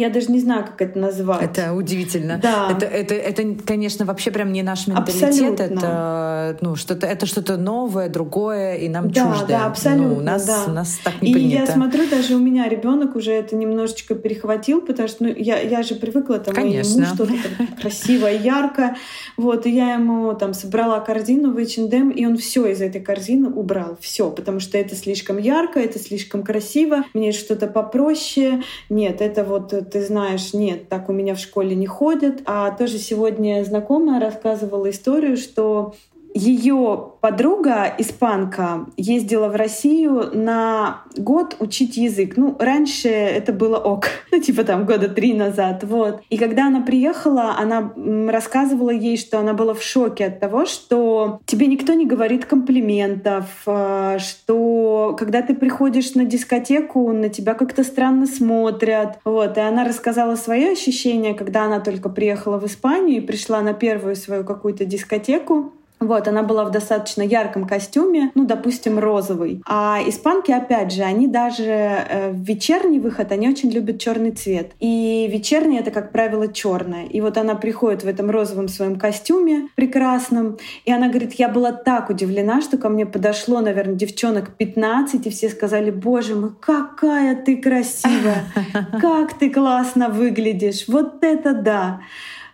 я 0.00 0.08
даже 0.10 0.32
не 0.32 0.40
знаю, 0.40 0.64
как 0.64 0.80
это 0.80 0.98
назвать. 0.98 1.42
Это 1.42 1.74
удивительно. 1.74 2.38
Да. 2.42 2.70
Это, 2.70 2.86
это, 2.86 3.14
это, 3.14 3.56
конечно, 3.66 4.06
вообще 4.06 4.30
прям 4.30 4.52
не 4.52 4.62
наш 4.62 4.86
менталитет. 4.86 5.22
Абсолютно. 5.22 5.62
Это, 5.62 6.58
ну, 6.62 6.76
что-то, 6.76 7.06
это 7.06 7.26
что-то 7.26 7.56
новое, 7.58 8.08
другое, 8.08 8.76
и 8.76 8.88
нам 8.88 9.10
да, 9.10 9.20
чуждое. 9.20 9.58
Да, 9.58 9.66
абсолютно. 9.66 10.08
Ну, 10.08 10.16
у, 10.16 10.20
нас, 10.20 10.46
да. 10.46 10.64
у 10.66 10.70
нас 10.70 10.98
так 11.04 11.20
не 11.20 11.30
и 11.30 11.34
принято. 11.34 11.60
я 11.60 11.66
смотрю, 11.66 12.08
даже 12.08 12.34
у 12.34 12.38
меня 12.38 12.68
ребенок 12.68 13.14
уже 13.14 13.32
это 13.32 13.56
немножечко 13.56 14.14
перехватил, 14.14 14.80
потому 14.80 15.08
что 15.08 15.24
ну, 15.24 15.34
я, 15.36 15.60
я 15.60 15.82
же 15.82 15.94
привыкла, 15.94 16.38
там, 16.38 16.54
конечно. 16.54 17.02
ему 17.02 17.14
что-то 17.14 17.34
красивое, 17.80 18.38
яркое. 18.38 18.96
Вот, 19.36 19.66
и 19.66 19.70
я 19.70 19.94
ему 19.94 20.32
там 20.34 20.54
собрала 20.54 21.00
корзину 21.00 21.52
в 21.52 21.58
H&M, 21.58 22.10
и 22.10 22.24
он 22.24 22.38
все 22.38 22.66
из 22.66 22.80
этой 22.80 23.02
корзины 23.02 23.50
убрал. 23.50 23.98
Все, 24.00 24.30
потому 24.30 24.60
что 24.60 24.78
это 24.78 24.94
слишком 24.96 25.36
ярко, 25.36 25.78
это 25.78 25.98
слишком 25.98 26.42
красиво, 26.42 27.04
мне 27.12 27.32
что-то 27.32 27.66
попроще. 27.66 28.62
Нет, 28.88 29.20
это 29.20 29.44
вот, 29.44 29.72
ты 29.90 30.04
знаешь, 30.04 30.54
нет, 30.54 30.88
так 30.88 31.08
у 31.08 31.12
меня 31.12 31.34
в 31.34 31.38
школе 31.38 31.74
не 31.74 31.86
ходят. 31.86 32.42
А 32.44 32.70
тоже 32.70 32.98
сегодня 32.98 33.64
знакомая 33.64 34.20
рассказывала 34.20 34.90
историю, 34.90 35.36
что 35.36 35.94
ее 36.34 37.12
подруга, 37.20 37.92
испанка, 37.98 38.86
ездила 38.96 39.48
в 39.48 39.56
Россию 39.56 40.30
на 40.32 41.02
год 41.16 41.56
учить 41.58 41.96
язык. 41.96 42.36
Ну, 42.36 42.56
раньше 42.58 43.08
это 43.08 43.52
было 43.52 43.78
ок, 43.78 44.06
ну, 44.32 44.40
типа 44.40 44.64
там 44.64 44.86
года 44.86 45.08
три 45.08 45.34
назад, 45.34 45.84
вот. 45.84 46.22
И 46.30 46.38
когда 46.38 46.66
она 46.66 46.80
приехала, 46.80 47.56
она 47.58 47.92
рассказывала 48.30 48.90
ей, 48.90 49.16
что 49.16 49.38
она 49.38 49.52
была 49.54 49.74
в 49.74 49.82
шоке 49.82 50.26
от 50.26 50.40
того, 50.40 50.66
что 50.66 51.40
тебе 51.46 51.66
никто 51.66 51.92
не 51.94 52.06
говорит 52.06 52.44
комплиментов, 52.44 53.44
э, 53.66 54.18
что 54.18 55.16
когда 55.18 55.42
ты 55.42 55.54
приходишь 55.54 56.14
на 56.14 56.24
дискотеку, 56.24 57.12
на 57.12 57.28
тебя 57.28 57.54
как-то 57.54 57.84
странно 57.84 58.26
смотрят. 58.26 59.18
Вот. 59.24 59.56
И 59.56 59.60
она 59.60 59.84
рассказала 59.84 60.36
свои 60.36 60.72
ощущения, 60.72 61.34
когда 61.34 61.64
она 61.64 61.80
только 61.80 62.08
приехала 62.08 62.58
в 62.58 62.66
Испанию 62.66 63.18
и 63.18 63.26
пришла 63.26 63.60
на 63.60 63.74
первую 63.74 64.16
свою 64.16 64.44
какую-то 64.44 64.84
дискотеку. 64.84 65.72
Вот, 66.00 66.26
она 66.28 66.42
была 66.42 66.64
в 66.64 66.70
достаточно 66.70 67.20
ярком 67.20 67.66
костюме, 67.66 68.30
ну, 68.34 68.46
допустим, 68.46 68.98
розовый. 68.98 69.62
А 69.66 69.98
испанки, 70.06 70.50
опять 70.50 70.92
же, 70.92 71.02
они 71.02 71.28
даже 71.28 71.64
э, 71.64 72.30
в 72.30 72.42
вечерний 72.42 72.98
выход, 72.98 73.32
они 73.32 73.50
очень 73.50 73.70
любят 73.70 74.00
черный 74.00 74.30
цвет. 74.30 74.72
И 74.80 75.28
вечерний 75.30 75.78
это, 75.78 75.90
как 75.90 76.10
правило, 76.10 76.48
черное. 76.48 77.04
И 77.04 77.20
вот 77.20 77.36
она 77.36 77.54
приходит 77.54 78.02
в 78.02 78.08
этом 78.08 78.30
розовом 78.30 78.68
своем 78.68 78.98
костюме 78.98 79.68
прекрасном, 79.74 80.56
и 80.86 80.92
она 80.92 81.08
говорит, 81.08 81.34
я 81.34 81.50
была 81.50 81.72
так 81.72 82.08
удивлена, 82.08 82.62
что 82.62 82.78
ко 82.78 82.88
мне 82.88 83.04
подошло, 83.04 83.60
наверное, 83.60 83.94
девчонок 83.94 84.56
15, 84.56 85.26
и 85.26 85.30
все 85.30 85.50
сказали, 85.50 85.90
боже 85.90 86.34
мой, 86.34 86.52
какая 86.60 87.36
ты 87.36 87.58
красивая, 87.58 88.44
как 89.00 89.38
ты 89.38 89.50
классно 89.50 90.08
выглядишь, 90.08 90.86
вот 90.88 91.22
это 91.22 91.52
да. 91.52 92.00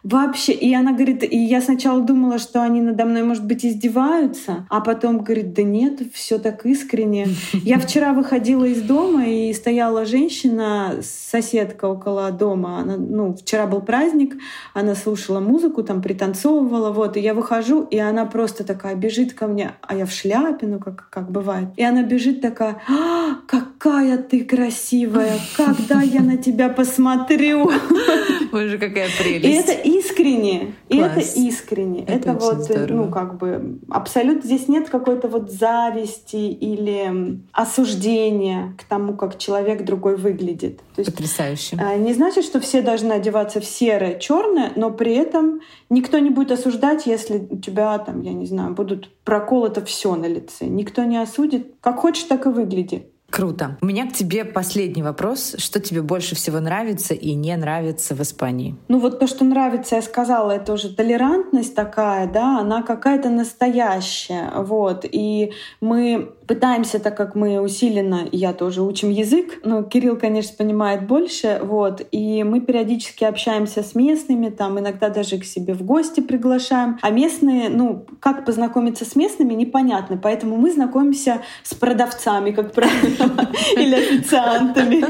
Вообще, 0.07 0.53
и 0.53 0.73
она 0.73 0.93
говорит, 0.93 1.25
и 1.25 1.37
я 1.37 1.61
сначала 1.61 2.01
думала, 2.01 2.39
что 2.39 2.63
они 2.63 2.81
надо 2.81 3.05
мной, 3.07 3.25
может 3.25 3.45
быть, 3.45 3.67
издеваются, 3.67 4.65
а 4.71 4.81
потом 4.81 5.19
говорит, 5.19 5.53
да 5.53 5.65
нет, 5.65 6.01
все 6.15 6.39
так 6.39 6.65
искренне. 6.65 7.27
Я 7.53 7.81
вчера 7.81 8.13
выходила 8.13 8.65
из 8.65 8.83
дома, 8.83 9.27
и 9.27 9.53
стояла 9.53 10.07
женщина, 10.07 10.95
соседка 11.03 11.87
около 11.87 12.31
дома, 12.31 12.79
она, 12.79 12.97
ну, 12.97 13.35
вчера 13.35 13.67
был 13.67 13.81
праздник, 13.81 14.37
она 14.75 14.95
слушала 14.95 15.41
музыку, 15.41 15.83
там 15.83 16.01
пританцовывала, 16.01 16.93
вот, 16.93 17.17
и 17.17 17.21
я 17.21 17.35
выхожу, 17.35 17.83
и 17.83 17.99
она 17.99 18.27
просто 18.27 18.63
такая 18.63 18.95
бежит 18.95 19.33
ко 19.33 19.49
мне, 19.49 19.73
а 19.81 19.97
я 19.97 20.07
в 20.07 20.13
шляпе, 20.13 20.69
ну, 20.69 20.79
как, 20.79 21.09
как 21.11 21.33
бывает, 21.33 21.71
и 21.77 21.83
она 21.83 22.05
бежит 22.05 22.41
такая, 22.41 22.81
а, 22.89 23.39
какая 23.49 24.19
ты 24.19 24.45
красивая, 24.45 25.41
когда 25.57 26.01
я 26.03 26.21
на 26.21 26.37
тебя 26.37 26.69
посмотрю. 26.69 27.73
Боже, 28.53 28.79
какая 28.79 29.09
прелесть. 29.19 29.45
И 29.45 29.51
это 29.51 29.73
искренне. 29.73 30.75
И 30.89 30.99
это 30.99 31.21
искренне. 31.21 32.05
Это, 32.05 32.33
вот, 32.33 32.65
здорово. 32.65 32.93
ну, 32.93 33.11
как 33.11 33.39
бы, 33.39 33.79
абсолютно 33.91 34.43
здесь 34.43 34.69
нет 34.69 34.89
какой-то 34.89 35.29
вот 35.29 35.51
зависти 35.51 36.37
или 36.37 37.41
осуждения 37.53 38.75
к 38.79 38.85
тому, 38.85 39.15
как 39.17 39.39
человек 39.39 39.85
другой 39.85 40.17
выглядит. 40.17 40.79
То 40.95 41.01
есть, 41.01 41.11
Потрясающе. 41.11 41.77
А, 41.81 41.97
не 41.97 42.15
значит, 42.15 42.45
что 42.45 42.61
все 42.61 42.83
должны 42.83 43.13
одеваться 43.13 43.61
в 43.61 43.65
серое, 43.65 44.19
черное, 44.19 44.73
но 44.77 44.91
при 44.91 45.15
этом 45.15 45.61
никто 45.91 46.19
не 46.19 46.31
будет 46.31 46.53
осуждать, 46.53 47.07
если 47.07 47.47
у 47.51 47.59
тебя 47.59 47.99
там, 47.99 48.23
я 48.23 48.33
не 48.33 48.47
знаю, 48.47 48.75
будут 48.75 49.11
проколото 49.25 49.85
все 49.85 50.15
на 50.15 50.27
лице. 50.27 50.67
Никто 50.67 51.05
не 51.05 51.21
осудит. 51.21 51.75
Как 51.81 51.99
хочешь, 51.99 52.25
так 52.25 52.47
и 52.47 52.51
выгляди. 52.51 53.11
Круто. 53.31 53.77
У 53.81 53.87
меня 53.87 54.07
к 54.07 54.13
тебе 54.13 54.45
последний 54.45 55.03
вопрос. 55.03 55.57
Что 55.59 55.81
тебе 55.81 56.01
больше 56.01 56.35
всего 56.35 56.61
нравится 56.61 57.13
и 57.13 57.35
не 57.35 57.55
нравится 57.57 58.15
в 58.15 58.21
Испании? 58.23 58.77
Ну 58.89 58.99
вот 58.99 59.19
то, 59.19 59.27
что 59.27 59.45
нравится, 59.45 59.97
я 59.97 60.03
сказала, 60.03 60.53
это 60.53 60.73
уже 60.73 60.95
толерантность 60.95 61.75
такая, 61.75 62.31
да, 62.31 62.61
она 62.61 62.83
какая-то 62.83 63.29
настоящая, 63.29 64.53
вот. 64.57 65.05
И 65.11 65.53
мы 65.81 66.33
пытаемся, 66.47 66.99
так 66.99 67.17
как 67.17 67.35
мы 67.35 67.61
усиленно, 67.61 68.29
я 68.31 68.53
тоже 68.53 68.83
учим 68.83 69.11
язык, 69.11 69.61
но 69.65 69.83
Кирилл, 69.83 70.17
конечно, 70.17 70.55
понимает 70.57 71.07
больше, 71.07 71.61
вот, 71.63 72.07
и 72.13 72.45
мы 72.45 72.61
периодически 72.61 73.25
общаемся 73.25 73.83
с 73.83 73.95
местными, 73.95 74.51
там 74.51 74.79
иногда 74.79 75.09
даже 75.09 75.39
к 75.39 75.45
себе 75.45 75.75
в 75.75 75.83
гости 75.83 76.21
приглашаем, 76.21 76.99
а 77.03 77.11
местные, 77.11 77.69
ну, 77.69 78.07
как 78.21 78.45
познакомиться 78.45 79.05
с 79.05 79.17
местными, 79.17 79.55
непонятно, 79.55 80.17
поэтому 80.17 80.57
мы 80.57 80.73
знакомимся 80.73 81.43
с 81.63 81.75
продавцами, 81.75 82.53
как 82.53 82.73
правило, 82.73 83.11
или 83.77 83.95
официантами, 83.95 85.05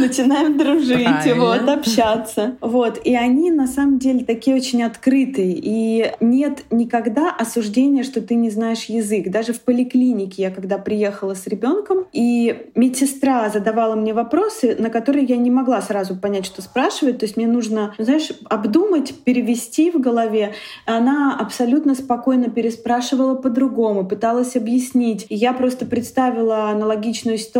начинаем 0.00 0.58
дружить, 0.58 1.36
вот, 1.36 1.68
общаться, 1.68 2.56
вот, 2.60 3.00
и 3.04 3.14
они 3.14 3.50
на 3.50 3.66
самом 3.66 3.98
деле 3.98 4.24
такие 4.24 4.56
очень 4.56 4.82
открытые, 4.82 5.54
и 5.56 6.12
нет 6.20 6.64
никогда 6.70 7.30
осуждения, 7.30 8.02
что 8.02 8.20
ты 8.20 8.34
не 8.34 8.50
знаешь 8.50 8.84
язык, 8.84 9.30
даже 9.30 9.52
в 9.52 9.60
поликлинике 9.60 10.42
я 10.42 10.50
когда 10.50 10.78
приехала 10.78 11.34
с 11.34 11.46
ребенком, 11.46 12.06
и 12.12 12.66
медсестра 12.74 13.48
задавала 13.48 13.94
мне 13.94 14.14
вопросы, 14.14 14.76
на 14.78 14.90
которые 14.90 15.24
я 15.24 15.36
не 15.36 15.50
могла 15.50 15.80
сразу 15.82 16.16
понять, 16.16 16.46
что 16.46 16.62
спрашивает. 16.62 17.18
То 17.18 17.24
есть 17.24 17.36
мне 17.36 17.46
нужно, 17.46 17.94
знаешь, 17.98 18.30
обдумать, 18.44 19.14
перевести 19.24 19.90
в 19.90 20.00
голове. 20.00 20.54
Она 20.86 21.36
абсолютно 21.38 21.94
спокойно 21.94 22.50
переспрашивала 22.50 23.34
по-другому, 23.34 24.06
пыталась 24.06 24.56
объяснить. 24.56 25.26
И 25.28 25.34
я 25.34 25.52
просто 25.52 25.86
представила 25.86 26.70
аналогичную 26.70 27.38
ситуацию, 27.38 27.51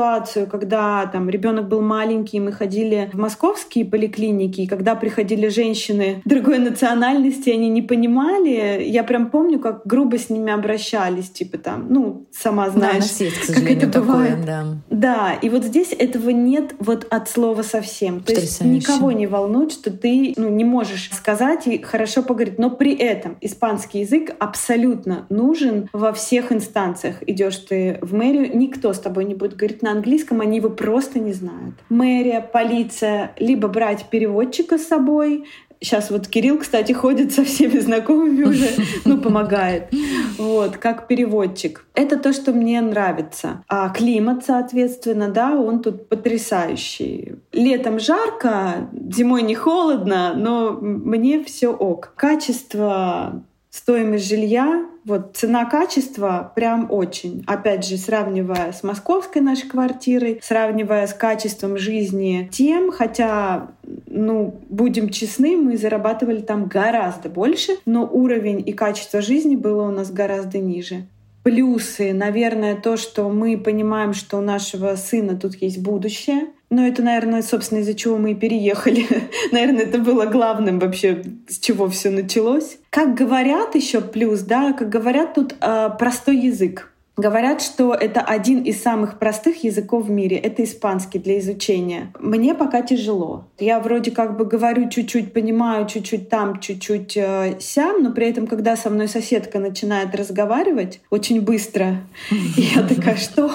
когда 0.51 1.07
там 1.07 1.29
ребенок 1.29 1.69
был 1.69 1.83
маленький, 1.83 2.41
мы 2.41 2.53
ходили 2.53 3.11
в 3.13 3.19
московские 3.19 3.85
поликлиники, 3.85 4.63
и 4.63 4.67
когда 4.67 4.95
приходили 4.95 5.49
женщины 5.49 6.23
другой 6.25 6.59
национальности, 6.59 7.51
они 7.51 7.69
не 7.69 7.83
понимали. 7.83 8.83
Я 8.85 9.05
прям 9.05 9.31
помню, 9.31 9.59
как 9.59 9.87
грубо 9.87 10.19
с 10.19 10.31
ними 10.31 10.53
обращались, 10.53 11.31
типа 11.31 11.59
там, 11.59 11.87
ну, 11.89 12.27
сама 12.33 12.71
знаешь, 12.71 13.03
нас 13.03 13.21
есть, 13.21 13.53
как 13.53 13.71
это 13.71 13.87
такое, 13.89 14.37
бывает. 14.37 14.45
Да. 14.45 14.65
да, 14.91 15.35
и 15.35 15.49
вот 15.49 15.65
здесь 15.65 15.93
этого 15.93 16.31
нет 16.31 16.75
вот 16.79 17.07
от 17.11 17.29
слова 17.29 17.63
совсем. 17.63 18.21
То 18.21 18.33
есть 18.33 18.63
никого 18.65 19.13
не 19.13 19.27
волнует, 19.27 19.73
что 19.73 19.91
ты 19.91 20.35
ну, 20.37 20.49
не 20.49 20.65
можешь 20.65 21.11
сказать 21.13 21.67
и 21.67 21.83
хорошо 21.83 22.23
поговорить. 22.23 22.59
Но 22.59 22.71
при 22.71 22.95
этом 22.95 23.37
испанский 23.41 24.01
язык 24.01 24.35
абсолютно 24.39 25.27
нужен 25.29 25.89
во 25.93 26.13
всех 26.13 26.53
инстанциях. 26.53 27.17
Идешь 27.27 27.57
ты 27.59 27.99
в 28.01 28.15
мэрию, 28.15 28.57
никто 28.57 28.93
с 28.93 28.99
тобой 28.99 29.25
не 29.25 29.35
будет 29.35 29.57
говорить 29.57 29.82
на 29.83 29.93
английском, 29.93 30.41
они 30.41 30.57
его 30.57 30.71
просто 30.71 31.19
не 31.19 31.33
знают. 31.33 31.75
Мэрия, 31.89 32.41
полиция, 32.41 33.33
либо 33.39 33.69
брать 33.69 34.07
переводчика 34.11 34.79
с 34.79 34.87
собой, 34.87 35.45
Сейчас 35.83 36.11
вот 36.11 36.29
Кирилл, 36.29 36.59
кстати, 36.59 36.93
ходит 36.93 37.33
со 37.33 37.45
всеми 37.45 37.81
знакомыми 37.81 38.45
уже, 38.45 38.69
ну, 39.05 39.21
помогает. 39.21 39.93
Вот, 40.39 40.77
как 40.77 41.09
переводчик. 41.09 41.85
Это 41.95 42.17
то, 42.17 42.33
что 42.33 42.53
мне 42.53 42.81
нравится. 42.81 43.65
А 43.67 43.89
климат, 43.89 44.45
соответственно, 44.47 45.29
да, 45.29 45.57
он 45.59 45.83
тут 45.83 46.09
потрясающий. 46.09 47.35
Летом 47.53 47.99
жарко, 47.99 48.89
зимой 48.93 49.43
не 49.43 49.57
холодно, 49.57 50.35
но 50.37 50.79
мне 50.81 51.43
все 51.43 51.71
ок. 51.71 52.13
Качество 52.15 53.43
стоимость 53.73 54.29
жилья, 54.29 54.87
вот 55.05 55.35
цена-качество 55.35 56.53
прям 56.55 56.87
очень. 56.91 57.43
Опять 57.47 57.87
же, 57.87 57.97
сравнивая 57.97 58.73
с 58.73 58.83
московской 58.83 59.41
нашей 59.43 59.69
квартирой, 59.69 60.41
сравнивая 60.43 61.07
с 61.07 61.15
качеством 61.15 61.79
жизни 61.79 62.49
тем, 62.53 62.93
хотя, 62.93 63.73
ну, 64.07 64.61
будем 64.69 65.09
честны, 65.09 65.57
мы 65.57 65.77
зарабатывали 65.77 66.41
там 66.41 66.67
гораздо 66.67 67.31
больше, 67.31 67.73
но 67.87 68.07
уровень 68.07 68.63
и 68.65 68.73
качество 68.73 69.23
жизни 69.23 69.57
было 69.57 69.89
у 69.89 69.91
нас 69.91 70.13
гораздо 70.13 70.59
ниже. 70.59 71.07
Плюсы, 71.43 72.13
наверное, 72.13 72.77
то, 72.77 72.97
что 72.97 73.29
мы 73.29 73.59
понимаем, 73.59 74.15
что 74.15 74.39
у 74.39 74.41
нашего 74.41 74.95
сына 74.95 75.37
тут 75.37 75.57
есть 75.57 75.83
будущее, 75.83 76.47
но 76.73 76.87
это, 76.87 77.03
наверное, 77.03 77.43
собственно, 77.43 77.81
из-за 77.81 77.95
чего 77.95 78.17
мы 78.17 78.33
и 78.33 78.35
переехали. 78.35 79.07
наверное, 79.53 79.83
это 79.83 79.99
было 79.99 80.25
главным 80.25 80.79
вообще, 80.79 81.23
с 81.47 81.59
чего 81.59 81.89
все 81.89 82.11
началось. 82.11 82.79
Как 82.89 83.15
говорят 83.15 83.75
еще 83.75 84.01
плюс, 84.01 84.41
да, 84.41 84.73
как 84.73 84.89
говорят 84.89 85.35
тут 85.35 85.55
э, 85.61 85.91
простой 85.99 86.39
язык. 86.39 86.92
Говорят, 87.17 87.61
что 87.61 87.93
это 87.93 88.23
один 88.23 88.63
из 88.63 88.83
самых 88.83 89.19
простых 89.19 89.65
языков 89.65 90.07
в 90.07 90.11
мире. 90.11 90.39
Это 90.39 90.65
испанский 90.65 91.19
для 91.19 91.39
изучения. 91.41 92.11
Мне 92.19 92.55
пока 92.55 92.81
тяжело. 92.81 93.45
Я 93.59 93.81
вроде 93.81 94.11
как 94.11 94.39
бы 94.39 94.47
говорю 94.47 94.89
чуть-чуть, 94.89 95.35
понимаю 95.35 95.87
чуть-чуть 95.87 96.31
там, 96.31 96.59
чуть-чуть 96.59 97.17
э, 97.19 97.57
сям, 97.61 98.03
но 98.03 98.13
при 98.13 98.29
этом, 98.29 98.47
когда 98.47 98.77
со 98.77 98.89
мной 98.89 99.09
соседка 99.09 99.59
начинает 99.59 100.15
разговаривать 100.15 101.01
очень 101.11 101.43
быстро, 101.43 101.99
я 102.31 102.83
такая, 102.83 103.17
что? 103.17 103.51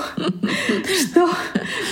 Что? 0.85 1.27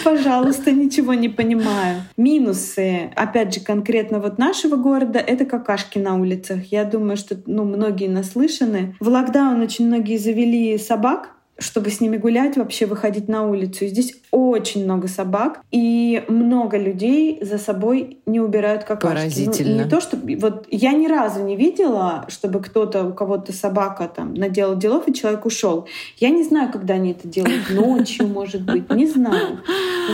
Пожалуйста, 0.03 0.71
ничего 0.71 1.15
не 1.15 1.29
понимаю. 1.29 2.03
Минусы, 2.15 3.09
опять 3.15 3.55
же, 3.55 3.59
конкретно 3.59 4.19
вот 4.19 4.37
нашего 4.37 4.75
города, 4.75 5.17
это 5.17 5.45
какашки 5.45 5.97
на 5.97 6.15
улицах. 6.15 6.65
Я 6.71 6.85
думаю, 6.85 7.17
что 7.17 7.35
ну, 7.47 7.63
многие 7.63 8.07
наслышаны. 8.07 8.95
В 8.99 9.07
локдаун 9.07 9.61
очень 9.61 9.87
многие 9.87 10.17
завели 10.17 10.77
собак, 10.77 11.34
чтобы 11.57 11.89
с 11.89 12.01
ними 12.01 12.17
гулять, 12.17 12.57
вообще 12.57 12.85
выходить 12.85 13.27
на 13.27 13.47
улицу. 13.47 13.85
И 13.85 13.87
здесь 13.87 14.15
очень 14.31 14.83
много 14.83 15.07
собак, 15.07 15.61
и 15.71 16.23
много 16.27 16.77
людей 16.77 17.39
за 17.41 17.57
собой 17.57 18.19
не 18.25 18.39
убирают 18.39 18.83
какашки. 18.83 19.15
Поразительно. 19.15 19.77
Ну, 19.77 19.83
не 19.83 19.89
то, 19.89 20.01
что... 20.01 20.17
Вот 20.17 20.67
я 20.69 20.91
ни 20.91 21.07
разу 21.07 21.43
не 21.43 21.55
видела, 21.55 22.25
чтобы 22.27 22.59
кто-то, 22.61 23.05
у 23.05 23.13
кого-то 23.13 23.53
собака 23.53 24.11
там 24.13 24.33
наделал 24.33 24.75
делов, 24.75 25.07
и 25.07 25.13
человек 25.13 25.45
ушел. 25.45 25.87
Я 26.17 26.29
не 26.29 26.43
знаю, 26.43 26.71
когда 26.71 26.95
они 26.95 27.11
это 27.11 27.27
делают. 27.27 27.69
Ночью, 27.69 28.27
может 28.27 28.61
быть, 28.61 28.91
не 28.91 29.07
знаю. 29.07 29.59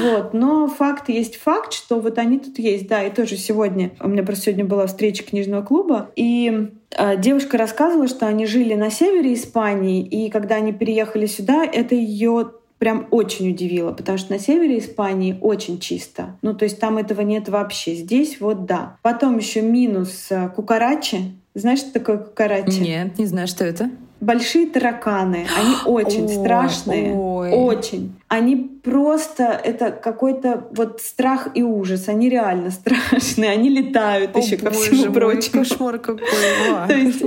Вот. 0.04 0.34
Но 0.34 0.68
факт 0.68 1.10
есть 1.10 1.38
факт, 1.38 1.74
что 1.74 2.00
вот 2.00 2.18
они 2.18 2.40
тут 2.40 2.60
есть. 2.60 2.88
Да, 2.88 3.04
и 3.04 3.12
тоже 3.12 3.38
сегодня... 3.38 3.92
У 4.00 4.08
меня 4.08 4.24
просто 4.24 4.46
сегодня 4.46 4.66
была 4.66 4.88
встреча 4.88 5.24
книжного 5.24 5.64
клуба, 5.64 6.12
и 6.16 6.72
девушка 7.18 7.58
рассказывала, 7.58 8.08
что 8.08 8.28
они 8.28 8.46
жили 8.46 8.74
на 8.74 8.90
севере 8.90 9.34
Испании, 9.34 10.04
и 10.04 10.30
когда 10.30 10.56
они 10.56 10.74
переехали 10.74 11.26
сюда, 11.26 11.64
это 11.66 11.96
ее 11.96 12.52
прям 12.82 13.08
очень 13.12 13.52
удивило, 13.52 13.92
потому 13.92 14.18
что 14.18 14.34
на 14.34 14.40
севере 14.40 14.80
Испании 14.80 15.38
очень 15.40 15.80
чисто. 15.80 16.36
Ну, 16.42 16.56
то 16.56 16.66
есть 16.66 16.80
там 16.80 16.98
этого 16.98 17.22
нет 17.22 17.48
вообще. 17.48 17.94
Здесь 17.94 18.42
вот 18.42 18.66
да. 18.66 18.98
Потом 19.04 19.38
еще 19.38 19.62
минус 19.62 20.28
э, 20.32 20.50
кукарачи. 20.50 21.32
Знаешь, 21.54 21.78
что 21.78 21.94
такое 21.94 22.18
кукарачи? 22.18 22.80
Нет, 22.80 23.20
не 23.20 23.28
знаю, 23.28 23.48
что 23.48 23.66
это. 23.66 23.92
Большие 24.20 24.66
тараканы. 24.66 25.46
Они 25.56 25.76
очень 25.86 26.28
страшные. 26.28 27.14
Ой. 27.14 27.52
Очень 27.52 28.16
они 28.32 28.56
просто 28.56 29.60
это 29.62 29.92
какой-то 29.92 30.66
вот 30.72 31.02
страх 31.02 31.50
и 31.54 31.64
ужас. 31.64 32.08
Они 32.08 32.30
реально 32.30 32.72
страшные, 32.72 33.52
они 33.52 33.68
летают 33.68 34.34
О, 34.34 34.40
еще 34.40 34.56
ко 34.56 34.72
всему 34.72 35.12
прочему. 35.12 35.64
Кошмар 35.64 36.00
какой. 36.00 36.24
То 36.88 36.94
есть 36.94 37.26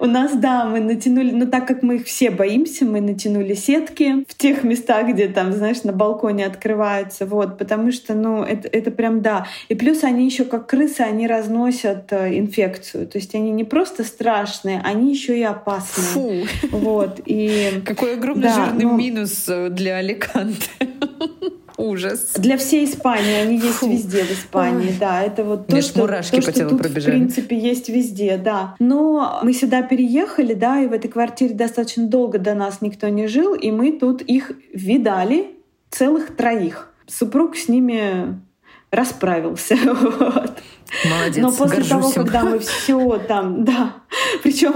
у 0.00 0.06
нас, 0.06 0.32
да, 0.34 0.64
мы 0.64 0.80
натянули, 0.80 1.30
но 1.30 1.46
так 1.46 1.68
как 1.68 1.84
мы 1.84 1.96
их 1.96 2.06
все 2.06 2.32
боимся, 2.32 2.84
мы 2.84 3.00
натянули 3.00 3.54
сетки 3.54 4.24
в 4.28 4.34
тех 4.34 4.64
местах, 4.64 5.06
где 5.06 5.28
там, 5.28 5.52
знаешь, 5.52 5.84
на 5.84 5.92
балконе 5.92 6.46
открываются, 6.46 7.26
вот, 7.26 7.56
потому 7.56 7.92
что, 7.92 8.14
ну, 8.14 8.42
это, 8.42 8.66
это 8.66 8.90
прям 8.90 9.22
да. 9.22 9.46
И 9.68 9.76
плюс 9.76 10.02
они 10.02 10.24
еще 10.24 10.44
как 10.44 10.66
крысы, 10.66 11.02
они 11.02 11.28
разносят 11.28 12.12
э, 12.12 12.36
инфекцию. 12.36 13.06
То 13.06 13.18
есть 13.18 13.36
они 13.36 13.52
не 13.52 13.62
просто 13.62 14.02
страшные, 14.02 14.80
они 14.82 15.12
еще 15.12 15.38
и 15.38 15.44
опасные. 15.44 16.46
Фу. 16.46 16.76
Вот. 16.76 17.20
И, 17.24 17.82
Какой 17.86 18.14
огромный 18.14 18.48
да, 18.48 18.54
жирный 18.54 18.84
ну, 18.84 18.96
минус 18.96 19.44
э, 19.48 19.68
для 19.70 19.98
Олега 19.98 20.23
Аликанте. 20.32 20.68
Ужас. 21.76 22.32
Для 22.36 22.56
всей 22.56 22.84
Испании 22.84 23.34
они 23.34 23.56
есть 23.56 23.78
Фу. 23.78 23.90
везде 23.90 24.22
в 24.22 24.30
Испании, 24.30 24.90
Ой. 24.90 24.96
да. 24.98 25.22
Это 25.22 25.42
вот 25.42 25.66
то, 25.66 25.82
что, 25.82 26.06
то, 26.06 26.22
что 26.22 26.68
тут 26.68 26.78
пробежали. 26.78 27.16
в 27.16 27.18
принципе 27.18 27.58
есть 27.58 27.88
везде, 27.88 28.36
да. 28.36 28.76
Но 28.78 29.40
мы 29.42 29.52
сюда 29.52 29.82
переехали, 29.82 30.54
да, 30.54 30.80
и 30.80 30.86
в 30.86 30.92
этой 30.92 31.08
квартире 31.08 31.54
достаточно 31.54 32.06
долго 32.06 32.38
до 32.38 32.54
нас 32.54 32.80
никто 32.80 33.08
не 33.08 33.26
жил, 33.26 33.54
и 33.54 33.70
мы 33.72 33.92
тут 33.92 34.22
их 34.22 34.52
видали 34.72 35.50
целых 35.90 36.36
троих. 36.36 36.92
Супруг 37.06 37.56
с 37.56 37.68
ними 37.68 38.40
расправился. 38.94 39.76
Вот. 39.86 40.58
Молодец, 41.08 41.42
Но 41.42 41.50
после 41.50 41.82
того, 41.82 42.08
им. 42.08 42.14
когда 42.14 42.44
мы 42.44 42.58
все 42.60 43.18
там, 43.18 43.64
да, 43.64 43.94
причем 44.42 44.74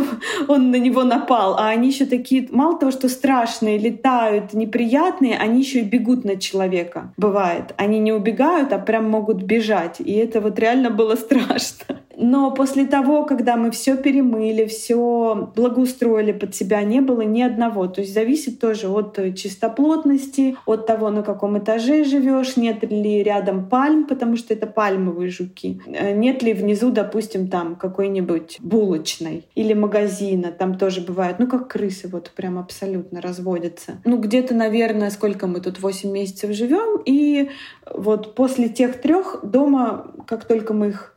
он 0.49 0.71
на 0.71 0.77
него 0.77 1.05
напал, 1.05 1.57
а 1.59 1.69
они 1.69 1.89
еще 1.89 2.07
такие, 2.07 2.49
мало 2.51 2.79
того, 2.79 2.91
что 2.91 3.09
страшные, 3.09 3.79
летают, 3.79 4.53
неприятные, 4.53 5.37
они 5.39 5.61
еще 5.61 5.81
и 5.81 5.85
бегут 5.85 6.25
на 6.25 6.37
человека. 6.37 7.13
Бывает. 7.17 7.75
Они 7.77 7.99
не 7.99 8.13
убегают, 8.13 8.73
а 8.73 8.79
прям 8.79 9.09
могут 9.09 9.43
бежать. 9.43 10.01
И 10.01 10.13
это 10.13 10.41
вот 10.41 10.59
реально 10.59 10.91
было 10.91 11.15
страшно. 11.17 12.01
Но 12.21 12.51
после 12.51 12.85
того, 12.85 13.25
когда 13.25 13.57
мы 13.57 13.71
все 13.71 13.97
перемыли, 13.97 14.67
все 14.67 15.51
благоустроили 15.55 16.33
под 16.33 16.55
себя, 16.55 16.83
не 16.83 17.01
было 17.01 17.21
ни 17.21 17.43
одного. 17.43 17.87
То 17.87 18.01
есть 18.01 18.13
зависит 18.13 18.59
тоже 18.59 18.89
от 18.89 19.17
чистоплотности, 19.37 20.57
от 20.67 20.87
того, 20.87 21.11
на 21.11 21.23
каком 21.23 21.59
этаже 21.59 22.05
живешь, 22.05 22.57
нет 22.57 22.83
ли 22.83 23.23
рядом 23.23 23.69
пальм, 23.69 24.07
потому 24.07 24.37
что 24.37 24.53
это 24.53 24.67
пальмовые 24.67 25.31
жуки. 25.31 25.81
Э, 25.87 26.13
нет 26.13 26.43
ли 26.43 26.55
внизу, 26.55 26.91
допустим, 26.91 27.49
там 27.49 27.77
какой-нибудь 27.77 28.59
булочной 28.61 29.47
или 29.55 29.73
магазина. 29.73 30.51
Там 30.51 30.77
тоже 30.77 31.01
бывает, 31.01 31.37
ну 31.39 31.47
как 31.47 31.69
крысы 31.69 32.09
вот 32.09 32.33
прям 32.35 32.59
абсолютно 32.59 33.21
разводятся. 33.21 34.01
Ну 34.05 34.19
где-то, 34.19 34.55
наверное, 34.55 35.11
сколько 35.11 35.47
мы 35.47 35.61
тут 35.61 35.81
8 35.81 36.11
месяцев 36.11 36.51
живем, 36.51 37.01
и 37.05 37.51
вот 37.95 38.35
после 38.35 38.69
тех 38.69 39.01
трех 39.01 39.39
дома, 39.45 40.13
как 40.27 40.45
только 40.45 40.75
мы 40.75 40.89
их 40.89 41.15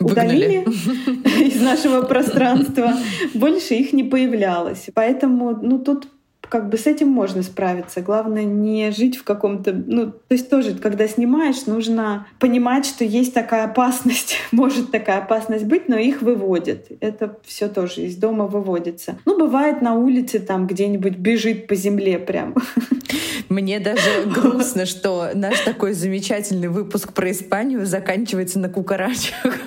удалили 0.00 0.64
из 1.42 1.60
нашего 1.60 2.02
пространства, 2.02 2.94
больше 3.34 3.74
их 3.74 3.92
не 3.92 4.04
появлялось. 4.04 4.86
Поэтому, 4.94 5.58
ну, 5.62 5.78
тут 5.78 6.08
как 6.48 6.68
бы 6.68 6.78
с 6.78 6.86
этим 6.86 7.08
можно 7.08 7.42
справиться. 7.42 8.00
Главное 8.00 8.44
не 8.44 8.90
жить 8.90 9.16
в 9.16 9.24
каком-то... 9.24 9.72
Ну, 9.72 10.06
то 10.12 10.34
есть 10.34 10.50
тоже, 10.50 10.74
когда 10.74 11.08
снимаешь, 11.08 11.66
нужно 11.66 12.26
понимать, 12.38 12.86
что 12.86 13.04
есть 13.04 13.34
такая 13.34 13.64
опасность, 13.64 14.36
может 14.52 14.90
такая 14.90 15.18
опасность 15.18 15.64
быть, 15.64 15.88
но 15.88 15.96
их 15.96 16.22
выводят. 16.22 16.86
Это 17.00 17.36
все 17.44 17.68
тоже 17.68 18.02
из 18.02 18.16
дома 18.16 18.46
выводится. 18.46 19.18
Ну, 19.24 19.38
бывает 19.38 19.82
на 19.82 19.94
улице 19.94 20.38
там 20.38 20.66
где-нибудь 20.66 21.16
бежит 21.16 21.66
по 21.66 21.74
земле 21.74 22.18
прям. 22.18 22.54
Мне 23.48 23.80
даже 23.80 24.26
грустно, 24.26 24.84
что 24.84 25.30
наш 25.34 25.60
такой 25.60 25.92
замечательный 25.92 26.68
выпуск 26.68 27.12
про 27.12 27.30
Испанию 27.30 27.86
заканчивается 27.86 28.58
на 28.58 28.68
кукарачах. 28.68 29.34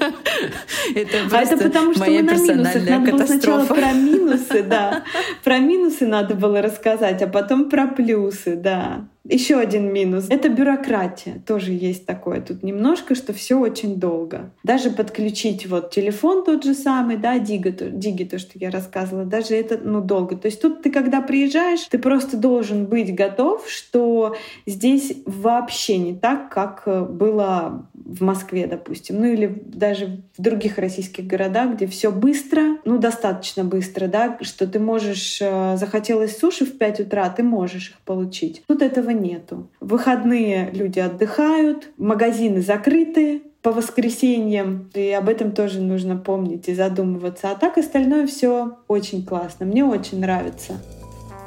Это 0.95 1.17
а 1.31 1.41
это 1.41 1.57
потому, 1.57 1.93
что 1.93 2.05
мы 2.05 2.21
на 2.21 2.33
минусах. 2.33 2.85
Надо 2.87 3.11
было 3.11 3.25
сначала 3.25 3.65
про 3.65 3.93
минусы, 3.93 4.63
да. 4.63 5.03
Про 5.43 5.59
минусы 5.59 6.07
надо 6.07 6.35
было 6.35 6.61
рассказать, 6.61 7.21
а 7.21 7.27
потом 7.27 7.69
про 7.69 7.87
плюсы, 7.87 8.55
да. 8.55 9.07
Еще 9.23 9.57
один 9.57 9.93
минус— 9.93 10.25
это 10.29 10.49
бюрократия. 10.49 11.41
Тоже 11.45 11.71
есть 11.73 12.07
такое 12.07 12.41
тут 12.41 12.63
немножко, 12.63 13.13
что 13.13 13.33
все 13.33 13.59
очень 13.59 13.97
долго. 13.97 14.51
Даже 14.63 14.89
подключить 14.89 15.67
вот 15.67 15.91
телефон 15.91 16.43
тот 16.43 16.63
же 16.63 16.73
самый, 16.73 17.17
да, 17.17 17.37
Диги, 17.37 17.69
Диги, 17.69 18.23
то, 18.23 18.39
что 18.39 18.53
я 18.55 18.71
рассказывала, 18.71 19.25
даже 19.25 19.55
это, 19.55 19.77
ну, 19.77 20.01
долго. 20.01 20.35
То 20.35 20.47
есть 20.47 20.59
тут 20.59 20.81
ты, 20.81 20.91
когда 20.91 21.21
приезжаешь, 21.21 21.81
ты 21.89 21.99
просто 21.99 22.35
должен 22.35 22.87
быть 22.87 23.13
готов, 23.13 23.69
что 23.69 24.35
здесь 24.65 25.13
вообще 25.25 25.97
не 25.97 26.15
так, 26.15 26.49
как 26.49 26.83
э, 26.87 27.01
было 27.05 27.87
в 27.93 28.23
Москве, 28.23 28.67
допустим, 28.67 29.19
ну 29.19 29.25
или 29.25 29.61
даже 29.65 30.21
в 30.37 30.41
других 30.41 30.77
российских 30.77 31.27
городах, 31.27 31.75
где 31.75 31.87
все 31.87 32.11
быстро, 32.11 32.77
ну, 32.85 32.97
достаточно 32.97 33.63
быстро, 33.63 34.07
да, 34.07 34.37
что 34.41 34.67
ты 34.67 34.79
можешь, 34.79 35.39
э, 35.41 35.77
захотелось 35.77 36.37
суши 36.37 36.65
в 36.65 36.77
5 36.77 37.01
утра, 37.01 37.29
ты 37.29 37.43
можешь 37.43 37.91
их 37.91 37.99
получить. 37.99 38.63
Тут 38.67 38.81
этого 39.11 39.21
нету. 39.23 39.67
В 39.79 39.87
выходные 39.87 40.71
люди 40.71 40.99
отдыхают, 40.99 41.89
магазины 41.97 42.61
закрыты, 42.61 43.43
по 43.61 43.71
воскресеньям, 43.71 44.89
и 44.95 45.11
об 45.11 45.29
этом 45.29 45.51
тоже 45.51 45.81
нужно 45.81 46.17
помнить 46.17 46.67
и 46.67 46.73
задумываться. 46.73 47.51
А 47.51 47.55
так 47.55 47.77
остальное 47.77 48.25
все 48.25 48.79
очень 48.87 49.23
классно. 49.23 49.67
Мне 49.67 49.85
очень 49.85 50.19
нравится. 50.19 50.81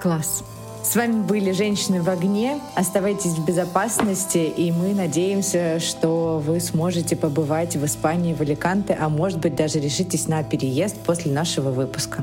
Класс. 0.00 0.44
С 0.84 0.94
вами 0.94 1.22
были 1.22 1.50
«Женщины 1.50 2.02
в 2.02 2.08
огне». 2.10 2.60
Оставайтесь 2.76 3.32
в 3.32 3.44
безопасности, 3.44 4.38
и 4.38 4.70
мы 4.70 4.94
надеемся, 4.94 5.80
что 5.80 6.40
вы 6.46 6.60
сможете 6.60 7.16
побывать 7.16 7.74
в 7.74 7.84
Испании, 7.84 8.34
в 8.34 8.42
Аликанте, 8.42 8.96
а 9.00 9.08
может 9.08 9.40
быть 9.40 9.56
даже 9.56 9.80
решитесь 9.80 10.28
на 10.28 10.44
переезд 10.44 10.96
после 11.04 11.32
нашего 11.32 11.70
выпуска. 11.70 12.22